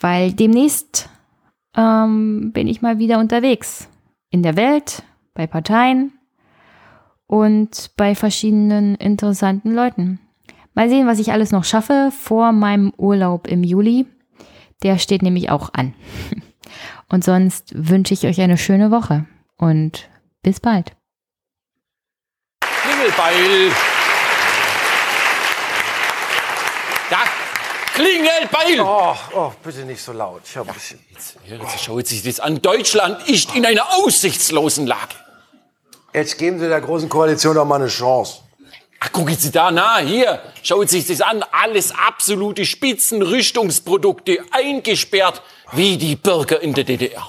[0.00, 1.08] Weil demnächst
[1.76, 3.88] ähm, bin ich mal wieder unterwegs.
[4.30, 5.04] In der Welt,
[5.34, 6.12] bei Parteien
[7.28, 10.18] und bei verschiedenen interessanten Leuten.
[10.76, 14.04] Mal sehen, was ich alles noch schaffe vor meinem Urlaub im Juli.
[14.82, 15.94] Der steht nämlich auch an.
[17.08, 19.24] Und sonst wünsche ich euch eine schöne Woche
[19.58, 20.08] und
[20.42, 20.92] bis bald.
[22.60, 23.70] Klingelbeil.
[27.08, 27.18] Da
[27.94, 28.80] klingelt Beil!
[28.80, 30.42] Oh, oh, bitte nicht so laut.
[30.44, 30.98] Ich hab ja, bisschen...
[31.10, 32.60] Jetzt, jetzt schaut sich das an.
[32.60, 35.14] Deutschland ist in einer aussichtslosen Lage.
[36.12, 38.40] Jetzt geben Sie der Großen Koalition doch mal eine Chance.
[39.06, 41.44] Ach, gucken Sie da nach, hier, schaut sich das an.
[41.52, 45.42] Alles absolute Spitzenrüstungsprodukte, eingesperrt
[45.72, 47.22] wie die Bürger in der DDR.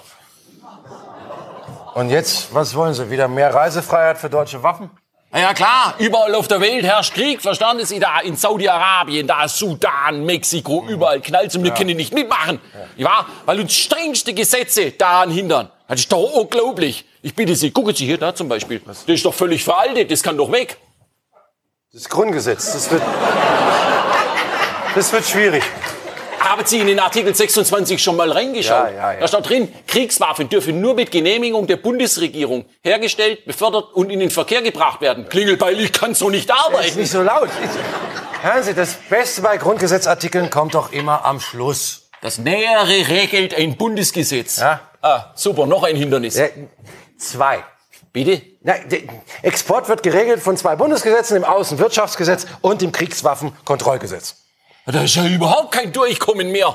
[1.94, 3.10] Und jetzt, was wollen Sie?
[3.12, 4.90] Wieder mehr Reisefreiheit für deutsche Waffen?
[5.32, 8.22] Na ja klar, überall auf der Welt herrscht Krieg, verstanden Sie da?
[8.22, 11.76] In Saudi-Arabien, da Sudan, Mexiko, überall knallt und wir ja.
[11.76, 12.60] können nicht mitmachen.
[12.98, 13.06] Ja.
[13.06, 15.70] ja, weil uns strengste Gesetze daran hindern.
[15.88, 17.06] Das ist doch unglaublich.
[17.22, 18.80] Ich bitte Sie, gucken Sie hier da zum Beispiel.
[18.86, 20.78] Das ist doch völlig veraltet, das kann doch weg.
[21.98, 23.02] Das Grundgesetz, das wird,
[24.94, 25.64] das wird schwierig.
[26.40, 28.91] Haben Sie in den Artikel 26 schon mal reingeschaut?
[28.91, 29.19] Ja, ja, ja.
[29.19, 34.30] Da steht drin, Kriegswaffen dürfen nur mit Genehmigung der Bundesregierung hergestellt, befördert und in den
[34.30, 35.28] Verkehr gebracht werden.
[35.28, 36.88] Klingelbeil, ich kann so nicht arbeiten.
[36.88, 37.49] Ist nicht so laut.
[38.44, 42.11] Hören Sie, das Beste bei Grundgesetzartikeln kommt doch immer am Schluss.
[42.22, 44.57] Das Nähere regelt ein Bundesgesetz.
[44.60, 44.82] Ja?
[45.02, 46.38] Ah, super, noch ein Hindernis.
[46.38, 46.45] Ja,
[47.18, 47.64] zwei.
[48.13, 48.41] Bitte?
[48.61, 48.75] Na,
[49.41, 54.38] Export wird geregelt von zwei Bundesgesetzen, dem Außenwirtschaftsgesetz und dem Kriegswaffenkontrollgesetz.
[54.85, 56.73] Da ist ja überhaupt kein Durchkommen mehr.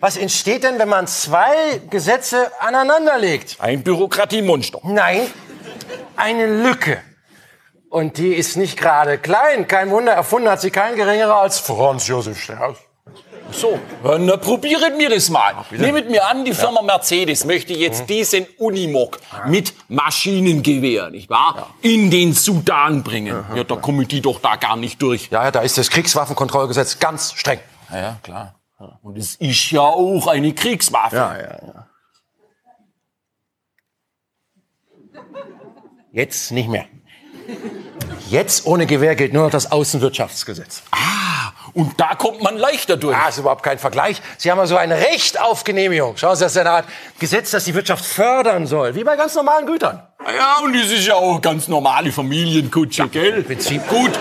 [0.00, 3.56] Was entsteht denn, wenn man zwei Gesetze aneinanderlegt?
[3.58, 4.80] Ein Bürokratiemonster.
[4.84, 5.26] Nein,
[6.16, 7.02] eine Lücke.
[7.88, 9.68] Und die ist nicht gerade klein.
[9.68, 12.76] Kein Wunder, erfunden hat sie kein geringerer als Franz Josef Strauß.
[13.52, 15.54] So, dann probieren wir das mal.
[15.70, 18.06] Nehmt mir an, die Firma Mercedes möchte jetzt Mhm.
[18.08, 23.44] diesen Unimog mit Maschinengewehr, nicht wahr, in den Sudan bringen.
[23.54, 25.28] Ja, da kommen die doch da gar nicht durch.
[25.30, 27.60] Ja, ja, da ist das Kriegswaffenkontrollgesetz ganz streng.
[27.90, 28.54] Ja, ja klar.
[28.78, 28.98] Ja.
[29.02, 31.16] Und es ist ja auch eine Kriegswaffe.
[31.16, 31.86] ja, ja.
[36.12, 36.86] Jetzt nicht mehr.
[38.28, 40.82] Jetzt ohne Gewehr gilt nur noch das Außenwirtschaftsgesetz.
[41.72, 43.16] Und da kommt man leichter durch.
[43.16, 44.20] Ah, ist überhaupt kein Vergleich.
[44.38, 46.16] Sie haben also ein Recht auf Genehmigung.
[46.16, 46.86] Schauen Sie, das ist eine Art
[47.18, 50.02] Gesetz, das die Wirtschaft fördern soll, wie bei ganz normalen Gütern.
[50.36, 53.42] Ja, und das ist ja auch ganz normale Familienkutsche, gell?
[53.42, 53.86] Prinzip.
[53.88, 54.12] Gut.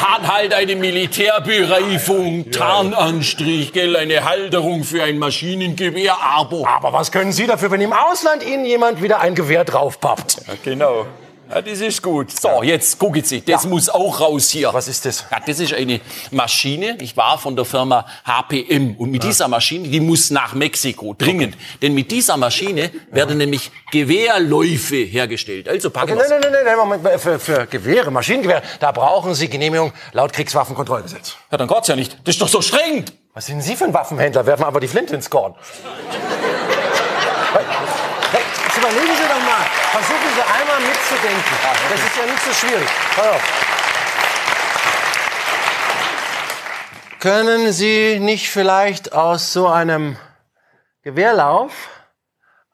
[0.00, 3.96] Hat halt eine Militärbereifung, Tarnanstrich, gell?
[3.96, 6.66] Eine Halterung für ein Maschinengewehr, aber...
[6.68, 10.42] Aber was können Sie dafür, wenn im Ausland Ihnen jemand wieder ein Gewehr draufpappt?
[10.64, 11.06] Genau.
[11.50, 12.30] Ja, das ist gut.
[12.30, 14.72] So, jetzt gucken Sie, das muss auch raus hier.
[14.72, 15.24] Was ist das?
[15.30, 16.00] Ja, das ist eine
[16.30, 18.94] Maschine, ich war von der Firma HPM.
[18.96, 21.56] Und mit dieser Maschine, die muss nach Mexiko, dringend.
[21.82, 25.68] Denn mit dieser Maschine werden nämlich Gewehrläufe hergestellt.
[25.68, 26.30] Also packen Nein, wir's.
[26.30, 31.34] nein, nein, nein, Moment, für, für Gewehre, Maschinengewehre, da brauchen Sie Genehmigung laut Kriegswaffenkontrollgesetz.
[31.50, 32.16] Ja, dann geht's ja nicht.
[32.24, 33.04] Das ist doch so streng.
[33.34, 34.46] Was sind Sie für ein Waffenhändler?
[34.46, 35.54] Werfen aber die Flinte ins Korn.
[38.80, 39.66] Überlegen Sie doch mal.
[39.92, 41.52] Versuchen Sie einmal mitzudenken.
[41.90, 42.88] Das ist ja nicht so schwierig.
[43.14, 43.42] Pass auf.
[47.18, 50.16] Können Sie nicht vielleicht aus so einem
[51.02, 51.72] Gewehrlauf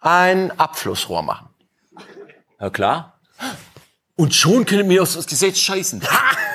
[0.00, 1.48] ein Abflussrohr machen?
[2.60, 3.18] Ja, klar.
[4.14, 6.06] Und schon können wir aus das Gesetz scheißen.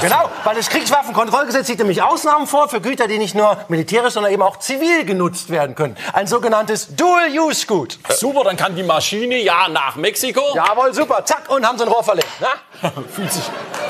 [0.00, 4.32] Genau, weil das Kriegswaffenkontrollgesetz sieht nämlich Ausnahmen vor für Güter, die nicht nur militärisch, sondern
[4.32, 5.96] eben auch zivil genutzt werden können.
[6.12, 7.98] Ein sogenanntes Dual-Use-Gut.
[8.10, 10.42] Super, dann kann die Maschine ja nach Mexiko.
[10.54, 11.24] Jawohl, super.
[11.24, 12.28] Zack, und haben sie ein Rohr verlegt.
[12.40, 12.90] Na?
[13.14, 13.44] Fühlt sich,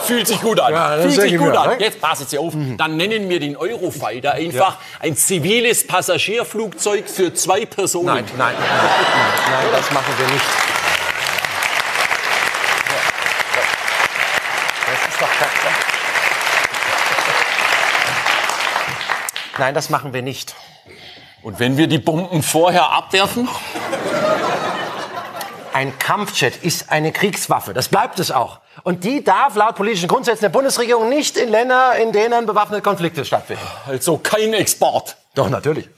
[0.05, 0.73] fühlt sich gut an.
[0.73, 1.71] Ja, fühlt sich ich gut an.
[1.71, 1.77] ne?
[1.79, 2.53] Jetzt passen Sie auf.
[2.77, 8.07] Dann nennen wir den Eurofighter einfach ein ziviles Passagierflugzeug für zwei Personen.
[8.07, 10.45] Nein, nein, nein, nein, nein, das machen wir nicht.
[14.87, 15.31] Das ist doch Kacke.
[19.59, 20.55] Nein, das machen wir nicht.
[21.43, 23.49] Und wenn wir die Bomben vorher abwerfen?
[25.73, 27.73] Ein Kampfjet ist eine Kriegswaffe.
[27.73, 28.61] Das bleibt es auch.
[28.85, 33.25] Und die darf laut politischen Grundsätzen der Bundesregierung nicht in Länder, in denen bewaffnete Konflikte
[33.25, 33.63] stattfinden.
[33.87, 35.17] Also kein Export.
[35.35, 35.89] Doch, natürlich.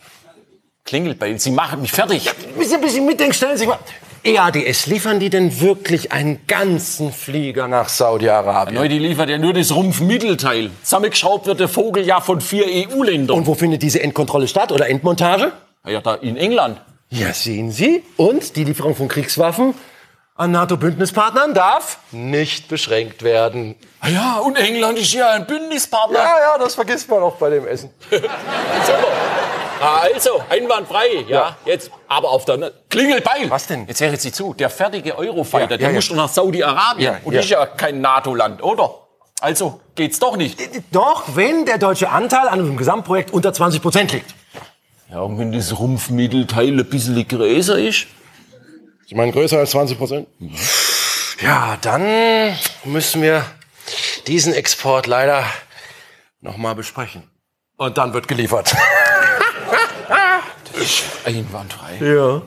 [0.85, 2.29] Klingelbeil, Sie machen mich fertig.
[2.29, 3.79] Ein bisschen, bisschen mitdenken, stellen Sie sich mal.
[4.27, 8.75] EADS, liefern die denn wirklich einen ganzen Flieger nach Saudi-Arabien?
[8.75, 10.71] Neu, die liefert ja nur das Rumpfmittelteil.
[10.83, 13.37] Zusammengeschraubt wird der Vogel ja von vier EU-Ländern.
[13.37, 15.53] Und wo findet diese Endkontrolle statt oder Endmontage?
[15.87, 16.81] Ja, da in England.
[17.11, 18.03] Ja, sehen Sie.
[18.17, 19.75] Und die Lieferung von Kriegswaffen
[20.37, 23.77] an NATO-Bündnispartnern darf nicht beschränkt werden.
[24.05, 26.19] Ja, und England ist ja ein Bündnispartner.
[26.19, 27.91] Ja, ja, das vergisst man auch bei dem Essen.
[28.11, 28.29] Super.
[29.85, 31.57] Ah, Also, einwandfrei, ja.
[31.65, 33.51] Jetzt, aber auf der Klingelbeil.
[33.51, 33.87] Was denn?
[33.87, 36.15] Jetzt hören Sie zu, der fertige Eurofighter, Ja, der ja, muss ja.
[36.17, 37.13] doch nach Saudi-Arabien.
[37.15, 37.41] Ja, und ja.
[37.41, 38.95] ist ja kein NATO-Land, oder?
[39.41, 40.59] Also geht's doch nicht.
[40.93, 44.35] Doch, wenn der deutsche Anteil an dem Gesamtprojekt unter 20 Prozent liegt.
[45.11, 48.07] Ja, und wenn das Rumpfmittelteil ein bisschen größer ist?
[49.07, 50.29] Sie meinen größer als 20 Prozent?
[51.43, 53.45] Ja, dann müssen wir
[54.27, 55.45] diesen Export leider
[56.41, 57.23] noch mal besprechen.
[57.77, 58.75] Und dann wird geliefert.
[61.25, 61.99] Einwandfrei.
[62.01, 62.43] Ja.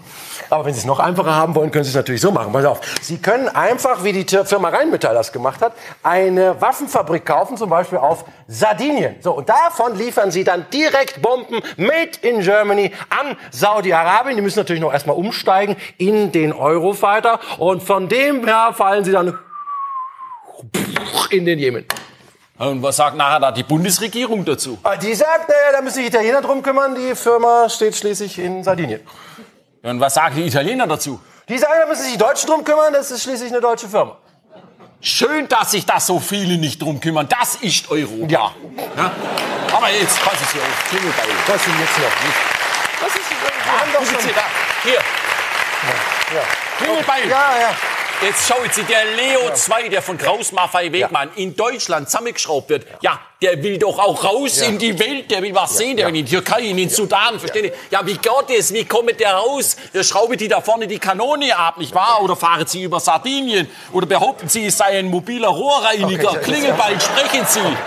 [0.49, 2.53] Aber wenn Sie es noch einfacher haben wollen, können Sie es natürlich so machen.
[2.53, 2.79] Pass auf.
[3.01, 5.73] Sie können einfach, wie die Firma Rheinmetall das gemacht hat,
[6.03, 9.15] eine Waffenfabrik kaufen, zum Beispiel auf Sardinien.
[9.21, 14.35] So, und davon liefern Sie dann direkt Bomben made in Germany an Saudi-Arabien.
[14.35, 17.39] Die müssen natürlich noch erstmal umsteigen in den Eurofighter.
[17.57, 19.37] Und von dem her fallen Sie dann
[21.29, 21.85] in den Jemen.
[22.59, 24.79] Und was sagt nachher da die Bundesregierung dazu?
[24.83, 26.95] Ah, Die sagt, naja, da müssen sich Italiener drum kümmern.
[26.95, 29.01] Die Firma steht schließlich in Sardinien.
[29.83, 31.19] Und was sagen die Italiener dazu?
[31.47, 32.93] Die sagen, da müssen sich die Deutschen drum kümmern.
[32.93, 34.17] Das ist schließlich eine deutsche Firma.
[34.99, 37.27] Schön, dass sich da so viele nicht drum kümmern.
[37.29, 38.25] Das ist Europa.
[38.27, 38.51] Ja.
[38.97, 39.11] Ja?
[39.75, 40.89] Aber jetzt passen Sie auf.
[40.89, 41.27] Klingelbeil.
[41.45, 43.05] Was denn jetzt noch?
[43.05, 43.31] Das ist
[43.67, 44.41] haben doch schon- Sie da.
[44.83, 44.99] Hier.
[46.79, 47.29] Klingelbeil.
[47.29, 47.69] Ja, ja.
[48.19, 52.87] Jetzt schauen Sie, der Leo 2, der von Kraus Maffei Wegmann in Deutschland zusammengeschraubt wird.
[53.01, 56.15] Ja, der will doch auch raus in die Welt, der will was sehen, der will
[56.15, 57.71] in die Türkei, in den Sudan, verstehen Sie?
[57.91, 58.73] Ja, wie geht das?
[58.73, 59.75] Wie kommt der raus?
[59.93, 62.23] Der schraube die da vorne die Kanone ab, nicht wahr?
[62.23, 63.69] Oder fahren Sie über Sardinien?
[63.93, 66.31] Oder behaupten Sie, es sei ein mobiler Rohrreiniger?
[66.31, 67.77] Okay, Klingelbeil, sprechen Sie.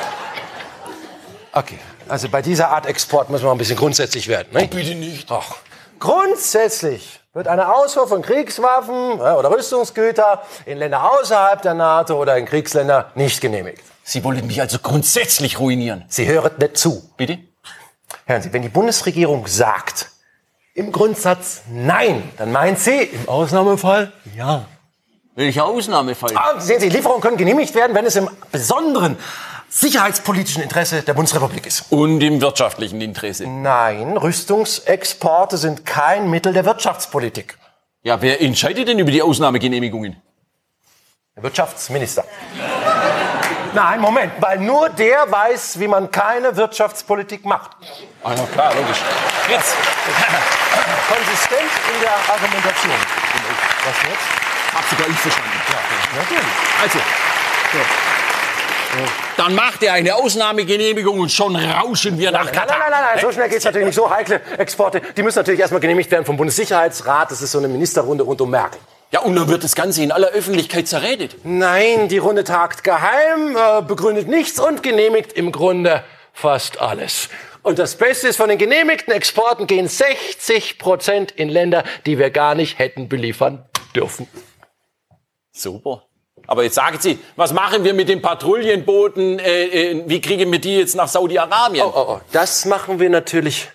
[1.53, 1.79] Okay,
[2.09, 4.53] also bei dieser Art Export müssen wir ein bisschen grundsätzlich werden.
[4.53, 4.69] Ne?
[4.69, 5.29] Bitte nicht.
[5.29, 5.57] Doch.
[5.99, 12.45] Grundsätzlich wird eine Ausfuhr von Kriegswaffen oder Rüstungsgüter in Länder außerhalb der NATO oder in
[12.45, 13.83] Kriegsländer nicht genehmigt.
[14.03, 16.05] Sie wollen mich also grundsätzlich ruinieren.
[16.09, 17.09] Sie hören nicht zu.
[17.17, 17.39] Bitte?
[18.27, 20.11] Hören Sie, wenn die Bundesregierung sagt,
[20.75, 24.65] im Grundsatz nein, dann meint sie im Ausnahmefall ja.
[25.37, 26.33] Welcher Ausnahmefall?
[26.35, 29.17] Ah, sehen Sie, Lieferungen können genehmigt werden, wenn es im besonderen
[29.71, 31.87] sicherheitspolitischen Interesse der Bundesrepublik ist.
[31.91, 33.47] Und im wirtschaftlichen Interesse.
[33.47, 37.57] Nein, Rüstungsexporte sind kein Mittel der Wirtschaftspolitik.
[38.03, 40.21] Ja, wer entscheidet denn über die Ausnahmegenehmigungen?
[41.37, 42.25] Der Wirtschaftsminister.
[43.73, 47.71] Nein, Moment, weil nur der weiß, wie man keine Wirtschaftspolitik macht.
[48.25, 48.99] Ah, ja, klar, logisch.
[49.49, 49.77] Jetzt.
[51.09, 52.95] Konsistent in der Argumentation.
[53.85, 54.75] Was jetzt?
[54.75, 55.51] Hab sogar ich verstanden.
[55.71, 56.55] Ja, natürlich.
[56.83, 56.99] Also.
[59.37, 62.79] Dann macht er eine Ausnahmegenehmigung und schon rauschen wir nach Nein, Katar.
[62.79, 63.95] nein, nein, nein, so schnell geht's natürlich nicht.
[63.95, 67.31] So heikle Exporte, die müssen natürlich erstmal genehmigt werden vom Bundessicherheitsrat.
[67.31, 68.81] Das ist so eine Ministerrunde rund um Merkel.
[69.13, 71.37] Ja, und dann wird das Ganze in aller Öffentlichkeit zerredet.
[71.43, 77.29] Nein, die Runde tagt geheim, äh, begründet nichts und genehmigt im Grunde fast alles.
[77.63, 82.31] Und das Beste ist, von den genehmigten Exporten gehen 60 Prozent in Länder, die wir
[82.31, 84.29] gar nicht hätten beliefern dürfen.
[85.53, 86.05] Super.
[86.47, 89.39] Aber jetzt sagen Sie, was machen wir mit den Patrouillenbooten?
[89.39, 91.85] Äh, äh, wie kriegen wir die jetzt nach Saudi-Arabien?
[91.85, 92.21] Oh, oh, oh.
[92.33, 93.69] Das machen wir natürlich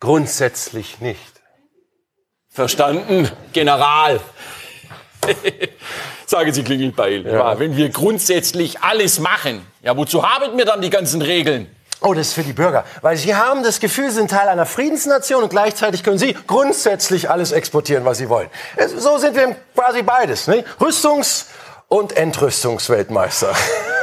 [0.00, 1.20] grundsätzlich nicht.
[2.48, 4.20] Verstanden, General.
[6.26, 7.26] Sagen Sie Klingelbeil.
[7.26, 7.58] Ja.
[7.58, 11.68] Wenn wir grundsätzlich alles machen, ja, wozu haben wir dann die ganzen Regeln?
[12.02, 12.84] Oh, das ist für die Bürger.
[13.02, 17.28] Weil sie haben das Gefühl, sie sind Teil einer Friedensnation und gleichzeitig können sie grundsätzlich
[17.28, 18.48] alles exportieren, was sie wollen.
[18.96, 20.46] So sind wir quasi beides.
[20.46, 20.64] Ne?
[20.80, 21.44] Rüstungs-
[21.90, 23.54] und Entrüstungsweltmeister.